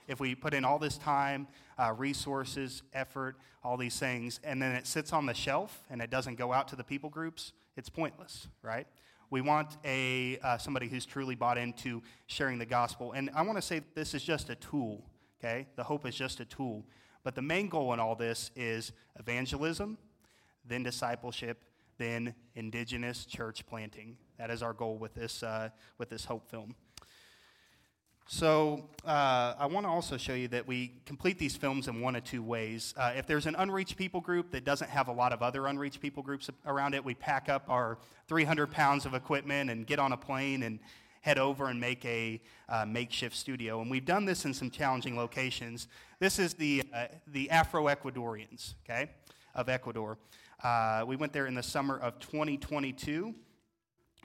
if 0.09 0.19
we 0.19 0.35
put 0.35 0.55
in 0.55 0.65
all 0.65 0.79
this 0.79 0.97
time, 0.97 1.47
uh, 1.79 1.93
resources, 1.97 2.83
effort, 2.93 3.37
all 3.63 3.77
these 3.77 3.99
things, 3.99 4.41
and 4.43 4.61
then 4.61 4.75
it 4.75 4.87
sits 4.87 5.13
on 5.13 5.27
the 5.27 5.35
shelf 5.35 5.85
and 5.91 6.01
it 6.01 6.11
doesn't 6.11 6.37
go 6.37 6.53
out 6.53 6.67
to 6.69 6.77
the 6.77 6.83
people 6.83 7.11
groups, 7.11 7.53
it's 7.77 7.89
pointless, 7.89 8.49
right? 8.63 8.87
We 9.31 9.41
want 9.41 9.77
a 9.85 10.39
uh, 10.43 10.59
somebody 10.59 10.89
who's 10.89 11.05
truly 11.05 11.35
bought 11.35 11.59
into 11.59 12.03
sharing 12.27 12.59
the 12.59 12.67
gospel. 12.67 13.13
And 13.13 13.31
I 13.35 13.43
want 13.43 13.59
to 13.59 13.63
say 13.63 13.83
this 13.95 14.15
is 14.15 14.23
just 14.23 14.49
a 14.49 14.55
tool, 14.55 15.05
okay? 15.39 15.67
The 15.77 15.85
hope 15.85 16.07
is 16.07 16.15
just 16.15 16.41
a 16.41 16.45
tool. 16.45 16.87
But 17.25 17.35
the 17.35 17.43
main 17.43 17.69
goal 17.69 17.93
in 17.93 18.01
all 18.01 18.15
this 18.15 18.51
is 18.57 18.93
evangelism, 19.19 19.99
then 20.65 20.83
discipleship, 20.83 21.65
then 21.99 22.35
indigenous 22.55 23.27
church 23.27 23.67
planting. 23.67 24.17
That 24.39 24.51
is 24.51 24.63
our 24.63 24.73
goal 24.73 24.97
with 24.99 25.15
this, 25.15 25.43
uh, 25.43 25.71
with 25.99 26.09
this 26.09 26.25
hope 26.25 26.49
film. 26.49 26.75
So 28.31 28.85
uh, 29.07 29.55
I 29.59 29.65
want 29.65 29.87
to 29.87 29.91
also 29.91 30.19
show 30.19 30.35
you 30.35 30.49
that 30.49 30.69
we 30.69 30.93
complete 31.07 31.39
these 31.39 31.57
films 31.57 31.89
in 31.89 32.03
one 32.03 32.15
of 32.15 32.25
two 32.25 32.43
ways. 32.43 32.93
Uh, 32.95 33.13
if 33.17 33.27
there's 33.27 33.47
an 33.47 33.55
unreached 33.57 33.97
people 33.97 34.21
group 34.21 34.51
that 34.51 34.67
doesn't 34.67 34.91
have 34.91 35.09
a 35.09 35.13
lot 35.13 35.33
of 35.33 35.43
other 35.43 35.67
unreached 35.67 36.03
people 36.03 36.23
groups 36.23 36.51
around 36.67 36.95
it, 36.95 37.03
we 37.03 37.15
pack 37.15 37.49
up 37.49 37.65
our 37.71 37.97
300 38.27 38.71
pounds 38.71 39.07
of 39.07 39.15
equipment 39.15 39.71
and 39.71 39.87
get 39.87 39.99
on 39.99 40.13
a 40.13 40.17
plane 40.17 40.65
and 40.65 40.79
head 41.23 41.39
over 41.39 41.69
and 41.69 41.81
make 41.81 42.05
a 42.05 42.39
uh, 42.69 42.85
makeshift 42.85 43.35
studio. 43.35 43.81
And 43.81 43.91
we've 43.91 44.05
done 44.05 44.27
this 44.27 44.45
in 44.45 44.53
some 44.53 44.71
challenging 44.71 45.17
locations. 45.17 45.89
This 46.19 46.39
is 46.39 46.53
the, 46.53 46.83
uh, 46.93 47.07
the 47.29 47.49
Afro 47.49 47.87
Ecuadorians, 47.87 48.75
okay, 48.85 49.09
of 49.55 49.71
Ecuador. 49.71 50.19
Uh, 50.63 51.03
we 51.07 51.17
went 51.17 51.33
there 51.33 51.47
in 51.47 51.55
the 51.55 51.63
summer 51.63 51.97
of 51.97 52.19
2022 52.19 53.35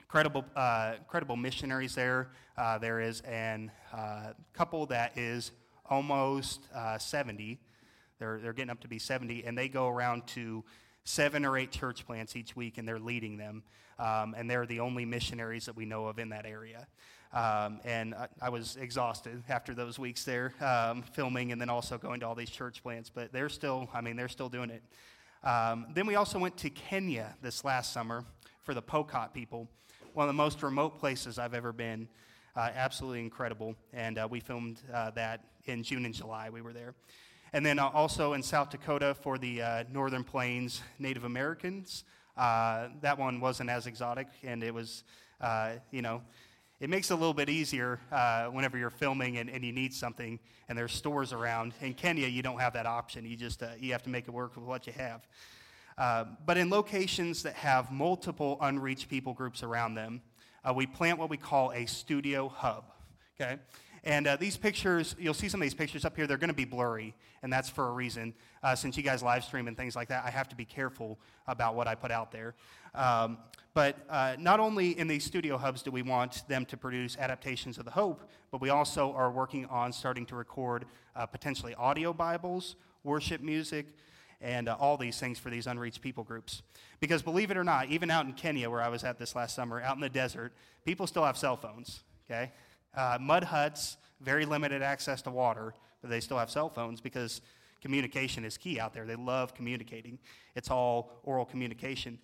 credible, 0.08 0.44
uh, 0.56 0.94
missionaries 1.36 1.94
there. 1.94 2.30
Uh, 2.56 2.78
there 2.78 3.00
is 3.00 3.22
a 3.26 3.70
uh, 3.92 4.32
couple 4.52 4.86
that 4.86 5.16
is 5.18 5.50
almost 5.90 6.68
uh, 6.74 6.98
70. 6.98 7.58
They're, 8.18 8.38
they're 8.40 8.52
getting 8.52 8.70
up 8.70 8.80
to 8.80 8.88
be 8.88 8.98
70, 8.98 9.44
and 9.44 9.56
they 9.56 9.68
go 9.68 9.88
around 9.88 10.26
to 10.28 10.64
seven 11.04 11.44
or 11.44 11.58
eight 11.58 11.70
church 11.70 12.06
plants 12.06 12.36
each 12.36 12.56
week, 12.56 12.78
and 12.78 12.86
they're 12.86 12.98
leading 12.98 13.36
them. 13.36 13.62
Um, 13.98 14.34
and 14.36 14.50
they're 14.50 14.66
the 14.66 14.80
only 14.80 15.04
missionaries 15.04 15.66
that 15.66 15.76
we 15.76 15.84
know 15.84 16.06
of 16.06 16.18
in 16.18 16.30
that 16.30 16.46
area. 16.46 16.86
Um, 17.32 17.80
and 17.84 18.14
I, 18.14 18.28
I, 18.42 18.48
was 18.48 18.76
exhausted 18.76 19.42
after 19.48 19.74
those 19.74 19.98
weeks 19.98 20.24
there, 20.24 20.52
um, 20.60 21.02
filming 21.02 21.50
and 21.50 21.60
then 21.60 21.68
also 21.68 21.98
going 21.98 22.20
to 22.20 22.26
all 22.26 22.36
these 22.36 22.50
church 22.50 22.80
plants. 22.80 23.10
But 23.12 23.32
they're 23.32 23.48
still, 23.48 23.88
I 23.92 24.00
mean, 24.00 24.14
they're 24.14 24.28
still 24.28 24.48
doing 24.48 24.70
it. 24.70 24.82
Um, 25.46 25.86
then 25.94 26.06
we 26.06 26.14
also 26.14 26.38
went 26.38 26.56
to 26.58 26.70
Kenya 26.70 27.34
this 27.42 27.64
last 27.64 27.92
summer 27.92 28.24
for 28.62 28.72
the 28.72 28.82
Pokot 28.82 29.32
people 29.32 29.68
one 30.14 30.28
of 30.28 30.34
the 30.34 30.42
most 30.42 30.62
remote 30.62 31.00
places 31.00 31.40
I've 31.40 31.54
ever 31.54 31.72
been. 31.72 32.06
Uh, 32.54 32.70
absolutely 32.72 33.18
incredible. 33.18 33.74
And 33.92 34.16
uh, 34.16 34.28
we 34.30 34.38
filmed 34.38 34.80
uh, 34.92 35.10
that 35.10 35.40
in 35.64 35.82
June 35.82 36.04
and 36.04 36.14
July. 36.14 36.50
We 36.50 36.62
were 36.62 36.72
there. 36.72 36.94
And 37.52 37.66
then 37.66 37.80
uh, 37.80 37.88
also 37.88 38.32
in 38.34 38.42
South 38.42 38.70
Dakota 38.70 39.16
for 39.20 39.38
the 39.38 39.60
uh, 39.60 39.84
Northern 39.92 40.22
Plains 40.22 40.82
Native 41.00 41.24
Americans. 41.24 42.04
Uh, 42.36 42.88
that 43.00 43.18
one 43.18 43.40
wasn't 43.40 43.70
as 43.70 43.86
exotic, 43.88 44.28
and 44.44 44.62
it 44.62 44.72
was, 44.72 45.04
you 45.90 46.02
know, 46.02 46.22
it 46.80 46.90
makes 46.90 47.10
it 47.10 47.14
a 47.14 47.16
little 47.16 47.34
bit 47.34 47.48
easier 47.48 48.00
whenever 48.52 48.78
you're 48.78 48.90
filming 48.90 49.38
and, 49.38 49.48
and, 49.48 49.64
you 49.64 49.72
need 49.72 49.94
something 49.94 50.40
and 50.68 50.76
there's 50.76 50.92
stores 50.92 51.32
around. 51.32 51.74
In 51.80 51.94
Kenya, 51.94 52.26
you 52.26 52.42
don't 52.42 52.58
have 52.58 52.72
that 52.72 52.86
option. 52.86 53.24
You 53.24 53.36
just 53.36 53.62
you 53.78 53.92
have 53.92 54.02
to 54.02 54.10
make 54.10 54.26
it 54.26 54.32
work 54.32 54.56
with 54.56 54.64
what 54.64 54.86
you 54.88 54.92
have. 54.94 55.26
Uh, 55.96 56.24
but 56.44 56.56
in 56.56 56.70
locations 56.70 57.42
that 57.42 57.54
have 57.54 57.92
multiple 57.92 58.58
unreached 58.60 59.08
people 59.08 59.32
groups 59.32 59.62
around 59.62 59.94
them, 59.94 60.20
uh, 60.64 60.72
we 60.72 60.86
plant 60.86 61.18
what 61.18 61.30
we 61.30 61.36
call 61.36 61.72
a 61.72 61.86
studio 61.86 62.48
hub. 62.48 62.84
Okay? 63.40 63.58
And 64.04 64.26
uh, 64.26 64.36
these 64.36 64.56
pictures, 64.56 65.16
you'll 65.18 65.32
see 65.32 65.48
some 65.48 65.60
of 65.60 65.64
these 65.64 65.74
pictures 65.74 66.04
up 66.04 66.14
here, 66.14 66.26
they're 66.26 66.36
going 66.36 66.48
to 66.48 66.54
be 66.54 66.66
blurry, 66.66 67.14
and 67.42 67.50
that's 67.50 67.70
for 67.70 67.88
a 67.88 67.92
reason. 67.92 68.34
Uh, 68.62 68.74
since 68.74 68.98
you 68.98 69.02
guys 69.02 69.22
live 69.22 69.44
stream 69.44 69.66
and 69.66 69.76
things 69.76 69.96
like 69.96 70.08
that, 70.08 70.24
I 70.26 70.30
have 70.30 70.48
to 70.50 70.56
be 70.56 70.66
careful 70.66 71.18
about 71.46 71.74
what 71.74 71.88
I 71.88 71.94
put 71.94 72.10
out 72.10 72.30
there. 72.30 72.54
Um, 72.94 73.38
but 73.72 73.96
uh, 74.10 74.36
not 74.38 74.60
only 74.60 74.98
in 74.98 75.08
these 75.08 75.24
studio 75.24 75.56
hubs 75.56 75.82
do 75.82 75.90
we 75.90 76.02
want 76.02 76.46
them 76.48 76.64
to 76.66 76.76
produce 76.76 77.16
adaptations 77.16 77.78
of 77.78 77.86
the 77.86 77.90
Hope, 77.90 78.28
but 78.50 78.60
we 78.60 78.68
also 78.68 79.12
are 79.14 79.32
working 79.32 79.64
on 79.66 79.92
starting 79.92 80.26
to 80.26 80.36
record 80.36 80.84
uh, 81.16 81.24
potentially 81.26 81.74
audio 81.74 82.12
Bibles, 82.12 82.76
worship 83.04 83.40
music, 83.40 83.86
and 84.44 84.68
uh, 84.68 84.76
all 84.78 84.98
these 84.98 85.18
things 85.18 85.38
for 85.38 85.48
these 85.48 85.66
unreached 85.66 86.02
people 86.02 86.22
groups. 86.22 86.62
Because 87.00 87.22
believe 87.22 87.50
it 87.50 87.56
or 87.56 87.64
not, 87.64 87.88
even 87.88 88.10
out 88.10 88.26
in 88.26 88.34
Kenya, 88.34 88.68
where 88.68 88.82
I 88.82 88.88
was 88.88 89.02
at 89.02 89.18
this 89.18 89.34
last 89.34 89.56
summer, 89.56 89.80
out 89.80 89.96
in 89.96 90.02
the 90.02 90.10
desert, 90.10 90.52
people 90.84 91.06
still 91.06 91.24
have 91.24 91.38
cell 91.38 91.56
phones, 91.56 92.04
okay? 92.30 92.52
Uh, 92.94 93.16
mud 93.18 93.44
huts, 93.44 93.96
very 94.20 94.44
limited 94.44 94.82
access 94.82 95.22
to 95.22 95.30
water, 95.30 95.74
but 96.02 96.10
they 96.10 96.20
still 96.20 96.38
have 96.38 96.50
cell 96.50 96.68
phones 96.68 97.00
because 97.00 97.40
communication 97.80 98.44
is 98.44 98.58
key 98.58 98.78
out 98.78 98.92
there. 98.92 99.06
They 99.06 99.16
love 99.16 99.54
communicating, 99.54 100.18
it's 100.54 100.70
all 100.70 101.10
oral 101.24 101.46
communication. 101.46 102.18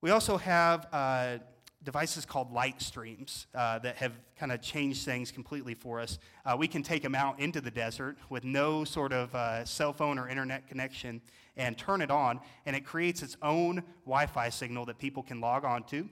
We 0.00 0.10
also 0.10 0.38
have 0.38 0.88
uh, 0.92 1.38
devices 1.84 2.24
called 2.24 2.52
light 2.52 2.82
streams 2.82 3.46
uh, 3.54 3.78
that 3.78 3.96
have 3.96 4.12
kind 4.36 4.52
of 4.52 4.60
changed 4.60 5.04
things 5.04 5.30
completely 5.30 5.74
for 5.74 6.00
us. 6.00 6.18
Uh, 6.44 6.56
we 6.58 6.66
can 6.66 6.82
take 6.82 7.02
them 7.02 7.14
out 7.14 7.38
into 7.38 7.60
the 7.60 7.70
desert 7.70 8.16
with 8.30 8.44
no 8.44 8.84
sort 8.84 9.12
of 9.12 9.34
uh, 9.34 9.64
cell 9.64 9.92
phone 9.92 10.18
or 10.18 10.28
internet 10.28 10.66
connection 10.66 11.20
and 11.56 11.78
turn 11.78 12.00
it 12.00 12.10
on, 12.10 12.40
and 12.66 12.74
it 12.74 12.84
creates 12.84 13.22
its 13.22 13.36
own 13.42 13.82
Wi 14.04 14.26
Fi 14.26 14.48
signal 14.48 14.84
that 14.86 14.98
people 14.98 15.22
can 15.22 15.40
log 15.40 15.64
on 15.64 15.82
to. 15.84 16.08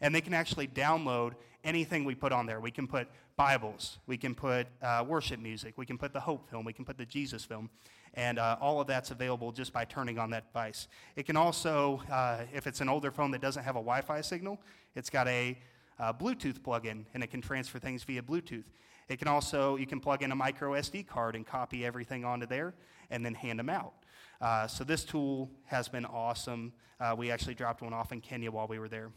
And 0.00 0.14
they 0.14 0.20
can 0.20 0.34
actually 0.34 0.66
download 0.66 1.32
anything 1.64 2.04
we 2.04 2.14
put 2.14 2.32
on 2.32 2.46
there. 2.46 2.60
We 2.60 2.70
can 2.70 2.86
put 2.86 3.08
Bibles, 3.36 3.98
we 4.06 4.16
can 4.16 4.34
put 4.34 4.66
uh, 4.82 5.04
worship 5.06 5.40
music, 5.40 5.74
we 5.76 5.86
can 5.86 5.96
put 5.96 6.12
the 6.12 6.20
Hope 6.20 6.48
film, 6.50 6.64
we 6.64 6.72
can 6.72 6.84
put 6.84 6.98
the 6.98 7.06
Jesus 7.06 7.44
film. 7.44 7.70
And 8.14 8.38
uh, 8.38 8.56
all 8.60 8.80
of 8.80 8.86
that's 8.86 9.10
available 9.10 9.52
just 9.52 9.72
by 9.72 9.84
turning 9.84 10.18
on 10.18 10.30
that 10.30 10.52
device. 10.52 10.88
It 11.16 11.24
can 11.24 11.36
also, 11.36 12.02
uh, 12.10 12.42
if 12.52 12.66
it's 12.66 12.80
an 12.80 12.88
older 12.88 13.10
phone 13.10 13.30
that 13.30 13.40
doesn't 13.40 13.64
have 13.64 13.76
a 13.76 13.80
Wi 13.80 14.02
Fi 14.02 14.20
signal, 14.20 14.60
it's 14.94 15.08
got 15.08 15.26
a 15.28 15.58
uh, 15.98 16.12
Bluetooth 16.12 16.62
plug-in 16.62 17.06
and 17.14 17.22
it 17.22 17.30
can 17.30 17.40
transfer 17.40 17.78
things 17.78 18.02
via 18.02 18.20
Bluetooth. 18.20 18.64
It 19.08 19.18
can 19.18 19.28
also, 19.28 19.76
you 19.76 19.86
can 19.86 20.00
plug 20.00 20.22
in 20.22 20.32
a 20.32 20.34
micro 20.34 20.72
SD 20.72 21.06
card 21.06 21.36
and 21.36 21.46
copy 21.46 21.84
everything 21.84 22.24
onto 22.24 22.46
there 22.46 22.74
and 23.10 23.24
then 23.24 23.34
hand 23.34 23.58
them 23.58 23.70
out. 23.70 23.94
Uh, 24.40 24.66
so 24.66 24.84
this 24.84 25.04
tool 25.04 25.50
has 25.64 25.88
been 25.88 26.04
awesome. 26.04 26.72
Uh, 27.00 27.14
we 27.16 27.30
actually 27.30 27.54
dropped 27.54 27.82
one 27.82 27.92
off 27.92 28.12
in 28.12 28.20
Kenya 28.20 28.50
while 28.50 28.66
we 28.66 28.78
were 28.78 28.88
there. 28.88 29.10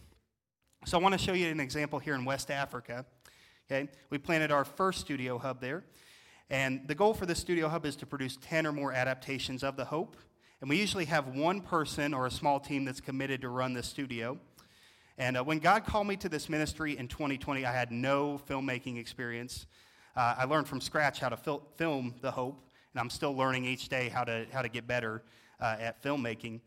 So 0.86 1.00
I 1.00 1.02
want 1.02 1.14
to 1.14 1.18
show 1.18 1.34
you 1.34 1.48
an 1.50 1.60
example 1.60 1.98
here 1.98 2.14
in 2.14 2.26
West 2.26 2.52
Africa. 2.52 3.06
Okay, 3.72 3.90
we 4.12 4.20
planted 4.20 4.52
our 4.52 4.64
first 4.64 5.00
studio 5.00 5.40
hub 5.40 5.60
there. 5.60 5.84
And 6.50 6.88
the 6.88 6.96
goal 6.96 7.14
for 7.14 7.26
this 7.26 7.40
studio 7.40 7.68
hub 7.70 7.86
is 7.86 7.96
to 7.98 8.06
produce 8.06 8.38
10 8.42 8.68
or 8.68 8.72
more 8.72 8.94
adaptations 8.94 9.64
of 9.64 9.78
The 9.78 9.86
Hope. 9.86 10.16
And 10.62 10.70
we 10.70 10.78
usually 10.78 11.06
have 11.06 11.28
one 11.28 11.62
person 11.62 12.14
or 12.14 12.28
a 12.28 12.32
small 12.32 12.60
team 12.60 12.86
that's 12.86 13.02
committed 13.02 13.42
to 13.42 13.50
run 13.50 13.74
the 13.74 13.84
studio. 13.84 14.38
And 15.18 15.38
uh, 15.38 15.44
when 15.44 15.60
God 15.60 15.86
called 15.86 16.08
me 16.08 16.16
to 16.18 16.30
this 16.30 16.50
ministry 16.50 16.98
in 16.98 17.08
2020, 17.08 17.66
I 17.66 17.72
had 17.72 17.92
no 17.92 18.40
filmmaking 18.50 18.98
experience. 19.00 19.66
Uh, 20.16 20.36
I 20.38 20.46
learned 20.46 20.68
from 20.68 20.82
scratch 20.82 21.20
how 21.20 21.30
to 21.30 21.38
fil- 21.38 21.64
film 21.78 22.14
The 22.22 22.32
Hope, 22.32 22.62
and 22.94 23.00
I'm 23.00 23.10
still 23.10 23.36
learning 23.36 23.66
each 23.66 23.90
day 23.90 24.10
how 24.10 24.24
to, 24.24 24.46
how 24.52 24.62
to 24.62 24.70
get 24.70 24.88
better 24.88 25.24
uh, 25.60 25.78
at 25.80 26.04
filmmaking. 26.04 26.62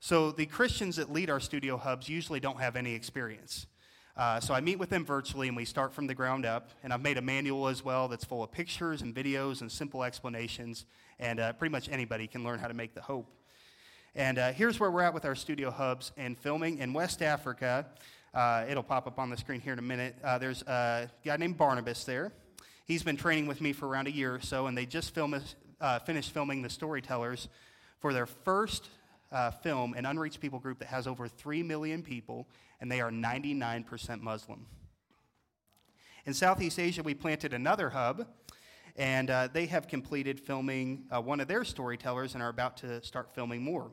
So 0.00 0.30
the 0.30 0.46
Christians 0.46 0.96
that 0.96 1.12
lead 1.12 1.30
our 1.30 1.40
studio 1.40 1.76
hubs 1.76 2.08
usually 2.08 2.40
don't 2.40 2.60
have 2.60 2.76
any 2.76 2.94
experience. 2.94 3.66
Uh, 4.16 4.38
so 4.38 4.54
I 4.54 4.60
meet 4.60 4.78
with 4.78 4.90
them 4.90 5.04
virtually 5.04 5.48
and 5.48 5.56
we 5.56 5.64
start 5.64 5.92
from 5.92 6.06
the 6.06 6.14
ground 6.14 6.46
up. 6.46 6.70
And 6.84 6.92
I've 6.92 7.00
made 7.00 7.18
a 7.18 7.22
manual 7.22 7.66
as 7.66 7.84
well 7.84 8.06
that's 8.06 8.24
full 8.24 8.44
of 8.44 8.52
pictures 8.52 9.02
and 9.02 9.12
videos 9.12 9.60
and 9.60 9.70
simple 9.70 10.04
explanations. 10.04 10.86
And 11.18 11.40
uh, 11.40 11.52
pretty 11.54 11.72
much 11.72 11.88
anybody 11.88 12.28
can 12.28 12.44
learn 12.44 12.60
how 12.60 12.68
to 12.68 12.74
make 12.74 12.94
the 12.94 13.00
hope. 13.00 13.26
And 14.14 14.38
uh, 14.38 14.52
here's 14.52 14.78
where 14.78 14.90
we're 14.92 15.02
at 15.02 15.14
with 15.14 15.24
our 15.24 15.34
studio 15.34 15.72
hubs 15.72 16.12
and 16.16 16.38
filming 16.38 16.78
in 16.78 16.92
West 16.92 17.22
Africa. 17.22 17.86
Uh, 18.32 18.64
it'll 18.68 18.84
pop 18.84 19.08
up 19.08 19.18
on 19.18 19.30
the 19.30 19.36
screen 19.36 19.60
here 19.60 19.72
in 19.72 19.80
a 19.80 19.82
minute. 19.82 20.14
Uh, 20.22 20.38
there's 20.38 20.62
a 20.62 21.10
guy 21.24 21.36
named 21.36 21.58
Barnabas 21.58 22.04
there. 22.04 22.32
He's 22.84 23.02
been 23.02 23.16
training 23.16 23.48
with 23.48 23.60
me 23.60 23.72
for 23.72 23.88
around 23.88 24.06
a 24.06 24.12
year 24.12 24.32
or 24.32 24.40
so, 24.40 24.68
and 24.68 24.78
they 24.78 24.86
just 24.86 25.12
film, 25.12 25.34
uh, 25.80 25.98
finished 26.00 26.30
filming 26.30 26.62
the 26.62 26.70
storytellers 26.70 27.48
for 27.98 28.12
their 28.12 28.26
first 28.26 28.90
film, 29.62 29.94
an 29.94 30.06
unreached 30.06 30.40
people 30.40 30.60
group 30.60 30.78
that 30.78 30.86
has 30.86 31.08
over 31.08 31.26
3 31.26 31.64
million 31.64 32.02
people, 32.02 32.46
and 32.84 32.92
they 32.92 33.00
are 33.00 33.10
99% 33.10 34.20
Muslim. 34.20 34.66
In 36.26 36.34
Southeast 36.34 36.78
Asia, 36.78 37.02
we 37.02 37.14
planted 37.14 37.54
another 37.54 37.88
hub, 37.88 38.26
and 38.94 39.30
uh, 39.30 39.48
they 39.50 39.64
have 39.64 39.88
completed 39.88 40.38
filming 40.38 41.04
uh, 41.10 41.18
one 41.18 41.40
of 41.40 41.48
their 41.48 41.64
storytellers 41.64 42.34
and 42.34 42.42
are 42.42 42.50
about 42.50 42.76
to 42.76 43.02
start 43.02 43.34
filming 43.34 43.62
more. 43.62 43.90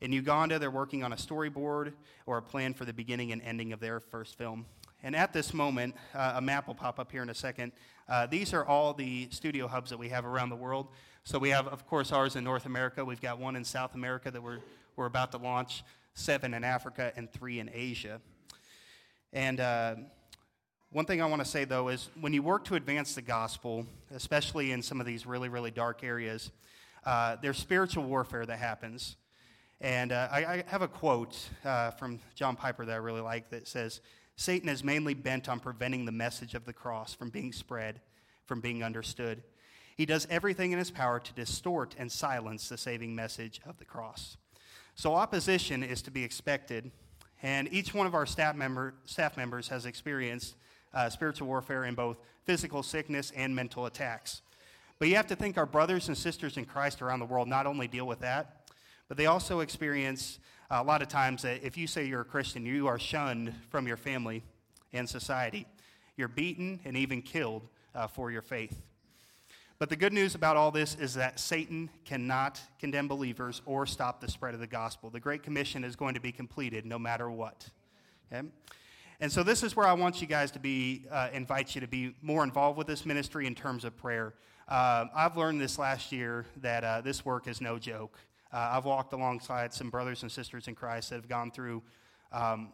In 0.00 0.10
Uganda, 0.10 0.58
they're 0.58 0.70
working 0.70 1.04
on 1.04 1.12
a 1.12 1.16
storyboard 1.16 1.92
or 2.24 2.38
a 2.38 2.42
plan 2.42 2.72
for 2.72 2.86
the 2.86 2.94
beginning 2.94 3.30
and 3.30 3.42
ending 3.42 3.74
of 3.74 3.80
their 3.80 4.00
first 4.00 4.38
film. 4.38 4.64
And 5.02 5.14
at 5.14 5.34
this 5.34 5.52
moment, 5.52 5.94
uh, 6.14 6.32
a 6.36 6.40
map 6.40 6.66
will 6.66 6.74
pop 6.74 6.98
up 6.98 7.12
here 7.12 7.22
in 7.22 7.28
a 7.28 7.34
second. 7.34 7.72
Uh, 8.08 8.26
these 8.26 8.54
are 8.54 8.64
all 8.64 8.94
the 8.94 9.28
studio 9.30 9.68
hubs 9.68 9.90
that 9.90 9.98
we 9.98 10.08
have 10.08 10.24
around 10.24 10.48
the 10.48 10.56
world. 10.56 10.88
So 11.24 11.38
we 11.38 11.50
have, 11.50 11.68
of 11.68 11.86
course, 11.86 12.10
ours 12.10 12.36
in 12.36 12.44
North 12.44 12.64
America. 12.64 13.04
We've 13.04 13.20
got 13.20 13.38
one 13.38 13.54
in 13.54 13.64
South 13.64 13.94
America 13.94 14.30
that 14.30 14.42
we're, 14.42 14.60
we're 14.96 15.04
about 15.04 15.30
to 15.32 15.36
launch, 15.36 15.84
seven 16.18 16.52
in 16.52 16.64
Africa, 16.64 17.12
and 17.16 17.30
three 17.32 17.60
in 17.60 17.70
Asia. 17.72 18.20
And 19.32 19.60
uh, 19.60 19.94
one 20.90 21.04
thing 21.04 21.22
I 21.22 21.26
want 21.26 21.42
to 21.42 21.48
say, 21.48 21.64
though, 21.64 21.88
is 21.88 22.10
when 22.20 22.32
you 22.32 22.42
work 22.42 22.64
to 22.66 22.74
advance 22.74 23.14
the 23.14 23.22
gospel, 23.22 23.86
especially 24.14 24.72
in 24.72 24.82
some 24.82 25.00
of 25.00 25.06
these 25.06 25.26
really, 25.26 25.48
really 25.48 25.70
dark 25.70 26.02
areas, 26.02 26.50
uh, 27.04 27.36
there's 27.40 27.58
spiritual 27.58 28.04
warfare 28.04 28.44
that 28.46 28.58
happens. 28.58 29.16
And 29.80 30.10
uh, 30.10 30.28
I, 30.30 30.44
I, 30.44 30.64
have 30.66 30.82
a 30.82 30.88
quote 30.88 31.38
uh, 31.64 31.92
from 31.92 32.18
John 32.34 32.56
Piper 32.56 32.84
that 32.84 32.92
I 32.92 32.96
really 32.96 33.20
like 33.20 33.50
that 33.50 33.68
says, 33.68 34.00
Satan 34.34 34.68
is 34.68 34.82
mainly 34.82 35.14
bent 35.14 35.48
on 35.48 35.60
preventing 35.60 36.04
the 36.04 36.12
message 36.12 36.54
of 36.54 36.64
the 36.64 36.72
cross 36.72 37.14
from 37.14 37.30
being 37.30 37.52
spread, 37.52 38.00
from 38.46 38.60
being 38.60 38.82
understood. 38.82 39.42
He 39.96 40.06
does 40.06 40.26
everything 40.30 40.72
in 40.72 40.78
his 40.78 40.90
power 40.90 41.20
to 41.20 41.32
distort 41.34 41.94
and 41.98 42.10
silence 42.10 42.68
the 42.68 42.78
saving 42.78 43.14
message 43.14 43.60
of 43.66 43.78
the 43.78 43.84
cross. 43.84 44.36
So, 44.98 45.14
opposition 45.14 45.84
is 45.84 46.02
to 46.02 46.10
be 46.10 46.24
expected, 46.24 46.90
and 47.40 47.72
each 47.72 47.94
one 47.94 48.08
of 48.08 48.16
our 48.16 48.26
staff, 48.26 48.56
member, 48.56 48.94
staff 49.04 49.36
members 49.36 49.68
has 49.68 49.86
experienced 49.86 50.56
uh, 50.92 51.08
spiritual 51.08 51.46
warfare 51.46 51.84
in 51.84 51.94
both 51.94 52.16
physical 52.44 52.82
sickness 52.82 53.30
and 53.36 53.54
mental 53.54 53.86
attacks. 53.86 54.42
But 54.98 55.06
you 55.06 55.14
have 55.14 55.28
to 55.28 55.36
think 55.36 55.56
our 55.56 55.66
brothers 55.66 56.08
and 56.08 56.18
sisters 56.18 56.56
in 56.56 56.64
Christ 56.64 57.00
around 57.00 57.20
the 57.20 57.26
world 57.26 57.46
not 57.46 57.64
only 57.64 57.86
deal 57.86 58.08
with 58.08 58.18
that, 58.22 58.68
but 59.06 59.16
they 59.16 59.26
also 59.26 59.60
experience 59.60 60.40
a 60.68 60.82
lot 60.82 61.00
of 61.00 61.06
times 61.06 61.42
that 61.42 61.62
if 61.62 61.76
you 61.76 61.86
say 61.86 62.04
you're 62.04 62.22
a 62.22 62.24
Christian, 62.24 62.66
you 62.66 62.88
are 62.88 62.98
shunned 62.98 63.54
from 63.70 63.86
your 63.86 63.96
family 63.96 64.42
and 64.92 65.08
society. 65.08 65.64
You're 66.16 66.26
beaten 66.26 66.80
and 66.84 66.96
even 66.96 67.22
killed 67.22 67.68
uh, 67.94 68.08
for 68.08 68.32
your 68.32 68.42
faith. 68.42 68.82
But 69.78 69.90
the 69.90 69.96
good 69.96 70.12
news 70.12 70.34
about 70.34 70.56
all 70.56 70.72
this 70.72 70.96
is 70.96 71.14
that 71.14 71.38
Satan 71.38 71.88
cannot 72.04 72.60
condemn 72.80 73.06
believers 73.06 73.62
or 73.64 73.86
stop 73.86 74.20
the 74.20 74.28
spread 74.28 74.52
of 74.54 74.58
the 74.58 74.66
gospel. 74.66 75.08
The 75.08 75.20
Great 75.20 75.44
Commission 75.44 75.84
is 75.84 75.94
going 75.94 76.14
to 76.14 76.20
be 76.20 76.32
completed 76.32 76.84
no 76.84 76.98
matter 76.98 77.30
what. 77.30 77.70
Okay? 78.32 78.48
And 79.20 79.30
so 79.30 79.44
this 79.44 79.62
is 79.62 79.76
where 79.76 79.86
I 79.86 79.92
want 79.92 80.20
you 80.20 80.26
guys 80.26 80.50
to 80.52 80.58
be, 80.58 81.04
uh, 81.12 81.28
invite 81.32 81.76
you 81.76 81.80
to 81.80 81.86
be 81.86 82.16
more 82.22 82.42
involved 82.42 82.76
with 82.76 82.88
this 82.88 83.06
ministry 83.06 83.46
in 83.46 83.54
terms 83.54 83.84
of 83.84 83.96
prayer. 83.96 84.34
Uh, 84.66 85.06
I've 85.14 85.36
learned 85.36 85.60
this 85.60 85.78
last 85.78 86.10
year 86.10 86.44
that 86.56 86.82
uh, 86.82 87.00
this 87.00 87.24
work 87.24 87.46
is 87.46 87.60
no 87.60 87.78
joke. 87.78 88.18
Uh, 88.52 88.70
I've 88.72 88.84
walked 88.84 89.12
alongside 89.12 89.72
some 89.72 89.90
brothers 89.90 90.22
and 90.22 90.32
sisters 90.32 90.66
in 90.66 90.74
Christ 90.74 91.10
that 91.10 91.16
have 91.16 91.28
gone 91.28 91.52
through 91.52 91.84
um, 92.32 92.72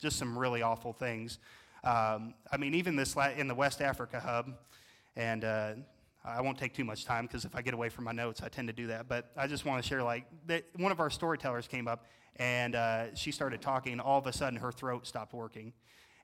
just 0.00 0.18
some 0.18 0.38
really 0.38 0.62
awful 0.62 0.92
things. 0.92 1.40
Um, 1.82 2.34
I 2.52 2.58
mean, 2.58 2.74
even 2.74 2.94
this 2.94 3.16
la- 3.16 3.30
in 3.30 3.48
the 3.48 3.54
West 3.56 3.82
Africa 3.82 4.20
hub, 4.20 4.52
and 5.16 5.44
uh, 5.44 5.72
I 6.24 6.40
won't 6.40 6.56
take 6.56 6.72
too 6.72 6.84
much 6.84 7.04
time 7.04 7.26
because 7.26 7.44
if 7.44 7.54
I 7.54 7.60
get 7.60 7.74
away 7.74 7.90
from 7.90 8.04
my 8.04 8.12
notes, 8.12 8.40
I 8.42 8.48
tend 8.48 8.68
to 8.68 8.72
do 8.72 8.86
that. 8.86 9.08
But 9.08 9.30
I 9.36 9.46
just 9.46 9.66
want 9.66 9.82
to 9.82 9.88
share 9.88 10.02
like 10.02 10.24
that 10.46 10.64
one 10.76 10.90
of 10.90 10.98
our 10.98 11.10
storytellers 11.10 11.68
came 11.68 11.86
up 11.86 12.06
and 12.36 12.74
uh, 12.74 13.14
she 13.14 13.30
started 13.30 13.60
talking, 13.60 14.00
all 14.00 14.18
of 14.18 14.26
a 14.26 14.32
sudden 14.32 14.58
her 14.58 14.72
throat 14.72 15.06
stopped 15.06 15.34
working. 15.34 15.72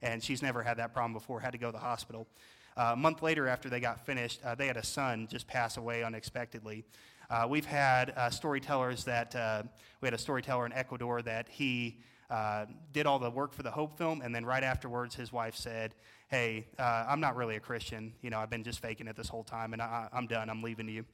And 0.03 0.22
she's 0.22 0.40
never 0.40 0.62
had 0.62 0.78
that 0.78 0.94
problem 0.94 1.12
before, 1.12 1.40
had 1.40 1.53
to 1.53 1.59
go 1.59 1.66
to 1.66 1.72
the 1.72 1.78
hospital. 1.78 2.26
Uh, 2.76 2.90
a 2.94 2.96
month 2.96 3.22
later, 3.22 3.46
after 3.46 3.68
they 3.68 3.80
got 3.80 4.07
finished, 4.07 4.40
uh, 4.42 4.55
they 4.55 4.66
had 4.66 4.78
a 4.78 4.84
son 4.84 5.28
just 5.30 5.46
pass 5.46 5.76
away 5.76 6.03
unexpectedly. 6.03 6.84
Uh, 7.28 7.46
we've 7.48 7.66
had 7.66 8.14
uh, 8.16 8.30
storytellers 8.30 9.05
that, 9.05 9.36
uh, 9.36 9.62
we 10.01 10.07
had 10.07 10.14
a 10.14 10.18
storyteller 10.18 10.64
in 10.64 10.72
Ecuador 10.72 11.20
that 11.20 11.48
he 11.48 12.01
did 12.93 13.07
all 13.07 13.18
the 13.18 13.31
work 13.31 13.53
for 13.53 13.62
the 13.62 13.70
Hope 13.70 13.99
film, 13.99 14.22
and 14.22 14.35
then 14.35 14.45
right 14.45 14.62
afterwards, 14.62 15.14
his 15.14 15.33
wife 15.33 15.57
said, 15.57 15.95
hey, 16.31 16.66
uh, 16.78 17.05
I'm 17.09 17.20
not 17.20 17.37
really 17.37 17.57
a 17.57 17.61
Christian. 17.61 18.12
You 18.22 18.31
know, 18.31 18.39
I've 18.39 18.51
been 18.51 18.62
just 18.62 18.81
faking 18.81 19.09
it 19.09 19.16
this 19.16 19.28
whole 19.28 19.43
time, 19.43 19.72
and 19.72 19.83
I, 19.83 20.09
am 20.12 20.26
done. 20.26 20.49
I'm 20.49 20.62
leaving 20.62 20.89
you. 20.89 21.05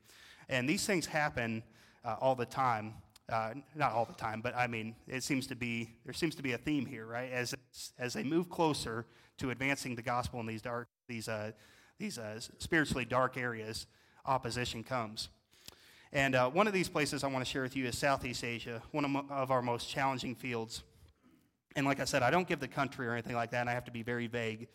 And 0.49 0.69
these 0.69 0.87
things 0.87 1.07
happen 1.07 1.63
uh, 2.05 2.17
all 2.21 2.35
the 2.35 2.47
time. 2.47 2.95
Uh, 3.29 3.55
not 3.75 3.91
all 3.91 4.05
the 4.05 4.13
time, 4.13 4.41
but 4.41 4.55
I 4.55 4.69
mean, 4.69 4.95
it 5.09 5.25
seems 5.25 5.49
to 5.49 5.57
be 5.57 5.91
there 6.05 6.15
seems 6.15 6.37
to 6.37 6.45
be 6.45 6.53
a 6.53 6.59
theme 6.59 6.87
here, 6.87 7.07
right? 7.07 7.33
As 7.33 7.57
as 7.99 8.13
they 8.13 8.23
move 8.23 8.49
closer 8.49 9.05
to 9.39 9.51
advancing 9.51 9.97
the 9.97 10.03
gospel 10.03 10.39
in 10.39 10.47
these 10.47 10.63
dark, 10.63 10.87
these 11.09 11.27
uh, 11.27 11.51
these 11.99 12.19
uh, 12.19 12.39
spiritually 12.59 13.05
dark 13.05 13.37
areas, 13.37 13.89
opposition 14.27 14.85
comes. 14.85 15.29
And 16.13 16.37
uh, 16.37 16.49
one 16.51 16.69
of 16.69 16.73
these 16.73 16.89
places 16.89 17.25
I 17.25 17.27
want 17.27 17.45
to 17.45 17.51
share 17.51 17.63
with 17.63 17.75
you 17.75 17.87
is 17.87 17.99
Southeast 17.99 18.45
Asia, 18.45 18.81
one 18.93 19.05
of, 19.05 19.29
of 19.29 19.51
our 19.51 19.61
most 19.61 19.89
challenging 19.91 20.37
fields. 20.37 20.85
And 21.77 21.87
like 21.87 22.01
I 22.01 22.05
said, 22.05 22.23
I 22.23 22.31
don't 22.31 22.49
give 22.49 22.59
the 22.59 22.69
country 22.69 23.07
or 23.07 23.13
anything 23.13 23.37
like 23.37 23.51
that, 23.51 23.61
and 23.61 23.71
I 23.71 23.75
have 23.75 23.85
to 23.85 23.91
be 23.91 24.03
very 24.03 24.27
vague. 24.27 24.67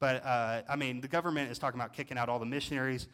But 0.00 0.24
uh, 0.26 0.62
I 0.68 0.76
mean, 0.76 1.00
the 1.00 1.08
government 1.08 1.50
is 1.50 1.58
talking 1.58 1.80
about 1.80 1.92
kicking 1.92 2.18
out 2.18 2.28
all 2.28 2.40
the 2.40 2.46
missionaries. 2.46 3.06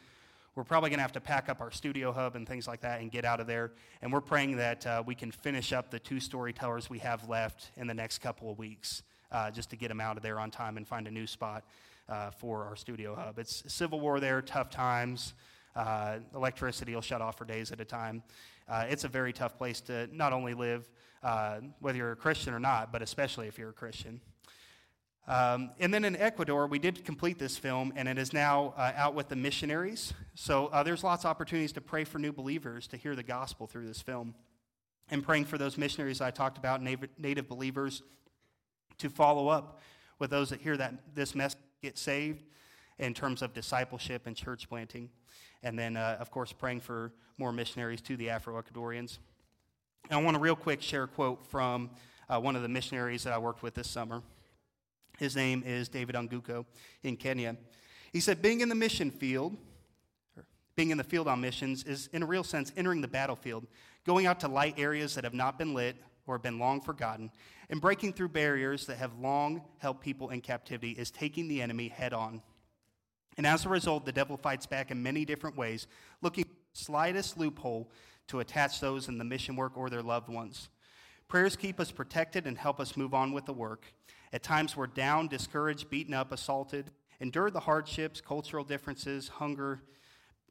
We're 0.55 0.65
probably 0.65 0.89
going 0.89 0.99
to 0.99 1.03
have 1.03 1.13
to 1.13 1.21
pack 1.21 1.49
up 1.49 1.61
our 1.61 1.71
studio 1.71 2.13
hub 2.13 2.37
and 2.37 2.49
things 2.49 2.67
like 2.67 2.81
that 2.83 3.01
and 3.01 3.11
get 3.11 3.25
out 3.25 3.41
of 3.41 3.47
there. 3.47 3.73
And 4.03 4.13
we're 4.13 4.21
praying 4.21 4.57
that 4.57 4.87
uh, 4.87 5.03
we 5.05 5.15
can 5.15 5.31
finish 5.31 5.73
up 5.73 5.91
the 5.91 5.99
two 5.99 6.21
storytellers 6.21 6.89
we 6.89 7.01
have 7.01 7.29
left 7.29 7.71
in 7.77 7.87
the 7.87 7.95
next 7.95 8.19
couple 8.19 8.51
of 8.51 8.59
weeks, 8.59 9.03
uh, 9.31 9.51
just 9.51 9.69
to 9.71 9.77
get 9.77 9.89
them 9.89 10.01
out 10.01 10.17
of 10.17 10.23
there 10.23 10.39
on 10.39 10.51
time 10.51 10.77
and 10.77 10.87
find 10.87 11.07
a 11.07 11.11
new 11.11 11.27
spot 11.27 11.65
uh, 12.09 12.31
for 12.31 12.65
our 12.65 12.77
studio 12.77 13.15
hub. 13.15 13.39
It's 13.39 13.65
civil 13.67 14.01
war 14.01 14.21
there, 14.21 14.41
tough 14.41 14.71
times. 14.71 15.35
Uh, 15.77 16.19
electricity 16.35 16.95
will 16.95 17.03
shut 17.03 17.21
off 17.21 17.37
for 17.37 17.45
days 17.45 17.73
at 17.73 17.81
a 17.81 17.85
time. 17.85 18.23
Uh, 18.69 18.85
it's 18.89 19.05
a 19.05 19.09
very 19.09 19.33
tough 19.33 19.59
place 19.59 19.81
to 19.83 20.09
not 20.13 20.33
only 20.33 20.55
live, 20.55 20.89
uh, 21.25 21.61
whether 21.81 21.99
you're 21.99 22.13
a 22.13 22.17
Christian 22.17 22.55
or 22.55 22.61
not, 22.61 22.93
but 22.93 23.03
especially 23.03 23.49
if 23.49 23.59
you're 23.59 23.71
a 23.71 23.73
Christian. 23.73 24.21
Um, 25.27 25.71
and 25.81 25.93
then 25.93 26.05
in 26.05 26.17
Ecuador, 26.17 26.67
we 26.67 26.79
did 26.79 27.03
complete 27.05 27.39
this 27.39 27.57
film, 27.57 27.95
and 27.97 28.07
it 28.09 28.19
is 28.19 28.35
now 28.35 28.75
uh, 28.77 28.93
out 28.95 29.15
with 29.15 29.29
the 29.29 29.37
missionaries. 29.37 30.13
So 30.35 30.67
uh, 30.67 30.83
there's 30.83 31.03
lots 31.03 31.25
of 31.25 31.31
opportunities 31.31 31.73
to 31.73 31.81
pray 31.81 32.05
for 32.05 32.19
new 32.19 32.33
believers 32.33 32.87
to 32.89 32.99
hear 32.99 33.17
the 33.17 33.23
gospel 33.23 33.67
through 33.67 33.87
this 33.87 34.03
film. 34.03 34.35
And 35.11 35.23
praying 35.23 35.47
for 35.47 35.57
those 35.57 35.79
missionaries 35.79 36.21
I 36.21 36.31
talked 36.31 36.59
about, 36.59 36.83
native, 36.83 37.49
believers, 37.49 38.03
to 38.99 39.09
follow 39.09 39.49
up 39.49 39.81
with 40.19 40.31
those 40.31 40.51
that 40.51 40.61
hear 40.61 40.77
that 40.77 41.15
this 41.15 41.35
message 41.35 41.59
get 41.83 41.99
saved 41.99 42.45
in 42.99 43.13
terms 43.13 43.43
of 43.43 43.53
discipleship 43.53 44.27
and 44.27 44.37
church 44.37 44.69
planting. 44.69 45.11
And 45.63 45.79
then, 45.79 45.97
uh, 45.97 46.19
of 46.21 46.31
course, 46.31 46.53
praying 46.53 46.81
for 46.81 47.13
more 47.39 47.53
missionaries 47.53 48.01
to 48.03 48.17
the 48.17 48.31
Afro 48.31 48.61
Ecuadorians. 48.61 49.19
And 50.11 50.19
I 50.19 50.23
want 50.23 50.35
to 50.35 50.41
real 50.41 50.57
quick 50.57 50.83
share 50.83 51.05
a 51.05 51.09
quote 51.09 51.47
from 51.47 51.91
uh, 52.29 52.39
one 52.39 52.57
of 52.57 52.63
the 52.63 52.69
missionaries 52.69 53.25
that 53.25 53.33
I 53.33 53.39
worked 53.39 53.63
with 53.63 53.75
this 53.75 53.89
summer. 53.89 54.23
His 55.19 55.35
name 55.35 55.63
is 55.65 55.89
David 55.89 56.15
Unguko 56.15 56.67
in 57.03 57.17
Kenya. 57.17 57.57
He 58.13 58.21
said, 58.21 58.43
Being 58.43 58.61
in 58.61 58.69
the 58.69 58.75
mission 58.75 59.11
field, 59.11 59.57
being 60.77 60.91
in 60.91 60.99
the 60.99 61.05
field 61.05 61.27
on 61.27 61.41
missions, 61.41 61.85
is 61.85 62.11
in 62.13 62.23
a 62.23 62.27
real 62.27 62.45
sense 62.45 62.71
entering 62.77 63.01
the 63.01 63.09
battlefield, 63.09 63.67
going 64.05 64.27
out 64.27 64.41
to 64.41 64.49
light 64.49 64.75
areas 64.79 65.15
that 65.15 65.25
have 65.25 65.33
not 65.33 65.59
been 65.59 65.73
lit 65.73 65.97
or 66.27 66.35
have 66.35 66.43
been 66.43 66.59
long 66.59 66.83
forgotten, 66.83 67.31
and 67.71 67.81
breaking 67.81 68.13
through 68.13 68.29
barriers 68.29 68.85
that 68.87 68.99
have 68.99 69.19
long 69.19 69.63
held 69.79 70.03
people 70.03 70.29
in 70.29 70.43
captivity 70.43 70.93
is 70.93 71.11
taking 71.11 71.49
the 71.49 71.63
enemy 71.63 71.89
head 71.89 72.13
on. 72.13 72.43
And 73.39 73.47
as 73.47 73.65
a 73.65 73.71
result, 73.71 74.05
the 74.05 74.13
devil 74.13 74.37
fights 74.37 74.67
back 74.67 74.91
in 74.91 75.03
many 75.03 75.25
different 75.25 75.57
ways, 75.57 75.87
looking 76.21 76.45
for 76.45 76.51
the 76.51 76.85
slightest 76.85 77.39
loophole 77.39 77.91
to 78.29 78.41
attach 78.41 78.81
those 78.81 79.09
in 79.09 79.19
the 79.19 79.25
mission 79.25 79.57
work 79.57 79.77
or 79.77 79.91
their 79.91 80.03
loved 80.03 80.29
ones. 80.29 80.69
Prayers 81.29 81.57
keep 81.57 81.81
us 81.81 81.91
protected 81.91 82.47
and 82.47 82.59
help 82.59 82.81
us 82.81 82.97
move 82.97 83.15
on 83.15 83.33
with 83.33 83.47
the 83.47 83.53
work. 83.53 83.87
At 84.33 84.43
times, 84.43 84.77
we're 84.77 84.87
down, 84.87 85.29
discouraged, 85.29 85.91
beaten 85.91 86.15
up, 86.15 86.33
assaulted, 86.33 86.91
endure 87.21 87.51
the 87.51 87.61
hardships, 87.61 88.21
cultural 88.21 88.65
differences, 88.65 89.29
hunger, 89.29 89.81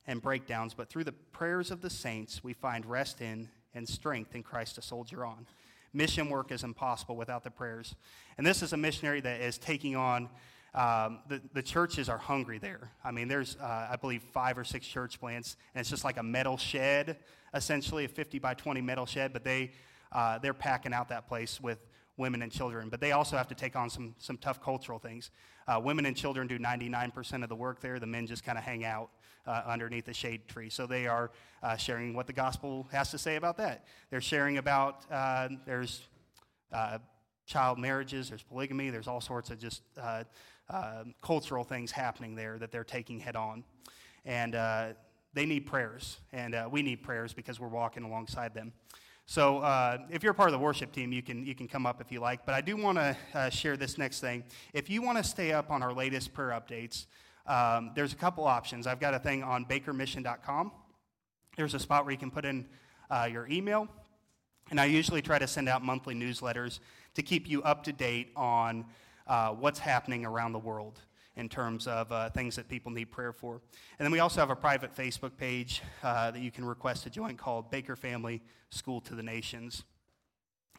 and 0.07 0.21
breakdowns. 0.21 0.73
But 0.73 0.89
through 0.89 1.03
the 1.03 1.11
prayers 1.11 1.71
of 1.71 1.81
the 1.81 1.89
saints, 1.89 2.43
we 2.43 2.53
find 2.53 2.85
rest 2.85 3.21
in 3.21 3.49
and 3.73 3.87
strength 3.87 4.35
in 4.35 4.43
Christ 4.43 4.75
to 4.75 4.81
soldier 4.81 5.25
on. 5.25 5.47
Mission 5.93 6.29
work 6.29 6.51
is 6.51 6.63
impossible 6.63 7.15
without 7.15 7.43
the 7.43 7.51
prayers. 7.51 7.95
And 8.37 8.45
this 8.45 8.63
is 8.63 8.73
a 8.73 8.77
missionary 8.77 9.21
that 9.21 9.41
is 9.41 9.57
taking 9.57 9.95
on. 9.95 10.29
Um, 10.75 11.19
the, 11.27 11.39
the 11.53 11.61
churches 11.61 12.09
are 12.09 12.17
hungry 12.17 12.57
there. 12.57 12.91
I 13.03 13.11
mean, 13.11 13.27
there's, 13.27 13.57
uh, 13.57 13.89
I 13.91 13.95
believe, 13.95 14.23
five 14.23 14.57
or 14.57 14.63
six 14.63 14.87
church 14.87 15.19
plants, 15.19 15.55
and 15.73 15.81
it's 15.81 15.89
just 15.89 16.03
like 16.03 16.17
a 16.17 16.23
metal 16.23 16.57
shed, 16.57 17.17
essentially, 17.53 18.05
a 18.05 18.07
50 18.07 18.39
by 18.39 18.55
20 18.55 18.81
metal 18.81 19.05
shed, 19.05 19.33
but 19.33 19.43
they, 19.43 19.71
uh, 20.11 20.39
they're 20.39 20.53
packing 20.53 20.93
out 20.93 21.09
that 21.09 21.27
place 21.27 21.61
with 21.61 21.77
women 22.17 22.41
and 22.41 22.51
children. 22.51 22.89
But 22.89 23.01
they 23.01 23.11
also 23.11 23.37
have 23.37 23.47
to 23.49 23.55
take 23.55 23.75
on 23.75 23.89
some, 23.89 24.15
some 24.17 24.37
tough 24.37 24.61
cultural 24.61 24.97
things. 24.97 25.29
Uh, 25.67 25.79
women 25.83 26.05
and 26.05 26.15
children 26.15 26.47
do 26.47 26.57
99% 26.57 27.43
of 27.43 27.49
the 27.49 27.55
work 27.55 27.79
there. 27.79 27.99
The 27.99 28.07
men 28.07 28.25
just 28.25 28.43
kind 28.43 28.57
of 28.57 28.63
hang 28.63 28.83
out 28.83 29.09
uh, 29.45 29.61
underneath 29.67 30.05
the 30.05 30.13
shade 30.13 30.47
tree. 30.47 30.69
So 30.69 30.87
they 30.87 31.05
are 31.07 31.31
uh, 31.61 31.75
sharing 31.75 32.13
what 32.15 32.27
the 32.27 32.33
gospel 32.33 32.87
has 32.91 33.11
to 33.11 33.17
say 33.17 33.35
about 33.35 33.57
that. 33.57 33.85
They're 34.09 34.21
sharing 34.21 34.57
about 34.57 35.05
uh, 35.11 35.49
there's 35.65 36.01
uh, 36.71 36.97
child 37.45 37.77
marriages, 37.77 38.29
there's 38.29 38.43
polygamy, 38.43 38.89
there's 38.89 39.07
all 39.07 39.21
sorts 39.21 39.49
of 39.49 39.59
just 39.59 39.81
uh, 40.69 41.03
cultural 41.21 41.63
things 41.63 41.91
happening 41.91 42.35
there 42.35 42.57
that 42.57 42.71
they're 42.71 42.83
taking 42.83 43.19
head 43.19 43.35
on. 43.35 43.63
And 44.25 44.53
they 45.33 45.45
need 45.45 45.65
prayers, 45.65 46.19
and 46.31 46.55
we 46.71 46.81
need 46.83 47.01
prayers 47.01 47.33
because 47.33 47.59
we're 47.59 47.67
walking 47.67 48.03
alongside 48.03 48.53
them. 48.53 48.71
So 49.25 49.59
uh, 49.59 49.99
if 50.09 50.21
you're 50.21 50.33
part 50.33 50.49
of 50.49 50.53
the 50.53 50.59
worship 50.59 50.91
team, 50.91 51.13
you 51.13 51.23
can, 51.23 51.45
you 51.45 51.55
can 51.55 51.67
come 51.67 51.85
up 51.85 52.01
if 52.01 52.11
you 52.11 52.19
like. 52.19 52.45
But 52.45 52.55
I 52.55 52.61
do 52.61 52.75
want 52.75 52.97
to 52.97 53.17
uh, 53.33 53.49
share 53.49 53.77
this 53.77 53.97
next 53.97 54.19
thing. 54.19 54.43
If 54.73 54.89
you 54.89 55.01
want 55.01 55.17
to 55.17 55.23
stay 55.23 55.53
up 55.53 55.71
on 55.71 55.81
our 55.81 55.93
latest 55.93 56.33
prayer 56.33 56.49
updates, 56.49 57.05
um, 57.47 57.91
there's 57.95 58.11
a 58.11 58.17
couple 58.17 58.43
options. 58.43 58.85
I've 58.85 58.99
got 58.99 59.13
a 59.13 59.19
thing 59.19 59.41
on 59.41 59.65
bakermission.com. 59.65 60.71
There's 61.55 61.73
a 61.73 61.79
spot 61.79 62.03
where 62.03 62.11
you 62.11 62.17
can 62.17 62.31
put 62.31 62.43
in 62.43 62.65
uh, 63.09 63.29
your 63.31 63.47
email. 63.47 63.87
And 64.71 64.79
I 64.79 64.85
usually 64.85 65.21
try 65.21 65.39
to 65.39 65.47
send 65.47 65.69
out 65.69 65.83
monthly 65.83 66.15
newsletters 66.15 66.79
to 67.15 67.21
keep 67.21 67.47
you 67.47 67.63
up 67.63 67.83
to 67.83 67.93
date 67.93 68.31
on 68.35 68.85
uh, 69.27 69.49
what's 69.49 69.79
happening 69.79 70.25
around 70.25 70.53
the 70.53 70.59
world 70.59 70.99
in 71.35 71.49
terms 71.49 71.87
of 71.87 72.11
uh, 72.11 72.29
things 72.29 72.55
that 72.55 72.69
people 72.69 72.91
need 72.91 73.05
prayer 73.05 73.33
for. 73.33 73.61
And 73.97 74.05
then 74.05 74.11
we 74.11 74.19
also 74.19 74.39
have 74.39 74.51
a 74.51 74.55
private 74.55 74.95
Facebook 74.95 75.35
page 75.37 75.81
uh, 76.03 76.31
that 76.31 76.41
you 76.41 76.51
can 76.51 76.65
request 76.65 77.03
to 77.03 77.09
join 77.09 77.37
called 77.37 77.71
Baker 77.71 77.95
Family 77.95 78.41
School 78.69 79.01
to 79.01 79.15
the 79.15 79.23
Nations. 79.23 79.83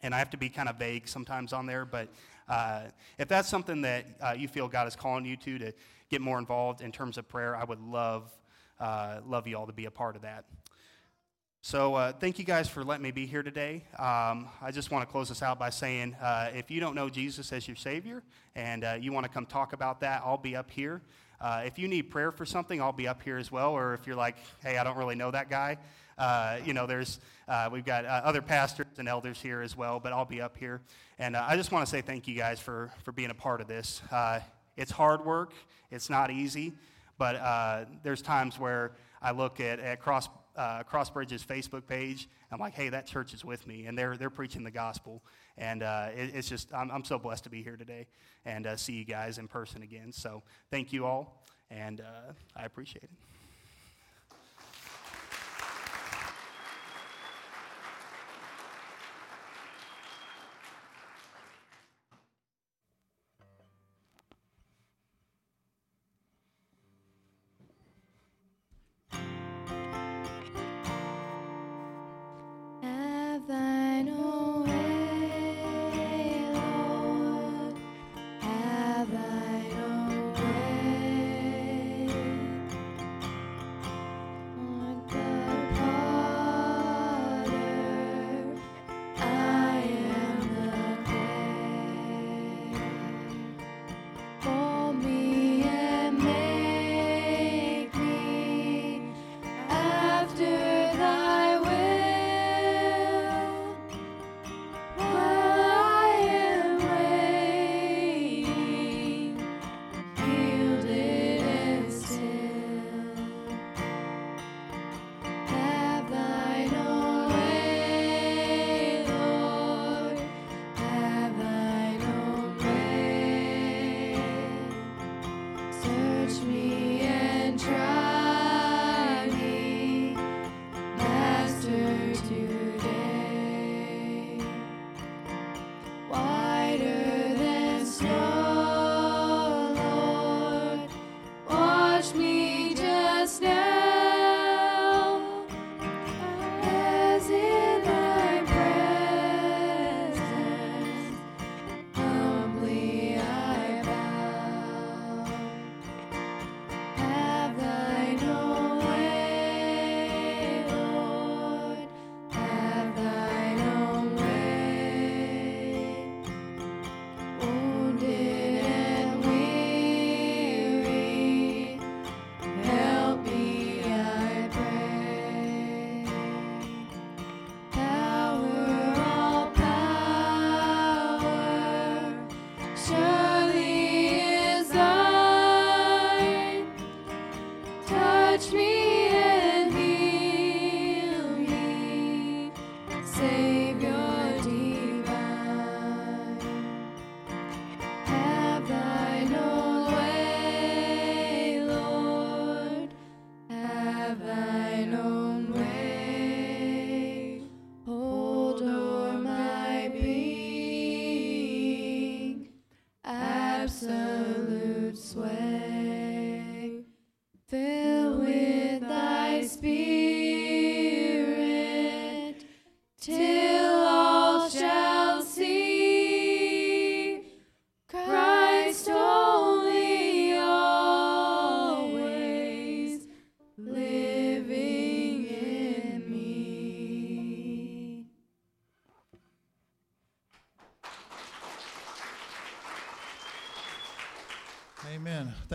And 0.02 0.14
I 0.14 0.18
have 0.18 0.30
to 0.30 0.36
be 0.36 0.48
kind 0.48 0.68
of 0.68 0.76
vague 0.76 1.08
sometimes 1.08 1.52
on 1.52 1.66
there, 1.66 1.84
but 1.84 2.08
uh, 2.48 2.82
if 3.18 3.26
that's 3.26 3.48
something 3.48 3.80
that 3.82 4.06
uh, 4.20 4.34
you 4.36 4.48
feel 4.48 4.68
God 4.68 4.86
is 4.86 4.94
calling 4.94 5.24
you 5.24 5.36
to, 5.38 5.58
to 5.58 5.72
get 6.10 6.20
more 6.20 6.38
involved 6.38 6.82
in 6.82 6.92
terms 6.92 7.16
of 7.16 7.28
prayer, 7.28 7.56
I 7.56 7.64
would 7.64 7.80
love, 7.80 8.30
uh, 8.78 9.20
love 9.26 9.48
you 9.48 9.56
all 9.56 9.66
to 9.66 9.72
be 9.72 9.86
a 9.86 9.90
part 9.90 10.14
of 10.14 10.22
that. 10.22 10.44
So, 11.66 11.94
uh, 11.94 12.12
thank 12.12 12.38
you 12.38 12.44
guys 12.44 12.68
for 12.68 12.84
letting 12.84 13.02
me 13.02 13.10
be 13.10 13.24
here 13.24 13.42
today. 13.42 13.84
Um, 13.98 14.48
I 14.60 14.70
just 14.70 14.90
want 14.90 15.08
to 15.08 15.10
close 15.10 15.30
this 15.30 15.40
out 15.40 15.58
by 15.58 15.70
saying 15.70 16.14
uh, 16.20 16.50
if 16.54 16.70
you 16.70 16.78
don't 16.78 16.94
know 16.94 17.08
Jesus 17.08 17.54
as 17.54 17.66
your 17.66 17.74
Savior 17.74 18.22
and 18.54 18.84
uh, 18.84 18.98
you 19.00 19.12
want 19.14 19.24
to 19.24 19.32
come 19.32 19.46
talk 19.46 19.72
about 19.72 20.00
that, 20.00 20.20
I'll 20.26 20.36
be 20.36 20.56
up 20.56 20.70
here. 20.70 21.00
Uh, 21.40 21.62
if 21.64 21.78
you 21.78 21.88
need 21.88 22.10
prayer 22.10 22.32
for 22.32 22.44
something, 22.44 22.82
I'll 22.82 22.92
be 22.92 23.08
up 23.08 23.22
here 23.22 23.38
as 23.38 23.50
well. 23.50 23.72
Or 23.72 23.94
if 23.94 24.06
you're 24.06 24.14
like, 24.14 24.36
hey, 24.62 24.76
I 24.76 24.84
don't 24.84 24.98
really 24.98 25.14
know 25.14 25.30
that 25.30 25.48
guy, 25.48 25.78
uh, 26.18 26.58
you 26.66 26.74
know, 26.74 26.86
there's, 26.86 27.18
uh, 27.48 27.70
we've 27.72 27.86
got 27.86 28.04
other 28.04 28.42
pastors 28.42 28.98
and 28.98 29.08
elders 29.08 29.40
here 29.40 29.62
as 29.62 29.74
well, 29.74 29.98
but 29.98 30.12
I'll 30.12 30.26
be 30.26 30.42
up 30.42 30.58
here. 30.58 30.82
And 31.18 31.34
I 31.34 31.56
just 31.56 31.72
want 31.72 31.86
to 31.86 31.90
say 31.90 32.02
thank 32.02 32.28
you 32.28 32.34
guys 32.34 32.60
for, 32.60 32.92
for 33.04 33.12
being 33.12 33.30
a 33.30 33.34
part 33.34 33.62
of 33.62 33.68
this. 33.68 34.02
it's 34.76 34.90
hard 34.90 35.24
work, 35.24 35.54
it's 35.90 36.10
not 36.10 36.30
easy, 36.30 36.74
but 37.16 37.88
there's 38.02 38.20
times 38.20 38.58
where 38.58 38.92
I 39.22 39.30
look 39.30 39.60
at, 39.60 39.80
at 39.80 40.02
Cross 40.02 40.28
uh, 40.56 40.82
Crossbridge's 40.84 41.44
Facebook 41.44 41.86
page. 41.86 42.28
I'm 42.52 42.60
like, 42.60 42.74
hey, 42.74 42.88
that 42.88 43.06
church 43.06 43.34
is 43.34 43.44
with 43.44 43.66
me, 43.66 43.86
and 43.86 43.98
they're 43.98 44.16
they're 44.16 44.30
preaching 44.30 44.64
the 44.64 44.70
gospel, 44.70 45.22
and 45.58 45.82
uh, 45.82 46.08
it, 46.14 46.34
it's 46.34 46.48
just 46.48 46.72
I'm, 46.72 46.90
I'm 46.90 47.04
so 47.04 47.18
blessed 47.18 47.44
to 47.44 47.50
be 47.50 47.62
here 47.62 47.76
today 47.76 48.06
and 48.44 48.66
uh, 48.66 48.76
see 48.76 48.92
you 48.94 49.04
guys 49.04 49.38
in 49.38 49.48
person 49.48 49.82
again. 49.82 50.12
So 50.12 50.42
thank 50.70 50.92
you 50.92 51.06
all, 51.06 51.44
and 51.70 52.00
uh, 52.00 52.32
I 52.56 52.64
appreciate 52.64 53.04
it. 53.04 53.33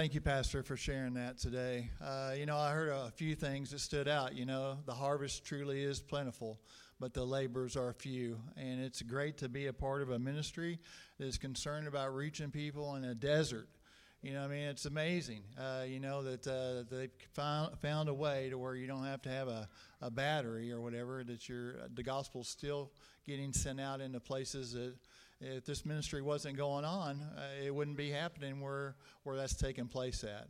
Thank 0.09 0.15
you, 0.15 0.21
Pastor, 0.21 0.63
for 0.63 0.75
sharing 0.75 1.13
that 1.13 1.37
today. 1.37 1.91
Uh, 2.03 2.31
you 2.35 2.47
know, 2.47 2.57
I 2.57 2.71
heard 2.71 2.89
a 2.89 3.11
few 3.11 3.35
things 3.35 3.69
that 3.69 3.79
stood 3.79 4.07
out. 4.07 4.35
You 4.35 4.47
know, 4.47 4.79
the 4.87 4.91
harvest 4.91 5.45
truly 5.45 5.83
is 5.83 5.99
plentiful, 5.99 6.59
but 6.99 7.13
the 7.13 7.23
laborers 7.23 7.77
are 7.77 7.93
few. 7.93 8.39
And 8.57 8.81
it's 8.81 9.03
great 9.03 9.37
to 9.37 9.49
be 9.49 9.67
a 9.67 9.71
part 9.71 10.01
of 10.01 10.09
a 10.09 10.17
ministry 10.17 10.79
that 11.19 11.27
is 11.27 11.37
concerned 11.37 11.87
about 11.87 12.15
reaching 12.15 12.49
people 12.49 12.95
in 12.95 13.03
a 13.03 13.13
desert. 13.13 13.69
You 14.23 14.33
know, 14.33 14.45
I 14.45 14.47
mean, 14.47 14.63
it's 14.63 14.85
amazing. 14.85 15.43
Uh, 15.55 15.83
you 15.85 15.99
know 15.99 16.23
that 16.23 16.47
uh, 16.47 16.85
they've 16.89 17.11
found, 17.33 17.77
found 17.77 18.09
a 18.09 18.13
way 18.13 18.49
to 18.49 18.57
where 18.57 18.73
you 18.73 18.87
don't 18.87 19.05
have 19.05 19.21
to 19.21 19.29
have 19.29 19.47
a, 19.47 19.69
a 20.01 20.09
battery 20.09 20.71
or 20.71 20.81
whatever. 20.81 21.23
That 21.23 21.47
your 21.47 21.87
the 21.93 22.01
gospel's 22.01 22.49
still 22.49 22.89
getting 23.27 23.53
sent 23.53 23.79
out 23.79 24.01
into 24.01 24.19
places 24.19 24.73
that 24.73 24.95
if 25.41 25.65
this 25.65 25.85
ministry 25.85 26.21
wasn't 26.21 26.57
going 26.57 26.85
on, 26.85 27.21
uh, 27.37 27.65
it 27.65 27.73
wouldn't 27.73 27.97
be 27.97 28.09
happening 28.09 28.59
where 28.61 28.95
where 29.23 29.37
that's 29.37 29.55
taking 29.55 29.87
place 29.87 30.23
at. 30.23 30.47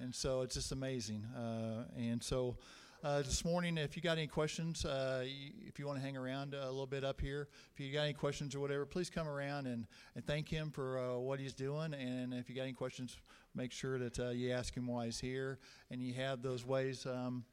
And 0.00 0.14
so 0.14 0.42
it's 0.42 0.54
just 0.54 0.72
amazing. 0.72 1.24
Uh, 1.36 1.84
and 1.96 2.22
so 2.22 2.56
uh, 3.02 3.18
this 3.18 3.44
morning, 3.44 3.78
if 3.78 3.96
you 3.96 4.02
got 4.02 4.18
any 4.18 4.26
questions, 4.26 4.84
uh, 4.84 5.24
if 5.24 5.78
you 5.78 5.86
want 5.86 5.98
to 5.98 6.04
hang 6.04 6.16
around 6.16 6.54
a 6.54 6.66
little 6.66 6.86
bit 6.86 7.02
up 7.02 7.20
here, 7.20 7.48
if 7.72 7.80
you 7.80 7.92
got 7.92 8.02
any 8.02 8.12
questions 8.12 8.54
or 8.54 8.60
whatever, 8.60 8.84
please 8.84 9.08
come 9.08 9.26
around 9.26 9.66
and, 9.66 9.86
and 10.14 10.26
thank 10.26 10.48
him 10.48 10.70
for 10.70 10.98
uh, 10.98 11.18
what 11.18 11.40
he's 11.40 11.54
doing. 11.54 11.94
And 11.94 12.34
if 12.34 12.48
you 12.48 12.54
got 12.54 12.62
any 12.62 12.74
questions, 12.74 13.16
make 13.54 13.72
sure 13.72 13.98
that 13.98 14.18
uh, 14.18 14.28
you 14.30 14.52
ask 14.52 14.74
him 14.74 14.86
why 14.86 15.06
he's 15.06 15.18
here. 15.18 15.58
And 15.90 16.02
you 16.02 16.12
have 16.14 16.42
those 16.42 16.66
ways 16.66 17.06
um, 17.06 17.44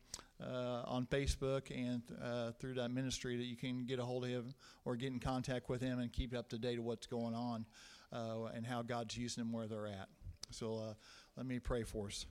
uh, 0.41 0.83
on 0.85 1.05
Facebook 1.05 1.71
and 1.71 2.01
uh, 2.23 2.51
through 2.59 2.75
that 2.75 2.91
ministry 2.91 3.37
that 3.37 3.45
you 3.45 3.55
can 3.55 3.85
get 3.85 3.99
a 3.99 4.05
hold 4.05 4.23
of 4.23 4.29
him 4.29 4.53
or 4.85 4.95
get 4.95 5.11
in 5.11 5.19
contact 5.19 5.69
with 5.69 5.81
him 5.81 5.99
and 5.99 6.11
keep 6.11 6.35
up 6.35 6.49
to 6.49 6.57
date 6.57 6.77
of 6.77 6.85
what's 6.85 7.07
going 7.07 7.33
on 7.33 7.65
uh, 8.13 8.45
and 8.53 8.65
how 8.65 8.81
God's 8.81 9.17
using 9.17 9.43
them 9.43 9.51
where 9.51 9.67
they're 9.67 9.87
at. 9.87 10.09
So 10.51 10.77
uh, 10.77 10.93
let 11.35 11.45
me 11.45 11.59
pray 11.59 11.83
for 11.83 12.07
us. 12.07 12.25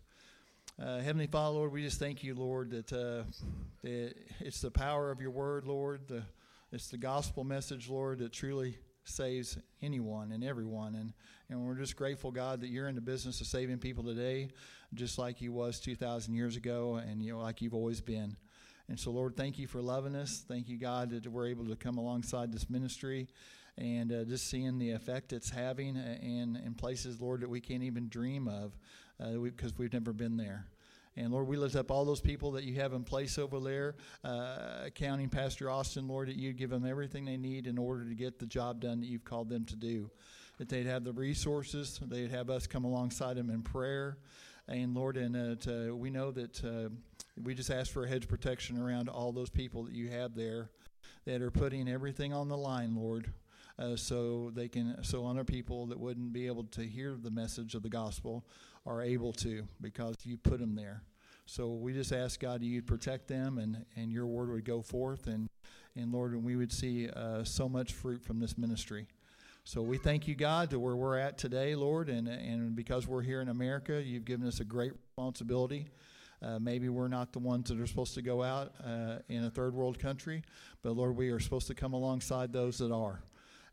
Uh, 0.81 0.99
Heavenly 0.99 1.27
Father, 1.27 1.57
Lord, 1.57 1.73
we 1.73 1.83
just 1.83 1.99
thank 1.99 2.23
you, 2.23 2.35
Lord, 2.35 2.71
that, 2.71 2.93
uh, 2.93 3.25
that 3.83 4.15
it's 4.41 4.61
the 4.61 4.71
power 4.71 5.11
of 5.11 5.21
your 5.21 5.31
word, 5.31 5.67
Lord. 5.67 6.03
The, 6.09 6.23
it's 6.71 6.89
the 6.89 6.99
gospel 6.99 7.45
message, 7.45 7.89
Lord, 7.89 8.19
that 8.19 8.33
truly 8.33 8.77
saves 9.09 9.59
anyone 9.83 10.33
and 10.33 10.45
everyone. 10.45 10.95
And, 10.95 11.13
and 11.49 11.61
we're 11.61 11.75
just 11.75 11.97
grateful, 11.97 12.31
God, 12.31 12.61
that 12.61 12.69
you're 12.69 12.89
in 12.89 12.95
the 12.95 13.01
business 13.01 13.41
of 13.41 13.47
saving 13.47 13.79
people 13.79 14.05
today, 14.05 14.49
just 14.95 15.19
like 15.19 15.41
you 15.41 15.53
was 15.53 15.81
2,000 15.81 16.35
years 16.35 16.57
ago 16.57 16.97
and 16.97 17.23
you 17.23 17.33
know, 17.33 17.41
like 17.41 17.63
you've 17.63 17.75
always 17.75 18.01
been. 18.01 18.37
And 18.89 18.99
so, 18.99 19.11
Lord, 19.11 19.37
thank 19.37 19.59
you 19.59 19.67
for 19.67 19.81
loving 19.81 20.15
us. 20.15 20.45
Thank 20.47 20.69
you, 20.69 20.79
God, 20.79 21.11
that 21.11 21.27
we're 21.27 21.49
able 21.49 21.67
to 21.67 21.77
come 21.77 21.99
alongside 21.99 22.53
this 22.53 22.71
ministry 22.71 23.29
and 23.79 24.13
uh, 24.13 24.25
just 24.25 24.49
seeing 24.49 24.79
the 24.79 24.93
effect 24.93 25.33
it's 25.33 25.51
having 25.51 25.97
in, 25.97 26.61
in 26.65 26.75
places, 26.75 27.21
Lord, 27.21 27.41
that 27.41 27.51
we 27.51 27.61
can't 27.61 27.83
even 27.83 28.09
dream 28.09 28.49
of 28.49 28.73
because 29.19 29.73
uh, 29.73 29.75
we, 29.79 29.85
we've 29.85 29.93
never 29.93 30.13
been 30.13 30.37
there. 30.37 30.67
And 31.17 31.33
Lord, 31.33 31.47
we 31.47 31.57
lift 31.57 31.77
up 31.77 31.91
all 31.91 32.05
those 32.05 32.21
people 32.21 32.53
that 32.53 32.65
you 32.65 32.75
have 32.75 32.93
in 32.93 33.03
place 33.03 33.39
over 33.39 33.59
there, 33.59 33.95
uh, 34.23 34.91
counting 34.95 35.31
Pastor 35.31 35.71
Austin, 35.71 36.07
Lord, 36.07 36.29
that 36.29 36.37
you 36.37 36.53
give 36.53 36.69
them 36.69 36.85
everything 36.85 37.25
they 37.25 37.39
need 37.39 37.67
in 37.67 37.79
order 37.79 38.05
to 38.05 38.15
get 38.15 38.39
the 38.39 38.47
job 38.47 38.81
done 38.81 39.01
that 39.01 39.07
you've 39.07 39.25
called 39.25 39.49
them 39.49 39.65
to 39.65 39.77
do. 39.77 40.11
That 40.59 40.69
they'd 40.69 40.87
have 40.87 41.05
the 41.05 41.13
resources, 41.13 41.99
they'd 42.07 42.31
have 42.31 42.51
us 42.51 42.67
come 42.67 42.85
alongside 42.85 43.37
them 43.37 43.49
in 43.49 43.63
prayer. 43.63 44.19
And 44.69 44.95
Lord, 44.95 45.17
and 45.17 45.37
uh, 45.37 45.55
to, 45.65 45.97
we 45.97 46.11
know 46.11 46.31
that 46.33 46.65
uh, 46.65 46.91
we 47.43 47.55
just 47.55 47.71
ask 47.71 47.93
for 47.93 48.05
a 48.05 48.09
hedge 48.09 48.29
protection 48.29 48.79
around 48.79 49.09
all 49.09 49.33
those 49.33 49.51
people 49.51 49.85
that 49.85 49.95
you 49.95 50.09
have 50.09 50.35
there 50.35 50.71
that 51.25 51.41
are 51.41 51.51
putting 51.51 51.89
everything 51.89 52.33
on 52.33 52.49
the 52.49 52.57
line, 52.57 52.95
Lord. 52.95 53.33
Uh, 53.79 53.95
so 53.95 54.51
they 54.55 54.69
can, 54.69 55.03
so 55.05 55.27
other 55.27 55.45
people 55.45 55.87
that 55.87 56.01
wouldn't 56.01 56.33
be 56.33 56.47
able 56.47 56.65
to 56.65 56.81
hear 56.83 57.17
the 57.21 57.31
message 57.31 57.75
of 57.75 57.83
the 57.83 57.91
gospel 57.91 58.43
are 58.87 59.03
able 59.03 59.33
to 59.33 59.67
because 59.81 60.15
you 60.25 60.37
put 60.37 60.61
them 60.61 60.75
there. 60.75 61.03
So 61.47 61.71
we 61.71 61.93
just 61.93 62.13
ask 62.13 62.41
God 62.41 62.63
you'd 62.63 62.87
protect 62.87 63.29
them 63.29 63.59
and, 63.59 63.85
and 63.97 64.11
your 64.11 64.27
word 64.27 64.51
would 64.51 64.65
go 64.65 64.83
forth 64.83 65.27
and, 65.27 65.49
and 65.95 66.13
Lord, 66.13 66.33
and 66.33 66.45
we 66.45 66.57
would 66.57 66.73
see 66.73 67.09
uh, 67.09 67.45
so 67.45 67.69
much 67.69 67.93
fruit 67.93 68.23
from 68.23 68.41
this 68.41 68.59
ministry. 68.59 69.07
So 69.65 69.83
we 69.83 69.99
thank 69.99 70.29
you, 70.29 70.35
God, 70.35 70.71
to 70.71 70.79
where 70.79 70.95
we're 70.95 71.19
at 71.19 71.39
today, 71.39 71.75
Lord, 71.75 72.09
and, 72.09 72.29
and 72.29 72.77
because 72.77 73.09
we're 73.09 73.23
here 73.23 73.41
in 73.41 73.49
America, 73.49 74.01
you've 74.01 74.25
given 74.25 74.47
us 74.47 74.61
a 74.61 74.65
great 74.65 74.93
responsibility. 74.93 75.89
Uh, 76.43 76.59
maybe 76.61 76.89
we're 76.89 77.09
not 77.09 77.33
the 77.33 77.39
ones 77.39 77.69
that 77.71 77.81
are 77.81 77.87
supposed 77.87 78.15
to 78.15 78.23
go 78.23 78.43
out 78.43 78.75
uh, 78.85 79.17
in 79.29 79.45
a 79.45 79.51
third 79.51 79.75
world 79.75 79.99
country, 79.99 80.43
but 80.83 80.93
Lord, 80.93 81.17
we 81.17 81.31
are 81.31 81.41
supposed 81.41 81.67
to 81.67 81.75
come 81.75 81.95
alongside 81.95 82.53
those 82.53 82.79
that 82.79 82.93
are. 82.93 83.23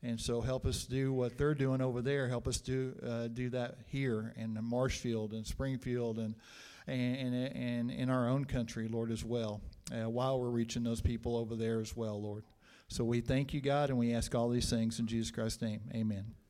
And 0.03 0.19
so 0.19 0.41
help 0.41 0.65
us 0.65 0.83
do 0.83 1.13
what 1.13 1.37
they're 1.37 1.55
doing 1.55 1.81
over 1.81 2.01
there. 2.01 2.27
Help 2.27 2.47
us 2.47 2.59
do 2.59 2.93
uh, 3.07 3.27
do 3.27 3.49
that 3.51 3.77
here 3.87 4.33
in 4.35 4.57
Marshfield 4.61 5.33
and 5.33 5.47
Springfield 5.47 6.19
and 6.19 6.35
and 6.87 7.33
and 7.33 7.89
in 7.89 8.09
our 8.09 8.27
own 8.27 8.45
country, 8.45 8.87
Lord, 8.89 9.11
as 9.11 9.23
well. 9.23 9.61
Uh, 9.91 10.09
while 10.09 10.39
we're 10.39 10.49
reaching 10.49 10.83
those 10.83 11.01
people 11.01 11.37
over 11.37 11.55
there 11.55 11.79
as 11.79 11.95
well, 11.95 12.21
Lord. 12.21 12.43
So 12.89 13.03
we 13.03 13.21
thank 13.21 13.53
you, 13.53 13.61
God, 13.61 13.89
and 13.89 13.97
we 13.97 14.13
ask 14.13 14.35
all 14.35 14.49
these 14.49 14.69
things 14.69 14.99
in 14.99 15.07
Jesus 15.07 15.31
Christ's 15.31 15.61
name. 15.61 15.81
Amen. 15.95 16.42